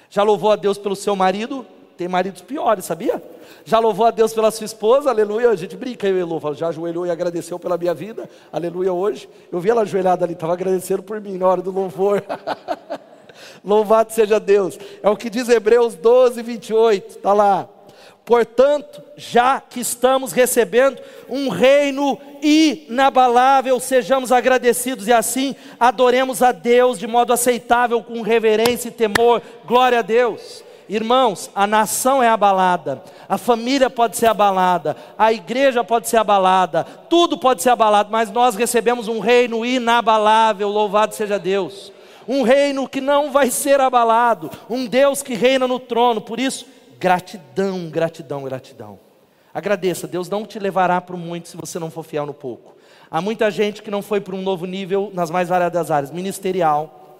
Já 0.09 0.23
louvou 0.23 0.51
a 0.51 0.57
Deus 0.57 0.79
pelo 0.79 0.97
seu 0.97 1.15
marido? 1.15 1.67
Tem 1.97 2.09
maridos 2.09 2.43
piores, 2.43 2.85
sabia? 2.85 3.23
Já 3.65 3.79
louvou 3.79 4.07
a 4.07 4.11
Deus 4.11 4.33
pela 4.33 4.51
sua 4.51 4.65
esposa, 4.65 5.11
aleluia. 5.11 5.51
A 5.51 5.57
gente 5.57 5.77
brinca, 5.77 6.09
eu 6.09 6.17
e 6.17 6.21
Elô, 6.21 6.41
já 6.55 6.69
ajoelhou 6.69 7.07
e 7.07 7.11
agradeceu 7.11 7.59
pela 7.59 7.79
minha 7.79 7.95
vida, 7.95 8.29
aleluia. 8.53 8.93
Hoje, 8.93 9.29
eu 9.53 9.61
vi 9.61 9.71
ela 9.71 9.83
ajoelhada 9.83 10.25
ali, 10.25 10.35
estava 10.35 10.53
agradecendo 10.53 11.03
por 11.03 11.21
mim 11.21 11.39
na 11.39 11.47
hora 11.47 11.63
do 11.63 11.71
louvor. 11.71 12.23
Louvado 13.65 14.13
seja 14.13 14.39
Deus, 14.39 14.79
é 15.03 15.09
o 15.09 15.17
que 15.17 15.31
diz 15.31 15.49
Hebreus 15.49 15.95
12, 15.95 16.43
28, 16.43 17.17
está 17.17 17.33
lá. 17.33 17.69
Portanto, 18.25 19.03
já 19.17 19.61
que 19.61 19.81
estamos 19.81 20.33
recebendo 20.33 21.01
um 21.29 21.49
reino 21.49 22.19
inabalável, 22.43 23.79
sejamos 23.79 24.33
agradecidos 24.33 25.07
e 25.07 25.13
assim 25.13 25.55
adoremos 25.79 26.43
a 26.43 26.51
Deus 26.51 26.99
de 26.99 27.07
modo 27.07 27.33
aceitável, 27.33 28.03
com 28.03 28.23
reverência 28.23 28.89
e 28.89 28.93
temor. 28.93 29.43
Glória 29.67 29.99
a 29.99 30.03
Deus. 30.03 30.65
Irmãos, 30.89 31.51
a 31.55 31.67
nação 31.67 32.23
é 32.23 32.29
abalada, 32.29 33.03
a 33.27 33.39
família 33.39 33.89
pode 33.89 34.19
ser 34.19 34.27
abalada, 34.27 34.95
a 35.17 35.33
igreja 35.33 35.83
pode 35.83 36.09
ser 36.09 36.19
abalada, 36.19 36.85
tudo 36.85 37.39
pode 37.39 37.63
ser 37.63 37.71
abalado, 37.71 38.11
mas 38.13 38.31
nós 38.31 38.55
recebemos 38.55 39.09
um 39.09 39.19
reino 39.19 39.65
inabalável, 39.65 40.69
louvado 40.69 41.15
seja 41.15 41.39
Deus. 41.39 41.91
Um 42.29 42.43
reino 42.43 42.89
que 42.89 43.01
não 43.01 43.31
vai 43.33 43.51
ser 43.51 43.81
abalado, 43.81 44.51
um 44.69 44.87
Deus 44.87 45.23
que 45.23 45.35
reina 45.35 45.67
no 45.67 45.79
trono, 45.79 46.21
por 46.21 46.39
isso, 46.39 46.67
gratidão, 46.99 47.89
gratidão, 47.89 48.43
gratidão. 48.45 48.99
Agradeça, 49.55 50.07
Deus 50.07 50.29
não 50.29 50.45
te 50.45 50.59
levará 50.59 51.01
para 51.01 51.15
o 51.15 51.19
muito 51.19 51.49
se 51.49 51.57
você 51.57 51.79
não 51.79 51.91
for 51.91 52.03
fiel 52.03 52.27
no 52.27 52.35
pouco. 52.35 52.75
Há 53.11 53.21
muita 53.21 53.51
gente 53.51 53.83
que 53.83 53.91
não 53.91 54.03
foi 54.03 54.21
para 54.21 54.35
um 54.35 54.43
novo 54.43 54.67
nível 54.67 55.11
nas 55.15 55.31
mais 55.31 55.49
variadas 55.49 55.91
áreas, 55.91 56.11
ministerial, 56.11 57.19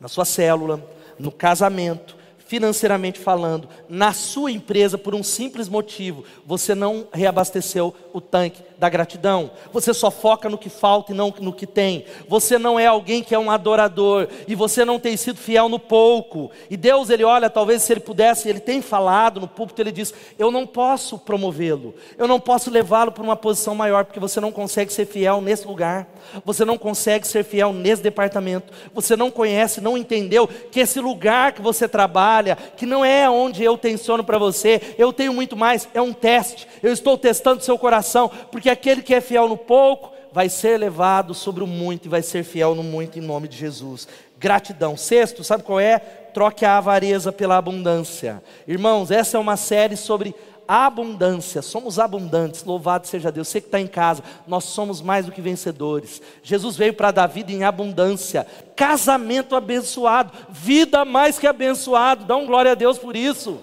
na 0.00 0.08
sua 0.08 0.24
célula, 0.24 0.82
no 1.18 1.30
casamento, 1.30 2.16
financeiramente 2.50 3.20
falando, 3.20 3.68
na 3.88 4.12
sua 4.12 4.50
empresa 4.50 4.98
por 4.98 5.14
um 5.14 5.22
simples 5.22 5.68
motivo: 5.68 6.24
você 6.44 6.74
não 6.74 7.06
reabasteceu 7.12 7.94
o 8.12 8.20
tanque 8.20 8.60
da 8.80 8.88
gratidão. 8.88 9.50
Você 9.74 9.92
só 9.92 10.10
foca 10.10 10.48
no 10.48 10.56
que 10.56 10.70
falta 10.70 11.12
e 11.12 11.14
não 11.14 11.32
no 11.38 11.52
que 11.52 11.66
tem. 11.66 12.06
Você 12.26 12.58
não 12.58 12.80
é 12.80 12.86
alguém 12.86 13.22
que 13.22 13.34
é 13.34 13.38
um 13.38 13.50
adorador 13.50 14.26
e 14.48 14.54
você 14.54 14.86
não 14.86 14.98
tem 14.98 15.18
sido 15.18 15.38
fiel 15.38 15.68
no 15.68 15.78
pouco. 15.78 16.50
E 16.70 16.78
Deus, 16.78 17.10
ele 17.10 17.22
olha, 17.22 17.50
talvez 17.50 17.82
se 17.82 17.92
ele 17.92 18.00
pudesse, 18.00 18.48
ele 18.48 18.58
tem 18.58 18.80
falado 18.80 19.38
no 19.38 19.46
púlpito, 19.46 19.82
ele 19.82 19.92
diz: 19.92 20.14
"Eu 20.38 20.50
não 20.50 20.66
posso 20.66 21.18
promovê-lo. 21.18 21.94
Eu 22.16 22.26
não 22.26 22.40
posso 22.40 22.70
levá-lo 22.70 23.12
para 23.12 23.22
uma 23.22 23.36
posição 23.36 23.74
maior 23.74 24.06
porque 24.06 24.18
você 24.18 24.40
não 24.40 24.50
consegue 24.50 24.90
ser 24.90 25.04
fiel 25.04 25.42
nesse 25.42 25.66
lugar. 25.66 26.08
Você 26.42 26.64
não 26.64 26.78
consegue 26.78 27.28
ser 27.28 27.44
fiel 27.44 27.74
nesse 27.74 28.02
departamento. 28.02 28.72
Você 28.94 29.14
não 29.14 29.30
conhece, 29.30 29.82
não 29.82 29.98
entendeu 29.98 30.48
que 30.48 30.80
esse 30.80 31.00
lugar 31.00 31.52
que 31.52 31.60
você 31.60 31.86
trabalha, 31.86 32.56
que 32.76 32.86
não 32.86 33.04
é 33.04 33.28
onde 33.28 33.62
eu 33.62 33.76
tenciono 33.76 34.24
para 34.24 34.38
você, 34.38 34.94
eu 34.96 35.12
tenho 35.12 35.34
muito 35.34 35.54
mais, 35.54 35.86
é 35.92 36.00
um 36.00 36.14
teste. 36.14 36.66
Eu 36.82 36.92
estou 36.92 37.18
testando 37.18 37.62
seu 37.62 37.78
coração, 37.78 38.30
porque 38.50 38.69
aquele 38.70 39.02
que 39.02 39.14
é 39.14 39.20
fiel 39.20 39.48
no 39.48 39.56
pouco 39.56 40.12
vai 40.32 40.48
ser 40.48 40.78
levado 40.78 41.34
sobre 41.34 41.62
o 41.62 41.66
muito 41.66 42.06
e 42.06 42.08
vai 42.08 42.22
ser 42.22 42.44
fiel 42.44 42.74
no 42.74 42.82
muito 42.82 43.18
em 43.18 43.22
nome 43.22 43.48
de 43.48 43.56
Jesus. 43.56 44.06
Gratidão. 44.38 44.96
Sexto, 44.96 45.44
sabe 45.44 45.62
qual 45.62 45.80
é? 45.80 45.98
Troque 45.98 46.64
a 46.64 46.78
avareza 46.78 47.32
pela 47.32 47.56
abundância. 47.56 48.42
Irmãos, 48.66 49.10
essa 49.10 49.36
é 49.36 49.40
uma 49.40 49.56
série 49.56 49.96
sobre 49.96 50.34
abundância, 50.72 51.62
somos 51.62 51.98
abundantes, 51.98 52.62
louvado 52.62 53.04
seja 53.08 53.32
Deus. 53.32 53.48
Você 53.48 53.60
que 53.60 53.66
está 53.66 53.80
em 53.80 53.88
casa, 53.88 54.22
nós 54.46 54.62
somos 54.62 55.02
mais 55.02 55.26
do 55.26 55.32
que 55.32 55.40
vencedores. 55.40 56.22
Jesus 56.44 56.76
veio 56.76 56.94
para 56.94 57.10
dar 57.10 57.26
vida 57.26 57.50
em 57.50 57.64
abundância, 57.64 58.46
casamento 58.76 59.56
abençoado, 59.56 60.32
vida 60.48 61.04
mais 61.04 61.40
que 61.40 61.46
abençoado. 61.48 62.24
Dá 62.24 62.36
um 62.36 62.46
glória 62.46 62.70
a 62.70 62.76
Deus 62.76 62.98
por 62.98 63.16
isso. 63.16 63.58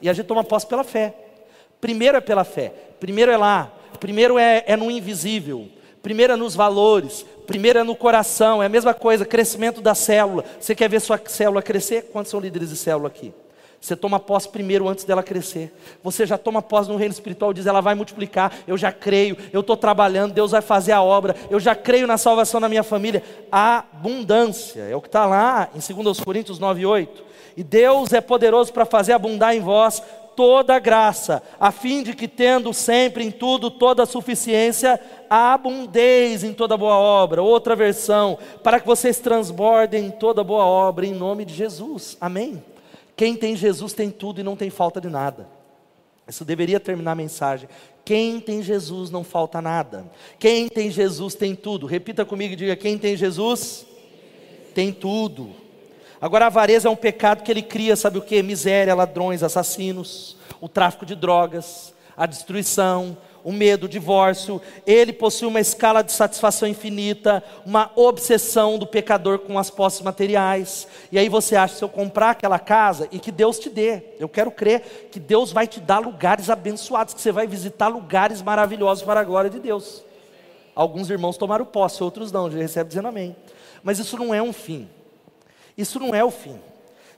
E 0.00 0.08
a 0.08 0.12
gente 0.12 0.26
toma 0.26 0.42
posse 0.42 0.66
pela 0.66 0.82
fé. 0.82 1.14
Primeiro 1.80 2.16
é 2.16 2.20
pela 2.20 2.42
fé, 2.42 2.72
primeiro 2.98 3.30
é 3.30 3.36
lá, 3.36 3.70
primeiro 4.02 4.36
é, 4.36 4.64
é 4.66 4.76
no 4.76 4.90
invisível, 4.90 5.68
primeiro 6.02 6.32
é 6.32 6.36
nos 6.36 6.56
valores, 6.56 7.24
primeiro 7.46 7.78
é 7.78 7.84
no 7.84 7.94
coração, 7.94 8.60
é 8.60 8.66
a 8.66 8.68
mesma 8.68 8.92
coisa, 8.92 9.24
crescimento 9.24 9.80
da 9.80 9.94
célula. 9.94 10.44
Você 10.58 10.74
quer 10.74 10.90
ver 10.90 11.00
sua 11.00 11.20
célula 11.24 11.62
crescer? 11.62 12.10
Quantos 12.12 12.28
são 12.32 12.40
líderes 12.40 12.70
de 12.70 12.76
célula 12.76 13.06
aqui? 13.06 13.32
Você 13.80 13.94
toma 13.94 14.18
posse 14.18 14.48
primeiro 14.48 14.88
antes 14.88 15.04
dela 15.04 15.22
crescer. 15.22 15.72
Você 16.02 16.26
já 16.26 16.36
toma 16.36 16.60
posse 16.60 16.90
no 16.90 16.96
reino 16.96 17.12
espiritual, 17.12 17.52
diz 17.52 17.64
ela 17.64 17.80
vai 17.80 17.94
multiplicar. 17.94 18.52
Eu 18.66 18.76
já 18.76 18.90
creio, 18.90 19.36
eu 19.52 19.60
estou 19.60 19.76
trabalhando, 19.76 20.34
Deus 20.34 20.50
vai 20.50 20.62
fazer 20.62 20.90
a 20.90 21.00
obra. 21.00 21.36
Eu 21.48 21.60
já 21.60 21.76
creio 21.76 22.08
na 22.08 22.18
salvação 22.18 22.60
da 22.60 22.68
minha 22.68 22.82
família. 22.82 23.22
Abundância, 23.52 24.80
é 24.80 24.96
o 24.96 25.00
que 25.00 25.06
está 25.06 25.26
lá 25.26 25.68
em 25.76 26.02
2 26.02 26.18
Coríntios 26.18 26.58
9, 26.58 26.84
8. 26.84 27.24
E 27.56 27.62
Deus 27.62 28.12
é 28.12 28.20
poderoso 28.20 28.72
para 28.72 28.84
fazer 28.84 29.12
abundar 29.12 29.54
em 29.54 29.60
vós 29.60 30.02
toda 30.36 30.78
graça, 30.78 31.42
a 31.58 31.70
fim 31.70 32.02
de 32.02 32.14
que, 32.14 32.26
tendo 32.26 32.72
sempre 32.72 33.24
em 33.24 33.30
tudo 33.30 33.70
toda 33.70 34.02
a 34.02 34.06
suficiência, 34.06 35.00
abundeis 35.28 36.44
em 36.44 36.52
toda 36.52 36.76
boa 36.76 36.96
obra. 36.96 37.42
Outra 37.42 37.76
versão, 37.76 38.38
para 38.62 38.80
que 38.80 38.86
vocês 38.86 39.18
transbordem 39.18 40.06
em 40.06 40.10
toda 40.10 40.44
boa 40.44 40.64
obra, 40.64 41.06
em 41.06 41.14
nome 41.14 41.44
de 41.44 41.54
Jesus. 41.54 42.16
Amém? 42.20 42.62
Quem 43.16 43.36
tem 43.36 43.54
Jesus 43.54 43.92
tem 43.92 44.10
tudo 44.10 44.40
e 44.40 44.44
não 44.44 44.56
tem 44.56 44.70
falta 44.70 45.00
de 45.00 45.08
nada. 45.08 45.46
Isso 46.26 46.44
deveria 46.44 46.80
terminar 46.80 47.12
a 47.12 47.16
mensagem. 47.16 47.68
Quem 48.04 48.40
tem 48.40 48.62
Jesus 48.62 49.10
não 49.10 49.22
falta 49.22 49.60
nada. 49.60 50.10
Quem 50.38 50.68
tem 50.68 50.90
Jesus 50.90 51.34
tem 51.34 51.54
tudo. 51.54 51.86
Repita 51.86 52.24
comigo 52.24 52.54
e 52.54 52.56
diga: 52.56 52.76
quem 52.76 52.98
tem 52.98 53.16
Jesus 53.16 53.86
tem 54.74 54.92
tudo. 54.92 55.61
Agora 56.22 56.44
a 56.44 56.46
avareza 56.46 56.86
é 56.86 56.90
um 56.90 56.94
pecado 56.94 57.42
que 57.42 57.50
ele 57.50 57.62
cria, 57.62 57.96
sabe 57.96 58.16
o 58.16 58.22
que? 58.22 58.40
Miséria, 58.44 58.94
ladrões, 58.94 59.42
assassinos, 59.42 60.36
o 60.60 60.68
tráfico 60.68 61.04
de 61.04 61.16
drogas, 61.16 61.92
a 62.16 62.26
destruição, 62.26 63.16
o 63.42 63.50
medo, 63.50 63.86
o 63.86 63.88
divórcio, 63.88 64.62
ele 64.86 65.12
possui 65.12 65.48
uma 65.48 65.58
escala 65.58 66.00
de 66.00 66.12
satisfação 66.12 66.68
infinita, 66.68 67.42
uma 67.66 67.90
obsessão 67.96 68.78
do 68.78 68.86
pecador 68.86 69.40
com 69.40 69.58
as 69.58 69.68
posses 69.68 70.00
materiais. 70.00 70.86
E 71.10 71.18
aí 71.18 71.28
você 71.28 71.56
acha, 71.56 71.74
se 71.74 71.82
eu 71.82 71.88
comprar 71.88 72.30
aquela 72.30 72.60
casa 72.60 73.08
e 73.10 73.18
que 73.18 73.32
Deus 73.32 73.58
te 73.58 73.68
dê, 73.68 74.04
eu 74.20 74.28
quero 74.28 74.52
crer 74.52 75.08
que 75.10 75.18
Deus 75.18 75.50
vai 75.50 75.66
te 75.66 75.80
dar 75.80 75.98
lugares 75.98 76.48
abençoados, 76.48 77.14
que 77.14 77.20
você 77.20 77.32
vai 77.32 77.48
visitar 77.48 77.88
lugares 77.88 78.40
maravilhosos 78.40 79.02
para 79.02 79.18
a 79.18 79.24
glória 79.24 79.50
de 79.50 79.58
Deus. 79.58 80.04
Alguns 80.72 81.10
irmãos 81.10 81.36
tomaram 81.36 81.64
posse, 81.64 82.00
outros 82.00 82.30
não, 82.30 82.48
já 82.48 82.58
recebem 82.58 82.86
dizendo 82.86 83.08
amém. 83.08 83.34
Mas 83.82 83.98
isso 83.98 84.16
não 84.16 84.32
é 84.32 84.40
um 84.40 84.52
fim. 84.52 84.88
Isso 85.76 85.98
não 85.98 86.14
é 86.14 86.22
o 86.22 86.30
fim. 86.30 86.58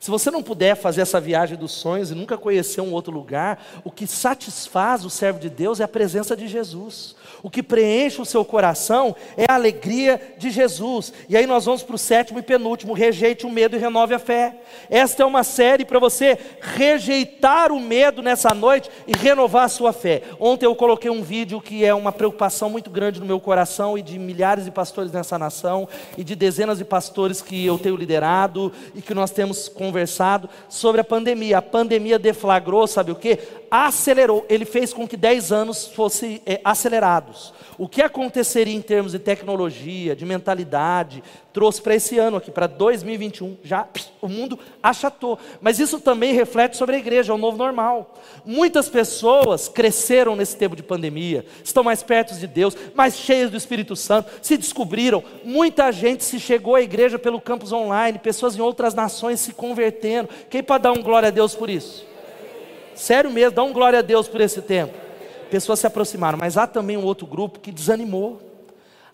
Se 0.05 0.11
você 0.11 0.31
não 0.31 0.43
puder 0.43 0.77
fazer 0.77 1.01
essa 1.01 1.19
viagem 1.19 1.57
dos 1.57 1.73
sonhos 1.73 2.11
e 2.11 2.15
nunca 2.15 2.37
conhecer 2.37 2.83
um 2.83 2.93
outro 2.93 3.11
lugar, 3.11 3.59
o 3.83 3.91
que 3.91 4.07
satisfaz 4.07 5.03
o 5.03 5.09
servo 5.09 5.39
de 5.41 5.49
Deus 5.49 5.81
é 5.81 5.85
a 5.85 5.89
presença 5.89 6.37
de 6.37 6.47
Jesus. 6.47 7.17
O 7.43 7.49
que 7.49 7.63
preenche 7.63 8.21
o 8.21 8.25
seu 8.27 8.45
coração 8.45 9.17
é 9.35 9.47
a 9.49 9.55
alegria 9.55 10.21
de 10.37 10.51
Jesus. 10.51 11.11
E 11.27 11.35
aí 11.35 11.47
nós 11.47 11.65
vamos 11.65 11.83
para 11.83 11.95
o 11.95 11.99
sétimo 11.99 12.39
e 12.39 12.43
penúltimo: 12.43 12.93
rejeite 12.93 13.47
o 13.47 13.51
medo 13.51 13.77
e 13.77 13.79
renove 13.79 14.13
a 14.13 14.19
fé. 14.19 14.59
Esta 14.91 15.23
é 15.23 15.27
uma 15.27 15.43
série 15.43 15.87
para 15.87 15.99
você 15.99 16.39
rejeitar 16.61 17.73
o 17.73 17.81
medo 17.81 18.21
nessa 18.21 18.53
noite 18.53 18.91
e 19.07 19.17
renovar 19.17 19.65
a 19.65 19.69
sua 19.69 19.95
fé. 19.95 20.21
Ontem 20.39 20.67
eu 20.67 20.77
coloquei 20.77 21.11
um 21.11 21.23
vídeo 21.23 21.63
que 21.63 21.83
é 21.83 21.95
uma 21.95 22.13
preocupação 22.13 22.69
muito 22.69 22.91
grande 22.91 23.21
no 23.21 23.27
meu 23.27 23.41
coração 23.41 23.97
e 23.97 24.03
de 24.03 24.19
milhares 24.19 24.67
de 24.67 24.71
pastores 24.71 25.13
nessa 25.13 25.39
nação 25.39 25.89
e 26.19 26.23
de 26.23 26.37
dezenas 26.37 26.77
de 26.77 26.85
pastores 26.85 27.41
que 27.41 27.65
eu 27.65 27.79
tenho 27.79 27.97
liderado 27.97 28.71
e 28.95 29.01
que 29.01 29.15
nós 29.15 29.31
temos 29.31 29.67
conversado 29.67 29.94
conversado 29.95 30.51
sobre 30.69 31.01
a 31.01 31.05
pandemia. 31.05 31.59
A 31.59 31.63
pandemia 31.63 32.19
deflagrou, 32.19 32.85
sabe 32.89 33.13
o 33.13 33.15
que? 33.15 33.39
Acelerou, 33.71 34.45
ele 34.49 34.65
fez 34.65 34.93
com 34.93 35.07
que 35.07 35.17
10 35.17 35.53
anos 35.53 35.87
fossem 35.87 36.43
é, 36.45 36.61
acelerados. 36.65 37.55
O 37.79 37.89
que 37.89 38.03
aconteceria 38.03 38.75
em 38.75 38.83
termos 38.83 39.13
de 39.13 39.21
tecnologia, 39.21 40.17
de 40.17 40.27
mentalidade, 40.27 41.23
trouxe 41.55 41.81
para 41.81 41.95
esse 41.95 42.19
ano 42.19 42.37
aqui, 42.37 42.51
para 42.51 42.67
2021, 42.67 43.57
já 43.63 43.89
o 44.21 44.29
mundo 44.29 44.59
achatou. 44.83 45.39
Mas 45.61 45.79
isso 45.79 46.01
também 46.01 46.35
reflete 46.35 46.77
sobre 46.77 46.97
a 46.97 46.99
igreja, 46.99 47.33
é 47.33 47.35
o 47.35 47.39
novo 47.39 47.57
normal. 47.57 48.15
Muitas 48.45 48.89
pessoas 48.89 49.69
cresceram 49.69 50.37
nesse 50.37 50.57
tempo 50.57 50.77
de 50.77 50.83
pandemia, 50.83 51.47
estão 51.63 51.83
mais 51.83 52.03
perto 52.03 52.35
de 52.35 52.47
Deus, 52.47 52.77
mais 52.95 53.17
cheias 53.17 53.51
do 53.51 53.57
Espírito 53.57 53.95
Santo, 53.95 54.31
se 54.43 54.57
descobriram. 54.59 55.23
Muita 55.45 55.91
gente 55.93 56.25
se 56.25 56.39
chegou 56.39 56.75
à 56.75 56.83
igreja 56.83 57.19
pelo 57.19 57.41
campus 57.41 57.73
online, 57.73 58.19
pessoas 58.19 58.57
em 58.57 58.61
outras 58.61 58.93
nações 58.93 59.39
se 59.39 59.53
convertendo. 59.55 60.29
Quem 60.51 60.63
pode 60.63 60.83
dar 60.83 60.93
um 60.93 61.03
glória 61.03 61.29
a 61.29 61.33
Deus 61.33 61.55
por 61.55 61.71
isso? 61.71 62.05
Sério 62.95 63.31
mesmo, 63.31 63.53
dá 63.53 63.63
um 63.63 63.73
glória 63.73 64.01
a 64.01 64.03
Deus 64.03 64.29
por 64.29 64.41
esse 64.41 64.61
tempo 64.61 65.05
pessoas 65.55 65.79
se 65.79 65.87
aproximaram, 65.87 66.37
mas 66.37 66.59
há 66.59 66.67
também 66.67 66.97
um 66.97 67.05
outro 67.05 67.29
grupo 67.29 67.61
que 67.61 67.71
desanimou. 67.71 68.41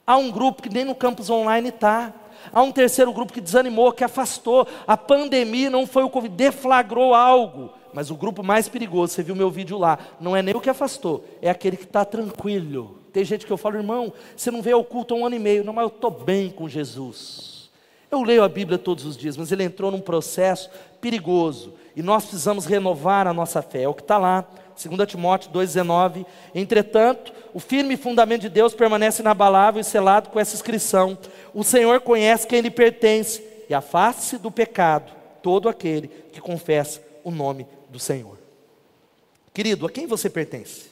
Há 0.06 0.16
um 0.16 0.30
grupo 0.30 0.62
que 0.62 0.72
nem 0.72 0.86
no 0.86 0.94
campus 0.94 1.28
online 1.28 1.68
está. 1.68 2.14
Há 2.52 2.62
um 2.62 2.72
terceiro 2.72 3.12
grupo 3.12 3.32
que 3.32 3.40
desanimou, 3.40 3.92
que 3.92 4.04
afastou. 4.04 4.66
A 4.86 4.96
pandemia 4.96 5.70
não 5.70 5.86
foi 5.86 6.02
o 6.02 6.10
Covid, 6.10 6.34
deflagrou 6.34 7.14
algo. 7.14 7.70
Mas 7.92 8.10
o 8.10 8.14
grupo 8.14 8.42
mais 8.42 8.68
perigoso, 8.68 9.12
você 9.12 9.22
viu 9.22 9.34
meu 9.34 9.50
vídeo 9.50 9.76
lá, 9.76 9.98
não 10.20 10.36
é 10.36 10.42
nem 10.42 10.54
o 10.54 10.60
que 10.60 10.70
afastou, 10.70 11.24
é 11.42 11.50
aquele 11.50 11.76
que 11.76 11.84
está 11.84 12.04
tranquilo. 12.04 13.00
Tem 13.12 13.24
gente 13.24 13.44
que 13.44 13.52
eu 13.52 13.56
falo, 13.56 13.76
irmão, 13.76 14.12
você 14.36 14.50
não 14.50 14.62
veio 14.62 14.76
ao 14.76 14.84
culto 14.84 15.14
há 15.14 15.16
um 15.16 15.26
ano 15.26 15.34
e 15.34 15.38
meio. 15.38 15.64
Não, 15.64 15.72
mas 15.72 15.82
eu 15.82 15.88
estou 15.88 16.10
bem 16.10 16.48
com 16.48 16.68
Jesus. 16.68 17.70
Eu 18.10 18.22
leio 18.22 18.42
a 18.42 18.48
Bíblia 18.48 18.78
todos 18.78 19.04
os 19.04 19.16
dias, 19.16 19.36
mas 19.36 19.52
ele 19.52 19.64
entrou 19.64 19.90
num 19.90 20.00
processo 20.00 20.70
perigoso. 21.00 21.74
E 21.94 22.02
nós 22.02 22.24
precisamos 22.24 22.66
renovar 22.66 23.26
a 23.26 23.32
nossa 23.32 23.62
fé. 23.62 23.82
É 23.82 23.88
o 23.88 23.94
que 23.94 24.02
está 24.02 24.18
lá. 24.18 24.44
2 24.76 25.08
Timóteo 25.08 25.50
2,19. 25.52 26.26
Entretanto, 26.54 27.32
o 27.52 27.60
firme 27.60 27.96
fundamento 27.96 28.42
de 28.42 28.48
Deus 28.48 28.74
permanece 28.74 29.22
inabalável 29.22 29.80
e 29.80 29.84
selado 29.84 30.30
com 30.30 30.38
essa 30.38 30.54
inscrição: 30.54 31.18
O 31.54 31.62
Senhor 31.64 32.00
conhece 32.00 32.46
quem 32.46 32.60
lhe 32.60 32.70
pertence 32.70 33.42
e 33.68 33.74
afaste-se 33.74 34.38
do 34.38 34.50
pecado 34.50 35.12
todo 35.42 35.68
aquele 35.68 36.08
que 36.32 36.40
confessa 36.40 37.02
o 37.24 37.30
nome 37.30 37.66
do 37.88 37.98
Senhor. 37.98 38.38
Querido, 39.52 39.86
a 39.86 39.90
quem 39.90 40.06
você 40.06 40.30
pertence? 40.30 40.90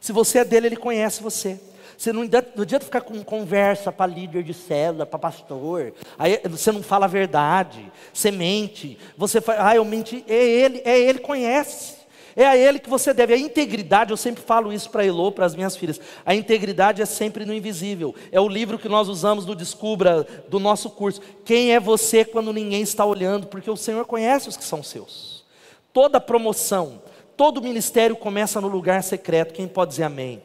Se 0.00 0.12
você 0.12 0.38
é 0.38 0.44
dele, 0.44 0.66
ele 0.66 0.76
conhece 0.76 1.22
você. 1.22 1.58
Você 1.96 2.12
não, 2.12 2.22
adianta 2.22 2.84
ficar 2.84 3.02
com 3.02 3.22
conversa 3.22 3.92
para 3.92 4.12
líder 4.12 4.42
de 4.42 4.52
célula, 4.52 5.06
para 5.06 5.18
pastor. 5.18 5.94
Aí 6.18 6.40
você 6.48 6.72
não 6.72 6.82
fala 6.82 7.06
a 7.06 7.08
verdade, 7.08 7.92
você 8.12 8.30
mente. 8.30 8.98
Você 9.16 9.40
fala, 9.40 9.70
ah, 9.70 9.76
eu 9.76 9.84
menti. 9.84 10.24
É 10.26 10.34
ele, 10.34 10.82
é 10.84 10.98
ele 10.98 11.20
conhece. 11.20 12.01
É 12.34 12.46
a 12.46 12.56
Ele 12.56 12.78
que 12.78 12.88
você 12.88 13.12
deve. 13.12 13.34
A 13.34 13.38
integridade, 13.38 14.10
eu 14.10 14.16
sempre 14.16 14.42
falo 14.42 14.72
isso 14.72 14.90
para 14.90 15.04
Elô, 15.04 15.30
para 15.30 15.46
as 15.46 15.54
minhas 15.54 15.76
filhas. 15.76 16.00
A 16.24 16.34
integridade 16.34 17.02
é 17.02 17.06
sempre 17.06 17.44
no 17.44 17.54
invisível. 17.54 18.14
É 18.30 18.40
o 18.40 18.48
livro 18.48 18.78
que 18.78 18.88
nós 18.88 19.08
usamos 19.08 19.46
no 19.46 19.54
Descubra 19.54 20.26
do 20.48 20.58
nosso 20.58 20.90
curso. 20.90 21.20
Quem 21.44 21.72
é 21.72 21.80
você 21.80 22.24
quando 22.24 22.52
ninguém 22.52 22.82
está 22.82 23.04
olhando? 23.04 23.46
Porque 23.46 23.70
o 23.70 23.76
Senhor 23.76 24.04
conhece 24.06 24.48
os 24.48 24.56
que 24.56 24.64
são 24.64 24.82
seus. 24.82 25.44
Toda 25.92 26.20
promoção, 26.20 27.02
todo 27.36 27.60
ministério 27.60 28.16
começa 28.16 28.60
no 28.60 28.68
lugar 28.68 29.02
secreto. 29.02 29.52
Quem 29.52 29.68
pode 29.68 29.90
dizer 29.90 30.04
amém? 30.04 30.42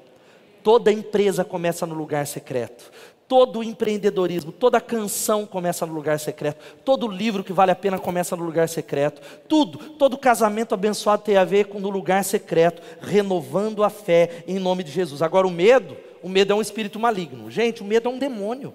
Toda 0.62 0.92
empresa 0.92 1.46
começa 1.46 1.86
no 1.86 1.96
lugar 1.96 2.28
secreto. 2.28 2.92
Todo 3.28 3.62
empreendedorismo, 3.62 4.54
toda 4.54 4.80
canção 4.80 5.46
começa 5.46 5.86
no 5.86 5.94
lugar 5.94 6.18
secreto. 6.18 6.64
Todo 6.86 7.10
livro 7.10 7.44
que 7.44 7.52
vale 7.52 7.72
a 7.72 7.76
pena 7.76 8.00
começa 8.00 8.38
no 8.38 8.44
lugar 8.44 8.70
secreto. 8.70 9.22
Tudo, 9.50 9.78
todo 9.96 10.18
casamento 10.18 10.74
abençoado 10.74 11.24
tem 11.24 11.36
a 11.36 11.44
ver 11.44 11.66
com 11.66 11.78
no 11.78 11.90
lugar 11.90 12.24
secreto, 12.24 12.82
renovando 13.02 13.84
a 13.84 13.90
fé 13.90 14.46
em 14.48 14.60
nome 14.60 14.82
de 14.82 14.92
Jesus. 14.92 15.22
Agora 15.22 15.46
o 15.46 15.52
medo, 15.52 15.98
o 16.24 16.30
medo 16.30 16.54
é 16.54 16.56
um 16.56 16.62
espírito 16.62 16.98
maligno. 17.00 17.52
Gente, 17.52 17.82
o 17.82 17.86
medo 17.86 18.08
é 18.08 18.12
um 18.12 18.18
demônio. 18.18 18.74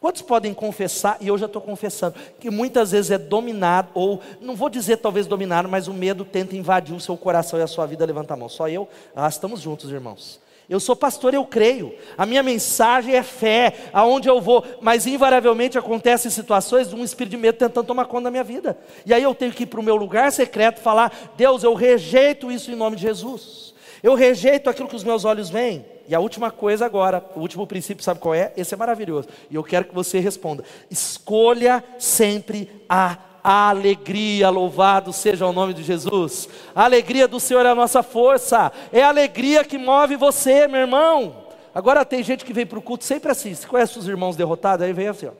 Quantos 0.00 0.22
podem 0.22 0.54
confessar, 0.54 1.16
e 1.20 1.26
eu 1.26 1.36
já 1.36 1.46
estou 1.46 1.60
confessando, 1.60 2.14
que 2.38 2.50
muitas 2.50 2.92
vezes 2.92 3.10
é 3.10 3.18
dominado, 3.18 3.88
ou 3.94 4.20
não 4.40 4.54
vou 4.54 4.68
dizer 4.68 4.98
talvez 4.98 5.26
dominado, 5.26 5.68
mas 5.68 5.88
o 5.88 5.92
medo 5.92 6.24
tenta 6.24 6.54
invadir 6.54 6.94
o 6.94 7.00
seu 7.00 7.16
coração 7.16 7.58
e 7.58 7.62
a 7.62 7.66
sua 7.66 7.86
vida. 7.86 8.06
Levanta 8.06 8.34
a 8.34 8.36
mão. 8.36 8.48
Só 8.48 8.68
eu, 8.68 8.88
ah, 9.16 9.26
estamos 9.26 9.60
juntos, 9.60 9.90
irmãos. 9.90 10.38
Eu 10.68 10.80
sou 10.80 10.96
pastor, 10.96 11.32
eu 11.32 11.44
creio. 11.44 11.94
A 12.18 12.26
minha 12.26 12.42
mensagem 12.42 13.14
é 13.14 13.22
fé, 13.22 13.72
aonde 13.92 14.28
eu 14.28 14.40
vou. 14.40 14.64
Mas 14.80 15.06
invariavelmente 15.06 15.78
acontecem 15.78 16.30
situações 16.30 16.88
de 16.88 16.94
um 16.96 17.04
espírito 17.04 17.30
de 17.32 17.36
medo 17.36 17.58
tentando 17.58 17.86
tomar 17.86 18.06
conta 18.06 18.24
da 18.24 18.30
minha 18.30 18.42
vida. 18.42 18.76
E 19.04 19.14
aí 19.14 19.22
eu 19.22 19.34
tenho 19.34 19.52
que 19.52 19.62
ir 19.62 19.66
para 19.66 19.78
o 19.78 19.82
meu 19.82 19.94
lugar 19.94 20.32
secreto 20.32 20.80
falar: 20.80 21.32
Deus, 21.36 21.62
eu 21.62 21.74
rejeito 21.74 22.50
isso 22.50 22.70
em 22.70 22.74
nome 22.74 22.96
de 22.96 23.02
Jesus. 23.02 23.74
Eu 24.02 24.14
rejeito 24.14 24.68
aquilo 24.68 24.88
que 24.88 24.96
os 24.96 25.04
meus 25.04 25.24
olhos 25.24 25.48
veem. 25.48 25.84
E 26.08 26.14
a 26.14 26.20
última 26.20 26.50
coisa 26.50 26.86
agora, 26.86 27.24
o 27.34 27.40
último 27.40 27.66
princípio, 27.66 28.04
sabe 28.04 28.20
qual 28.20 28.34
é? 28.34 28.52
Esse 28.56 28.74
é 28.74 28.76
maravilhoso. 28.76 29.28
E 29.50 29.54
eu 29.54 29.64
quero 29.64 29.86
que 29.86 29.94
você 29.94 30.20
responda. 30.20 30.64
Escolha 30.90 31.82
sempre 31.98 32.70
a 32.88 33.18
alegria, 33.50 34.48
louvado 34.50 35.12
seja 35.12 35.46
o 35.46 35.52
nome 35.52 35.72
de 35.72 35.82
Jesus. 35.82 36.48
A 36.74 36.84
alegria 36.84 37.28
do 37.28 37.38
Senhor 37.38 37.64
é 37.64 37.70
a 37.70 37.74
nossa 37.74 38.02
força, 38.02 38.72
é 38.92 39.02
a 39.02 39.08
alegria 39.08 39.64
que 39.64 39.78
move 39.78 40.16
você, 40.16 40.66
meu 40.66 40.80
irmão. 40.80 41.46
Agora 41.74 42.04
tem 42.04 42.22
gente 42.22 42.44
que 42.44 42.52
vem 42.52 42.66
para 42.66 42.78
o 42.78 42.82
culto 42.82 43.04
sempre 43.04 43.30
assim. 43.30 43.54
Você 43.54 43.66
conhece 43.66 43.98
os 43.98 44.08
irmãos 44.08 44.34
derrotados? 44.34 44.84
Aí 44.84 44.92
vem 44.92 45.08
assim, 45.08 45.26
ó. 45.26 45.32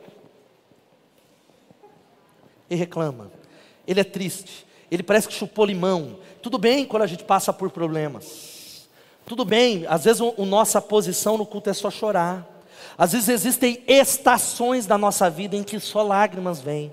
E 2.68 2.74
reclama. 2.74 3.30
Ele 3.86 4.00
é 4.00 4.04
triste. 4.04 4.66
Ele 4.90 5.02
parece 5.02 5.26
que 5.26 5.34
chupou 5.34 5.64
limão. 5.64 6.18
Tudo 6.42 6.58
bem 6.58 6.84
quando 6.84 7.02
a 7.02 7.06
gente 7.06 7.24
passa 7.24 7.52
por 7.52 7.70
problemas. 7.70 8.88
Tudo 9.24 9.44
bem, 9.44 9.84
às 9.88 10.04
vezes 10.04 10.22
a 10.22 10.44
nossa 10.44 10.80
posição 10.80 11.36
no 11.36 11.44
culto 11.44 11.70
é 11.70 11.72
só 11.72 11.90
chorar. 11.90 12.46
Às 12.96 13.12
vezes 13.12 13.28
existem 13.28 13.82
estações 13.86 14.86
da 14.86 14.96
nossa 14.96 15.28
vida 15.28 15.56
em 15.56 15.62
que 15.62 15.80
só 15.80 16.02
lágrimas 16.02 16.60
vêm. 16.60 16.92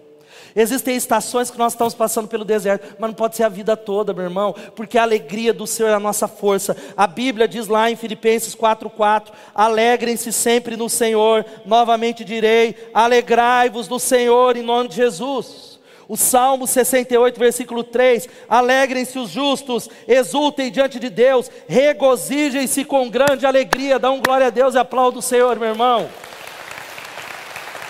Existem 0.55 0.95
estações 0.95 1.49
que 1.49 1.57
nós 1.57 1.73
estamos 1.73 1.95
passando 1.95 2.27
pelo 2.27 2.45
deserto, 2.45 2.95
mas 2.99 3.09
não 3.09 3.15
pode 3.15 3.35
ser 3.35 3.43
a 3.43 3.49
vida 3.49 3.75
toda, 3.75 4.13
meu 4.13 4.23
irmão, 4.23 4.53
porque 4.75 4.97
a 4.97 5.01
alegria 5.01 5.51
do 5.51 5.65
Senhor 5.65 5.89
é 5.89 5.93
a 5.93 5.99
nossa 5.99 6.27
força. 6.27 6.77
A 6.95 7.07
Bíblia 7.07 7.47
diz 7.47 7.67
lá 7.67 7.89
em 7.89 7.95
Filipenses 7.95 8.53
4:4: 8.53 9.33
"Alegrem-se 9.55 10.31
sempre 10.31 10.77
no 10.77 10.87
Senhor". 10.89 11.43
Novamente 11.65 12.23
direi: 12.23 12.75
"Alegrai-vos 12.93 13.89
no 13.89 13.99
Senhor 13.99 14.55
em 14.55 14.61
nome 14.61 14.89
de 14.89 14.97
Jesus". 14.97 15.73
O 16.07 16.17
Salmo 16.17 16.67
68, 16.67 17.39
versículo 17.39 17.83
3: 17.83 18.29
Alegrem-se 18.47 19.17
os 19.17 19.31
justos, 19.31 19.89
exultem 20.07 20.71
diante 20.71 20.99
de 20.99 21.09
Deus, 21.09 21.49
regozijem-se 21.67 22.85
com 22.85 23.09
grande 23.09 23.47
alegria. 23.47 23.97
Dá 23.97 24.11
um 24.11 24.21
glória 24.21 24.47
a 24.47 24.51
Deus 24.51 24.75
e 24.75 24.77
aplauda 24.77 25.17
o 25.17 25.21
Senhor, 25.21 25.57
meu 25.57 25.69
irmão. 25.69 26.07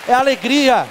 É 0.08 0.14
alegria 0.14 0.86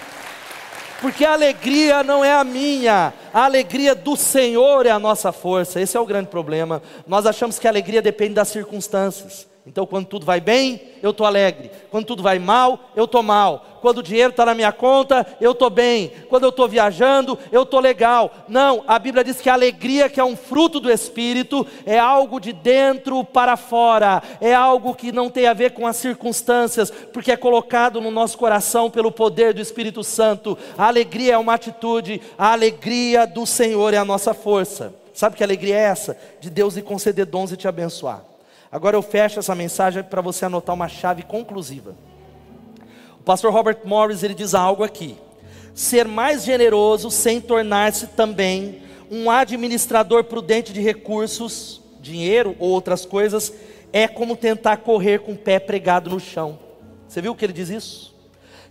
porque 1.03 1.25
a 1.25 1.33
alegria 1.33 2.01
não 2.01 2.23
é 2.23 2.31
a 2.31 2.45
minha, 2.45 3.13
a 3.33 3.43
alegria 3.43 3.93
do 3.93 4.15
Senhor 4.15 4.85
é 4.85 4.89
a 4.89 4.97
nossa 4.97 5.33
força. 5.33 5.81
Esse 5.81 5.97
é 5.97 5.99
o 5.99 6.05
grande 6.05 6.29
problema. 6.29 6.81
Nós 7.05 7.25
achamos 7.25 7.59
que 7.59 7.67
a 7.67 7.69
alegria 7.69 8.01
depende 8.01 8.35
das 8.35 8.47
circunstâncias. 8.47 9.45
Então, 9.65 9.85
quando 9.85 10.07
tudo 10.07 10.25
vai 10.25 10.41
bem, 10.41 10.81
eu 11.01 11.11
estou 11.11 11.25
alegre. 11.25 11.71
Quando 11.89 12.05
tudo 12.05 12.21
vai 12.21 12.37
mal, 12.37 12.91
eu 12.95 13.05
estou 13.05 13.23
mal. 13.23 13.65
Quando 13.81 13.99
o 13.99 14.03
dinheiro 14.03 14.31
está 14.31 14.45
na 14.45 14.53
minha 14.53 14.73
conta, 14.73 15.25
eu 15.39 15.53
estou 15.53 15.69
bem. 15.69 16.11
Quando 16.29 16.43
eu 16.43 16.49
estou 16.49 16.67
viajando, 16.67 17.39
eu 17.49 17.63
estou 17.63 17.79
legal. 17.79 18.31
Não, 18.49 18.83
a 18.85 18.99
Bíblia 18.99 19.23
diz 19.23 19.39
que 19.39 19.49
a 19.49 19.53
alegria, 19.53 20.09
que 20.09 20.19
é 20.19 20.23
um 20.23 20.35
fruto 20.35 20.81
do 20.81 20.91
Espírito, 20.91 21.65
é 21.85 21.97
algo 21.97 22.41
de 22.41 22.51
dentro 22.51 23.23
para 23.23 23.55
fora. 23.55 24.21
É 24.41 24.53
algo 24.53 24.93
que 24.93 25.13
não 25.13 25.29
tem 25.29 25.47
a 25.47 25.53
ver 25.53 25.71
com 25.71 25.87
as 25.87 25.95
circunstâncias, 25.95 26.91
porque 26.91 27.31
é 27.31 27.37
colocado 27.37 28.01
no 28.01 28.11
nosso 28.11 28.37
coração 28.37 28.91
pelo 28.91 29.13
poder 29.13 29.53
do 29.53 29.61
Espírito 29.61 30.03
Santo. 30.03 30.57
A 30.77 30.87
alegria 30.87 31.35
é 31.35 31.37
uma 31.37 31.53
atitude, 31.53 32.21
a 32.37 32.51
alegria 32.51 33.25
do 33.25 33.45
Senhor 33.45 33.93
é 33.93 33.97
a 33.97 34.05
nossa 34.05 34.33
força. 34.33 34.93
Sabe 35.13 35.37
que 35.37 35.43
alegria 35.43 35.75
é 35.75 35.83
essa? 35.83 36.17
De 36.41 36.49
Deus 36.49 36.75
lhe 36.75 36.81
conceder 36.81 37.25
dons 37.25 37.51
e 37.53 37.57
te 37.57 37.67
abençoar. 37.67 38.32
Agora 38.73 38.97
eu 38.97 39.03
fecho 39.03 39.37
essa 39.37 39.53
mensagem 39.53 40.01
para 40.01 40.19
você 40.19 40.45
anotar 40.45 40.73
uma 40.73 40.87
chave 40.87 41.21
conclusiva. 41.21 41.95
O 43.19 43.23
pastor 43.23 43.53
Robert 43.53 43.77
Morris 43.85 44.23
ele 44.23 44.33
diz 44.33 44.55
algo 44.55 44.83
aqui: 44.83 45.15
ser 45.75 46.07
mais 46.07 46.43
generoso 46.43 47.11
sem 47.11 47.39
tornar-se 47.39 48.07
também 48.07 48.81
um 49.11 49.29
administrador 49.29 50.23
prudente 50.23 50.73
de 50.73 50.81
recursos, 50.81 51.83
dinheiro 52.01 52.55
ou 52.57 52.71
outras 52.71 53.05
coisas, 53.05 53.53
é 53.91 54.07
como 54.07 54.35
tentar 54.35 54.77
correr 54.77 55.19
com 55.19 55.33
o 55.33 55.37
pé 55.37 55.59
pregado 55.59 56.09
no 56.09 56.19
chão. 56.19 56.57
Você 57.07 57.21
viu 57.21 57.35
que 57.35 57.45
ele 57.45 57.53
diz 57.53 57.69
isso? 57.69 58.15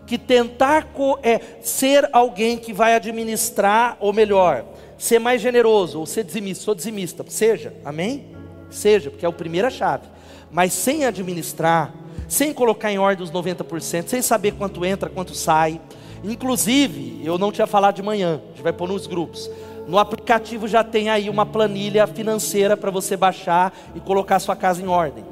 Que 0.04 0.18
tentar 0.18 0.92
é, 1.22 1.40
ser 1.62 2.10
alguém 2.12 2.58
que 2.58 2.72
vai 2.72 2.96
administrar, 2.96 3.96
ou 4.00 4.12
melhor, 4.12 4.64
ser 4.98 5.20
mais 5.20 5.40
generoso, 5.40 6.00
ou 6.00 6.06
ser 6.06 6.24
dizimista, 6.24 6.64
sou 6.64 6.74
dizimista, 6.74 7.24
seja, 7.28 7.72
amém? 7.84 8.41
Seja, 8.72 9.10
porque 9.10 9.24
é 9.24 9.28
a 9.28 9.32
primeira 9.32 9.70
chave. 9.70 10.04
Mas 10.50 10.72
sem 10.72 11.04
administrar, 11.04 11.92
sem 12.28 12.52
colocar 12.52 12.90
em 12.90 12.98
ordem 12.98 13.22
os 13.22 13.30
90%, 13.30 14.08
sem 14.08 14.22
saber 14.22 14.52
quanto 14.52 14.84
entra, 14.84 15.08
quanto 15.08 15.34
sai. 15.34 15.80
Inclusive, 16.24 17.20
eu 17.24 17.38
não 17.38 17.52
tinha 17.52 17.66
falado 17.66 17.96
de 17.96 18.02
manhã, 18.02 18.40
a 18.42 18.48
gente 18.48 18.62
vai 18.62 18.72
pôr 18.72 18.88
nos 18.88 19.06
grupos. 19.06 19.50
No 19.86 19.98
aplicativo 19.98 20.68
já 20.68 20.84
tem 20.84 21.10
aí 21.10 21.28
uma 21.28 21.44
planilha 21.44 22.06
financeira 22.06 22.76
para 22.76 22.90
você 22.90 23.16
baixar 23.16 23.72
e 23.94 24.00
colocar 24.00 24.38
sua 24.38 24.54
casa 24.54 24.80
em 24.80 24.86
ordem. 24.86 25.24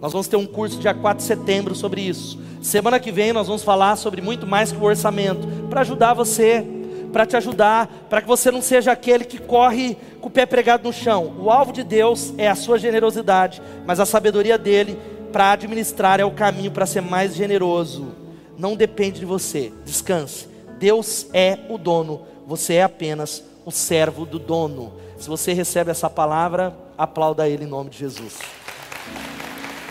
Nós 0.00 0.12
vamos 0.12 0.28
ter 0.28 0.36
um 0.36 0.46
curso 0.46 0.78
dia 0.78 0.94
4 0.94 1.18
de 1.18 1.24
setembro 1.24 1.74
sobre 1.74 2.02
isso. 2.02 2.38
Semana 2.62 3.00
que 3.00 3.10
vem 3.10 3.32
nós 3.32 3.46
vamos 3.46 3.62
falar 3.62 3.96
sobre 3.96 4.20
muito 4.20 4.46
mais 4.46 4.70
que 4.70 4.78
o 4.78 4.84
orçamento, 4.84 5.46
para 5.68 5.80
ajudar 5.80 6.14
você 6.14 6.64
para 7.12 7.26
te 7.26 7.36
ajudar, 7.36 7.88
para 8.08 8.20
que 8.20 8.28
você 8.28 8.50
não 8.50 8.60
seja 8.60 8.92
aquele 8.92 9.24
que 9.24 9.38
corre 9.38 9.96
com 10.20 10.28
o 10.28 10.30
pé 10.30 10.46
pregado 10.46 10.84
no 10.84 10.92
chão. 10.92 11.34
O 11.38 11.50
alvo 11.50 11.72
de 11.72 11.82
Deus 11.82 12.34
é 12.36 12.48
a 12.48 12.54
sua 12.54 12.78
generosidade, 12.78 13.62
mas 13.86 14.00
a 14.00 14.06
sabedoria 14.06 14.58
dele 14.58 14.98
para 15.32 15.52
administrar 15.52 16.20
é 16.20 16.24
o 16.24 16.30
caminho 16.30 16.70
para 16.70 16.86
ser 16.86 17.02
mais 17.02 17.34
generoso. 17.34 18.14
Não 18.58 18.74
depende 18.74 19.20
de 19.20 19.26
você. 19.26 19.72
Descanse. 19.84 20.48
Deus 20.78 21.26
é 21.32 21.58
o 21.68 21.78
dono, 21.78 22.22
você 22.46 22.74
é 22.74 22.82
apenas 22.82 23.42
o 23.64 23.70
servo 23.70 24.24
do 24.26 24.38
dono. 24.38 24.92
Se 25.18 25.28
você 25.28 25.52
recebe 25.52 25.90
essa 25.90 26.08
palavra, 26.08 26.76
aplauda 26.96 27.48
ele 27.48 27.64
em 27.64 27.68
nome 27.68 27.90
de 27.90 27.98
Jesus. 27.98 28.38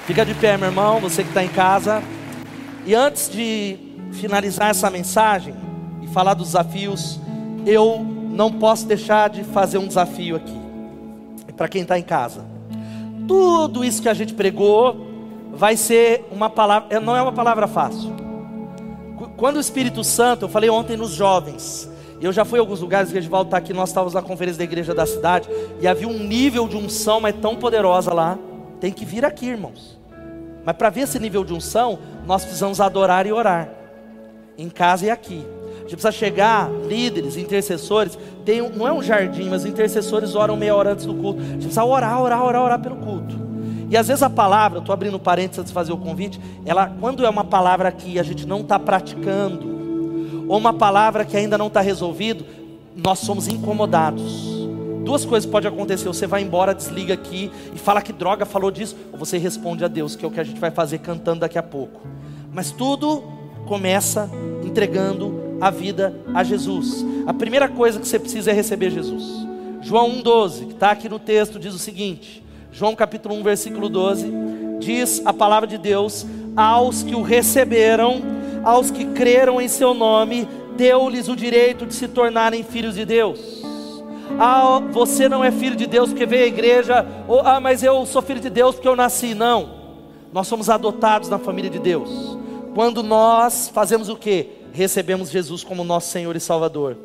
Fica 0.05 0.23
de 0.23 0.35
pé, 0.35 0.55
meu 0.55 0.67
irmão, 0.67 0.99
você 0.99 1.23
que 1.23 1.29
está 1.29 1.43
em 1.43 1.49
casa. 1.49 2.03
E 2.85 2.93
antes 2.93 3.27
de 3.27 3.79
finalizar 4.13 4.69
essa 4.69 4.89
mensagem, 4.89 5.55
falar 6.07 6.33
dos 6.33 6.47
desafios, 6.47 7.19
eu 7.65 7.99
não 8.29 8.51
posso 8.51 8.85
deixar 8.85 9.29
de 9.29 9.43
fazer 9.43 9.77
um 9.77 9.87
desafio 9.87 10.35
aqui. 10.35 10.65
Para 11.55 11.67
quem 11.69 11.83
está 11.83 11.97
em 11.97 12.03
casa. 12.03 12.45
Tudo 13.27 13.83
isso 13.83 14.01
que 14.01 14.09
a 14.09 14.13
gente 14.13 14.33
pregou 14.33 15.07
vai 15.53 15.77
ser 15.77 16.27
uma 16.31 16.49
palavra, 16.49 16.99
não 16.99 17.15
é 17.15 17.21
uma 17.21 17.31
palavra 17.31 17.65
fácil. 17.65 18.13
Quando 19.37 19.55
o 19.55 19.59
Espírito 19.59 20.03
Santo, 20.03 20.45
eu 20.45 20.49
falei 20.49 20.69
ontem 20.69 20.97
nos 20.97 21.11
jovens, 21.11 21.89
eu 22.21 22.31
já 22.31 22.43
fui 22.43 22.59
a 22.59 22.61
alguns 22.61 22.81
lugares, 22.81 23.09
a 23.09 23.13
gente 23.13 23.29
volta 23.29 23.55
aqui, 23.57 23.73
nós 23.73 23.89
estávamos 23.89 24.13
na 24.13 24.21
conferência 24.21 24.57
da 24.57 24.63
igreja 24.63 24.93
da 24.93 25.05
cidade, 25.05 25.49
e 25.79 25.87
havia 25.87 26.07
um 26.07 26.19
nível 26.19 26.67
de 26.67 26.75
unção, 26.75 27.21
mas 27.21 27.35
tão 27.35 27.55
poderosa 27.55 28.13
lá. 28.13 28.37
Tem 28.79 28.91
que 28.91 29.05
vir 29.05 29.23
aqui, 29.23 29.47
irmãos. 29.47 29.99
Mas 30.65 30.75
para 30.75 30.89
ver 30.89 31.01
esse 31.01 31.19
nível 31.19 31.43
de 31.43 31.53
unção, 31.53 31.99
nós 32.25 32.43
precisamos 32.43 32.81
adorar 32.81 33.25
e 33.25 33.31
orar. 33.31 33.69
Em 34.57 34.69
casa 34.69 35.05
e 35.05 35.09
aqui. 35.09 35.45
Gente 35.85 35.97
precisa 35.97 36.11
chegar, 36.11 36.69
líderes, 36.87 37.37
intercessores. 37.37 38.17
Tem 38.43 38.67
não 38.69 38.87
é 38.87 38.91
um 38.91 39.03
jardim, 39.03 39.47
mas 39.49 39.65
intercessores 39.65 40.33
oram 40.33 40.57
meia 40.57 40.75
hora 40.75 40.93
antes 40.93 41.05
do 41.05 41.13
culto. 41.13 41.41
A 41.41 41.45
gente 41.45 41.57
precisa 41.59 41.85
orar, 41.85 42.19
orar, 42.19 42.43
orar, 42.43 42.63
orar 42.63 42.81
pelo 42.81 42.95
culto. 42.95 43.45
E 43.87 43.95
às 43.95 44.07
vezes 44.07 44.23
a 44.23 44.29
palavra, 44.29 44.79
estou 44.79 44.91
abrindo 44.91 45.19
parênteses 45.19 45.59
antes 45.59 45.69
de 45.69 45.75
fazer 45.75 45.93
o 45.93 45.97
convite, 45.97 46.41
ela, 46.65 46.91
quando 46.99 47.23
é 47.23 47.29
uma 47.29 47.43
palavra 47.43 47.91
que 47.91 48.17
a 48.17 48.23
gente 48.23 48.47
não 48.47 48.61
está 48.61 48.79
praticando, 48.79 50.45
ou 50.47 50.57
uma 50.57 50.73
palavra 50.73 51.23
que 51.23 51.37
ainda 51.37 51.55
não 51.55 51.67
está 51.67 51.81
resolvido, 51.81 52.43
nós 52.95 53.19
somos 53.19 53.47
incomodados. 53.47 54.55
Duas 55.03 55.23
coisas 55.23 55.47
podem 55.47 55.69
acontecer: 55.69 56.07
você 56.07 56.25
vai 56.25 56.41
embora, 56.41 56.73
desliga 56.73 57.13
aqui 57.13 57.51
e 57.75 57.77
fala 57.77 58.01
que 58.01 58.11
droga 58.11 58.43
falou 58.43 58.71
disso, 58.71 58.95
ou 59.13 59.19
você 59.19 59.37
responde 59.37 59.85
a 59.85 59.87
Deus, 59.87 60.15
que 60.15 60.25
é 60.25 60.27
o 60.27 60.31
que 60.31 60.39
a 60.39 60.43
gente 60.43 60.59
vai 60.59 60.71
fazer 60.71 60.97
cantando 60.97 61.41
daqui 61.41 61.59
a 61.59 61.63
pouco. 61.63 62.01
Mas 62.51 62.71
tudo 62.71 63.23
começa 63.67 64.29
entregando 64.63 65.44
a 65.59 65.69
vida 65.69 66.15
a 66.33 66.43
Jesus. 66.43 67.05
A 67.25 67.33
primeira 67.33 67.67
coisa 67.67 67.99
que 67.99 68.07
você 68.07 68.19
precisa 68.19 68.51
é 68.51 68.53
receber 68.53 68.91
Jesus. 68.91 69.45
João 69.81 70.09
1,12, 70.21 70.65
que 70.67 70.73
está 70.73 70.91
aqui 70.91 71.07
no 71.07 71.19
texto, 71.19 71.59
diz 71.59 71.73
o 71.73 71.79
seguinte: 71.79 72.43
João 72.71 72.95
capítulo 72.95 73.35
1, 73.35 73.43
versículo 73.43 73.87
12, 73.89 74.31
diz 74.79 75.21
a 75.25 75.31
palavra 75.31 75.67
de 75.67 75.77
Deus: 75.77 76.25
aos 76.55 77.03
que 77.03 77.15
o 77.15 77.21
receberam, 77.21 78.21
aos 78.63 78.89
que 78.89 79.05
creram 79.05 79.61
em 79.61 79.67
seu 79.67 79.93
nome, 79.93 80.47
deu-lhes 80.75 81.27
o 81.27 81.35
direito 81.35 81.85
de 81.85 81.93
se 81.93 82.07
tornarem 82.07 82.63
filhos 82.63 82.95
de 82.95 83.05
Deus. 83.05 83.63
Ah, 84.39 84.81
você 84.91 85.29
não 85.29 85.43
é 85.43 85.51
filho 85.51 85.75
de 85.75 85.85
Deus 85.85 86.09
porque 86.09 86.25
veio 86.25 86.45
à 86.45 86.47
igreja, 86.47 87.05
ou 87.27 87.41
ah, 87.41 87.59
mas 87.59 87.83
eu 87.83 88.05
sou 88.05 88.21
filho 88.21 88.41
de 88.41 88.49
Deus 88.49 88.75
porque 88.75 88.87
eu 88.87 88.95
nasci. 88.95 89.33
Não, 89.33 89.69
nós 90.33 90.47
somos 90.47 90.69
adotados 90.69 91.29
na 91.29 91.37
família 91.37 91.69
de 91.69 91.79
Deus. 91.79 92.37
Quando 92.73 93.01
nós 93.01 93.69
fazemos 93.73 94.09
o 94.09 94.15
que? 94.15 94.49
Recebemos 94.75 95.29
Jesus 95.29 95.63
como 95.63 95.83
nosso 95.83 96.11
Senhor 96.11 96.35
e 96.35 96.39
Salvador. 96.39 96.97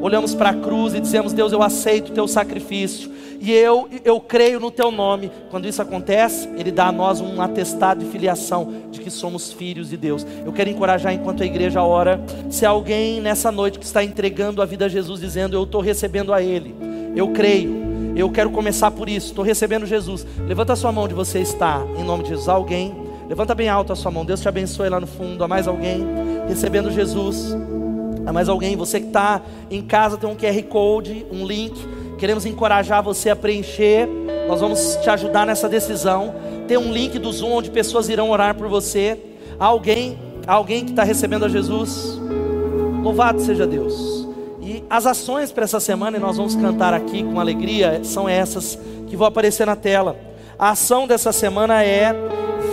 Olhamos 0.00 0.34
para 0.34 0.50
a 0.50 0.54
cruz 0.54 0.94
e 0.94 1.00
dizemos: 1.00 1.32
Deus, 1.32 1.52
eu 1.52 1.62
aceito 1.62 2.10
o 2.10 2.12
teu 2.12 2.28
sacrifício 2.28 3.10
e 3.40 3.52
eu, 3.52 3.88
eu 4.04 4.20
creio 4.20 4.60
no 4.60 4.70
teu 4.70 4.90
nome. 4.90 5.30
Quando 5.50 5.66
isso 5.66 5.82
acontece, 5.82 6.48
Ele 6.56 6.70
dá 6.70 6.86
a 6.86 6.92
nós 6.92 7.20
um 7.20 7.40
atestado 7.40 8.04
de 8.04 8.10
filiação 8.10 8.84
de 8.90 9.00
que 9.00 9.10
somos 9.10 9.52
filhos 9.52 9.90
de 9.90 9.96
Deus. 9.96 10.26
Eu 10.44 10.52
quero 10.52 10.70
encorajar 10.70 11.12
enquanto 11.12 11.42
a 11.42 11.46
igreja 11.46 11.82
ora, 11.82 12.20
se 12.50 12.64
alguém 12.64 13.20
nessa 13.20 13.50
noite 13.50 13.78
que 13.78 13.84
está 13.84 14.04
entregando 14.04 14.62
a 14.62 14.64
vida 14.64 14.86
a 14.86 14.88
Jesus, 14.88 15.20
dizendo: 15.20 15.56
Eu 15.56 15.64
estou 15.64 15.80
recebendo 15.80 16.32
a 16.32 16.42
Ele, 16.42 16.74
eu 17.14 17.28
creio 17.28 17.86
Eu 18.14 18.30
quero 18.30 18.50
começar 18.50 18.90
por 18.90 19.08
isso. 19.08 19.28
Estou 19.28 19.44
recebendo 19.44 19.84
Jesus. 19.86 20.26
Levanta 20.46 20.72
a 20.72 20.76
sua 20.76 20.92
mão 20.92 21.04
onde 21.04 21.14
você 21.14 21.40
está, 21.40 21.84
em 21.98 22.04
nome 22.04 22.22
de 22.22 22.30
Jesus. 22.30 22.48
Alguém? 22.48 23.05
Levanta 23.28 23.54
bem 23.54 23.68
alto 23.68 23.92
a 23.92 23.96
sua 23.96 24.10
mão. 24.10 24.24
Deus 24.24 24.40
te 24.40 24.48
abençoe 24.48 24.88
lá 24.88 25.00
no 25.00 25.06
fundo. 25.06 25.42
Há 25.42 25.48
mais 25.48 25.66
alguém 25.66 26.06
recebendo 26.48 26.90
Jesus? 26.90 27.56
Há 28.24 28.32
mais 28.32 28.48
alguém? 28.48 28.76
Você 28.76 29.00
que 29.00 29.06
está 29.06 29.42
em 29.70 29.82
casa 29.82 30.16
tem 30.16 30.28
um 30.28 30.36
QR 30.36 30.62
Code, 30.64 31.26
um 31.30 31.44
link. 31.44 31.74
Queremos 32.18 32.46
encorajar 32.46 33.02
você 33.02 33.30
a 33.30 33.36
preencher. 33.36 34.08
Nós 34.48 34.60
vamos 34.60 34.96
te 35.02 35.10
ajudar 35.10 35.46
nessa 35.46 35.68
decisão. 35.68 36.34
Tem 36.68 36.76
um 36.76 36.92
link 36.92 37.18
do 37.18 37.32
Zoom 37.32 37.52
onde 37.52 37.70
pessoas 37.70 38.08
irão 38.08 38.30
orar 38.30 38.54
por 38.54 38.68
você. 38.68 39.18
Há 39.58 39.66
alguém, 39.66 40.18
há 40.46 40.54
alguém 40.54 40.84
que 40.84 40.90
está 40.90 41.02
recebendo 41.02 41.44
a 41.44 41.48
Jesus? 41.48 42.20
Louvado 43.02 43.40
seja 43.40 43.66
Deus. 43.66 44.26
E 44.60 44.84
as 44.90 45.06
ações 45.06 45.52
para 45.52 45.64
essa 45.64 45.78
semana, 45.78 46.16
e 46.16 46.20
nós 46.20 46.36
vamos 46.36 46.56
cantar 46.56 46.92
aqui 46.92 47.22
com 47.22 47.38
alegria, 47.38 48.00
são 48.02 48.28
essas 48.28 48.78
que 49.06 49.16
vão 49.16 49.26
aparecer 49.26 49.66
na 49.66 49.76
tela. 49.76 50.16
A 50.58 50.70
ação 50.70 51.06
dessa 51.06 51.32
semana 51.32 51.84
é 51.84 52.14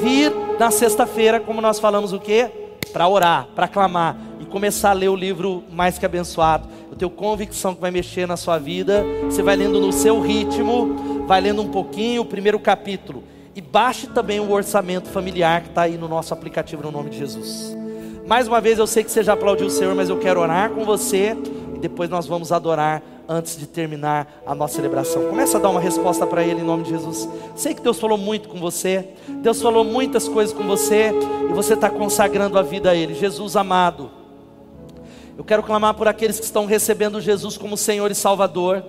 vir 0.02 0.32
na 0.58 0.72
sexta-feira, 0.72 1.42
como 1.42 1.60
nós 1.60 1.82
falamos 1.82 2.14
o 2.14 2.20
quê? 2.20 2.50
Para 2.94 3.10
orar, 3.10 3.50
para 3.54 3.68
clamar 3.68 4.16
e 4.40 4.46
começar 4.46 4.92
a 4.92 4.94
ler 4.94 5.10
o 5.10 5.16
livro 5.16 5.66
mais 5.70 5.98
que 5.98 6.06
abençoado. 6.06 6.70
Eu 6.90 6.96
tenho 6.96 7.12
convicção 7.12 7.76
que 7.76 7.82
vai 7.82 7.92
mexer 7.92 8.26
na 8.26 8.38
sua 8.38 8.58
vida. 8.58 9.04
Você 9.26 9.44
vai 9.44 9.58
lendo 9.58 9.82
no 9.82 9.92
seu 9.92 10.22
ritmo, 10.22 11.26
vai 11.28 11.42
lendo 11.42 11.62
um 11.62 11.68
pouquinho 11.68 12.22
o 12.22 12.26
primeiro 12.26 12.58
capítulo. 12.58 13.22
E 13.54 13.60
baixe 13.60 14.08
também 14.08 14.40
o 14.40 14.50
orçamento 14.50 15.10
familiar 15.10 15.62
que 15.62 15.68
está 15.68 15.82
aí 15.82 15.98
no 15.98 16.08
nosso 16.08 16.34
aplicativo 16.34 16.84
no 16.84 16.92
nome 16.92 17.10
de 17.10 17.18
Jesus. 17.18 17.76
Mais 18.26 18.48
uma 18.48 18.62
vez, 18.62 18.80
eu 18.80 18.88
sei 18.88 19.04
que 19.04 19.12
você 19.12 19.22
já 19.22 19.34
aplaudiu 19.34 19.68
o 19.68 19.70
Senhor, 19.70 19.94
mas 19.94 20.08
eu 20.08 20.18
quero 20.18 20.40
orar 20.40 20.70
com 20.70 20.86
você 20.86 21.36
e 21.76 21.80
depois 21.80 22.10
nós 22.10 22.26
vamos 22.26 22.54
adorar 22.54 23.04
antes 23.28 23.58
de 23.58 23.66
terminar 23.66 24.42
a 24.46 24.54
nossa 24.54 24.76
celebração. 24.76 25.30
Começa 25.30 25.58
a 25.58 25.62
dar 25.62 25.70
uma 25.70 25.80
resposta 25.80 26.26
para 26.28 26.44
Ele 26.44 26.62
em 26.62 26.66
nome 26.66 26.84
de 26.84 26.90
Jesus. 26.90 27.28
Sei 27.56 27.74
que 27.74 27.82
Deus 27.82 28.00
falou 28.00 28.18
muito 28.18 28.50
com 28.50 28.60
você, 28.60 29.10
Deus 29.42 29.62
falou 29.62 29.84
muitas 29.84 30.28
coisas 30.28 30.54
com 30.54 30.64
você 30.64 31.12
e 31.50 31.54
você 31.54 31.74
está 31.74 31.90
consagrando 31.90 32.58
a 32.58 32.62
vida 32.62 32.92
a 32.92 32.96
Ele. 32.96 33.14
Jesus 33.14 33.56
amado, 33.56 34.12
eu 35.38 35.44
quero 35.44 35.64
clamar 35.64 35.94
por 35.94 36.08
aqueles 36.08 36.40
que 36.40 36.46
estão 36.46 36.66
recebendo 36.66 37.20
Jesus 37.20 37.58
como 37.58 37.78
Senhor 37.78 38.12
e 38.12 38.16
Salvador. 38.16 38.84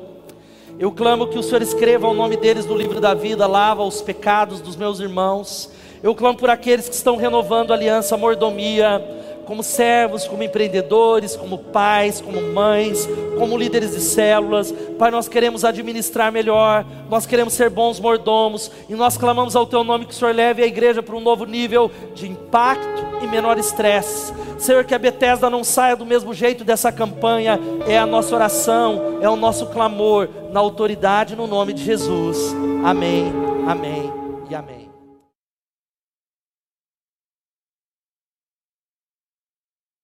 Eu 0.78 0.90
clamo 0.90 1.28
que 1.28 1.38
o 1.38 1.42
Senhor 1.42 1.62
escreva 1.62 2.08
o 2.08 2.14
nome 2.14 2.36
deles 2.36 2.66
no 2.66 2.76
livro 2.76 3.00
da 3.00 3.14
vida, 3.14 3.46
lava 3.46 3.84
os 3.84 4.02
pecados 4.02 4.60
dos 4.60 4.74
meus 4.74 4.98
irmãos. 4.98 5.70
Eu 6.02 6.14
clamo 6.14 6.36
por 6.36 6.50
aqueles 6.50 6.88
que 6.88 6.94
estão 6.94 7.16
renovando 7.16 7.70
a 7.70 7.74
aliança, 7.74 8.14
a 8.14 8.18
mordomia 8.18 9.00
como 9.44 9.62
servos, 9.62 10.26
como 10.26 10.42
empreendedores, 10.42 11.36
como 11.36 11.58
pais, 11.58 12.20
como 12.20 12.40
mães, 12.40 13.08
como 13.38 13.56
líderes 13.56 13.92
de 13.92 14.00
células. 14.00 14.72
Pai, 14.98 15.10
nós 15.10 15.28
queremos 15.28 15.64
administrar 15.64 16.32
melhor, 16.32 16.84
nós 17.08 17.26
queremos 17.26 17.54
ser 17.54 17.70
bons 17.70 18.00
mordomos 18.00 18.70
e 18.88 18.94
nós 18.94 19.16
clamamos 19.16 19.54
ao 19.54 19.66
Teu 19.66 19.84
nome 19.84 20.06
que 20.06 20.12
o 20.12 20.14
Senhor 20.14 20.34
leve 20.34 20.62
a 20.62 20.66
igreja 20.66 21.02
para 21.02 21.16
um 21.16 21.20
novo 21.20 21.44
nível 21.44 21.90
de 22.14 22.28
impacto 22.28 23.04
e 23.22 23.26
menor 23.26 23.58
estresse. 23.58 24.32
Senhor, 24.58 24.84
que 24.84 24.94
a 24.94 24.98
Bethesda 24.98 25.50
não 25.50 25.62
saia 25.62 25.96
do 25.96 26.06
mesmo 26.06 26.32
jeito 26.32 26.64
dessa 26.64 26.90
campanha, 26.90 27.58
é 27.86 27.98
a 27.98 28.06
nossa 28.06 28.34
oração, 28.34 29.18
é 29.20 29.28
o 29.28 29.36
nosso 29.36 29.66
clamor, 29.66 30.28
na 30.50 30.60
autoridade, 30.60 31.36
no 31.36 31.46
nome 31.46 31.72
de 31.72 31.84
Jesus. 31.84 32.54
Amém, 32.84 33.32
amém 33.66 34.12
e 34.48 34.54
amém. 34.54 34.83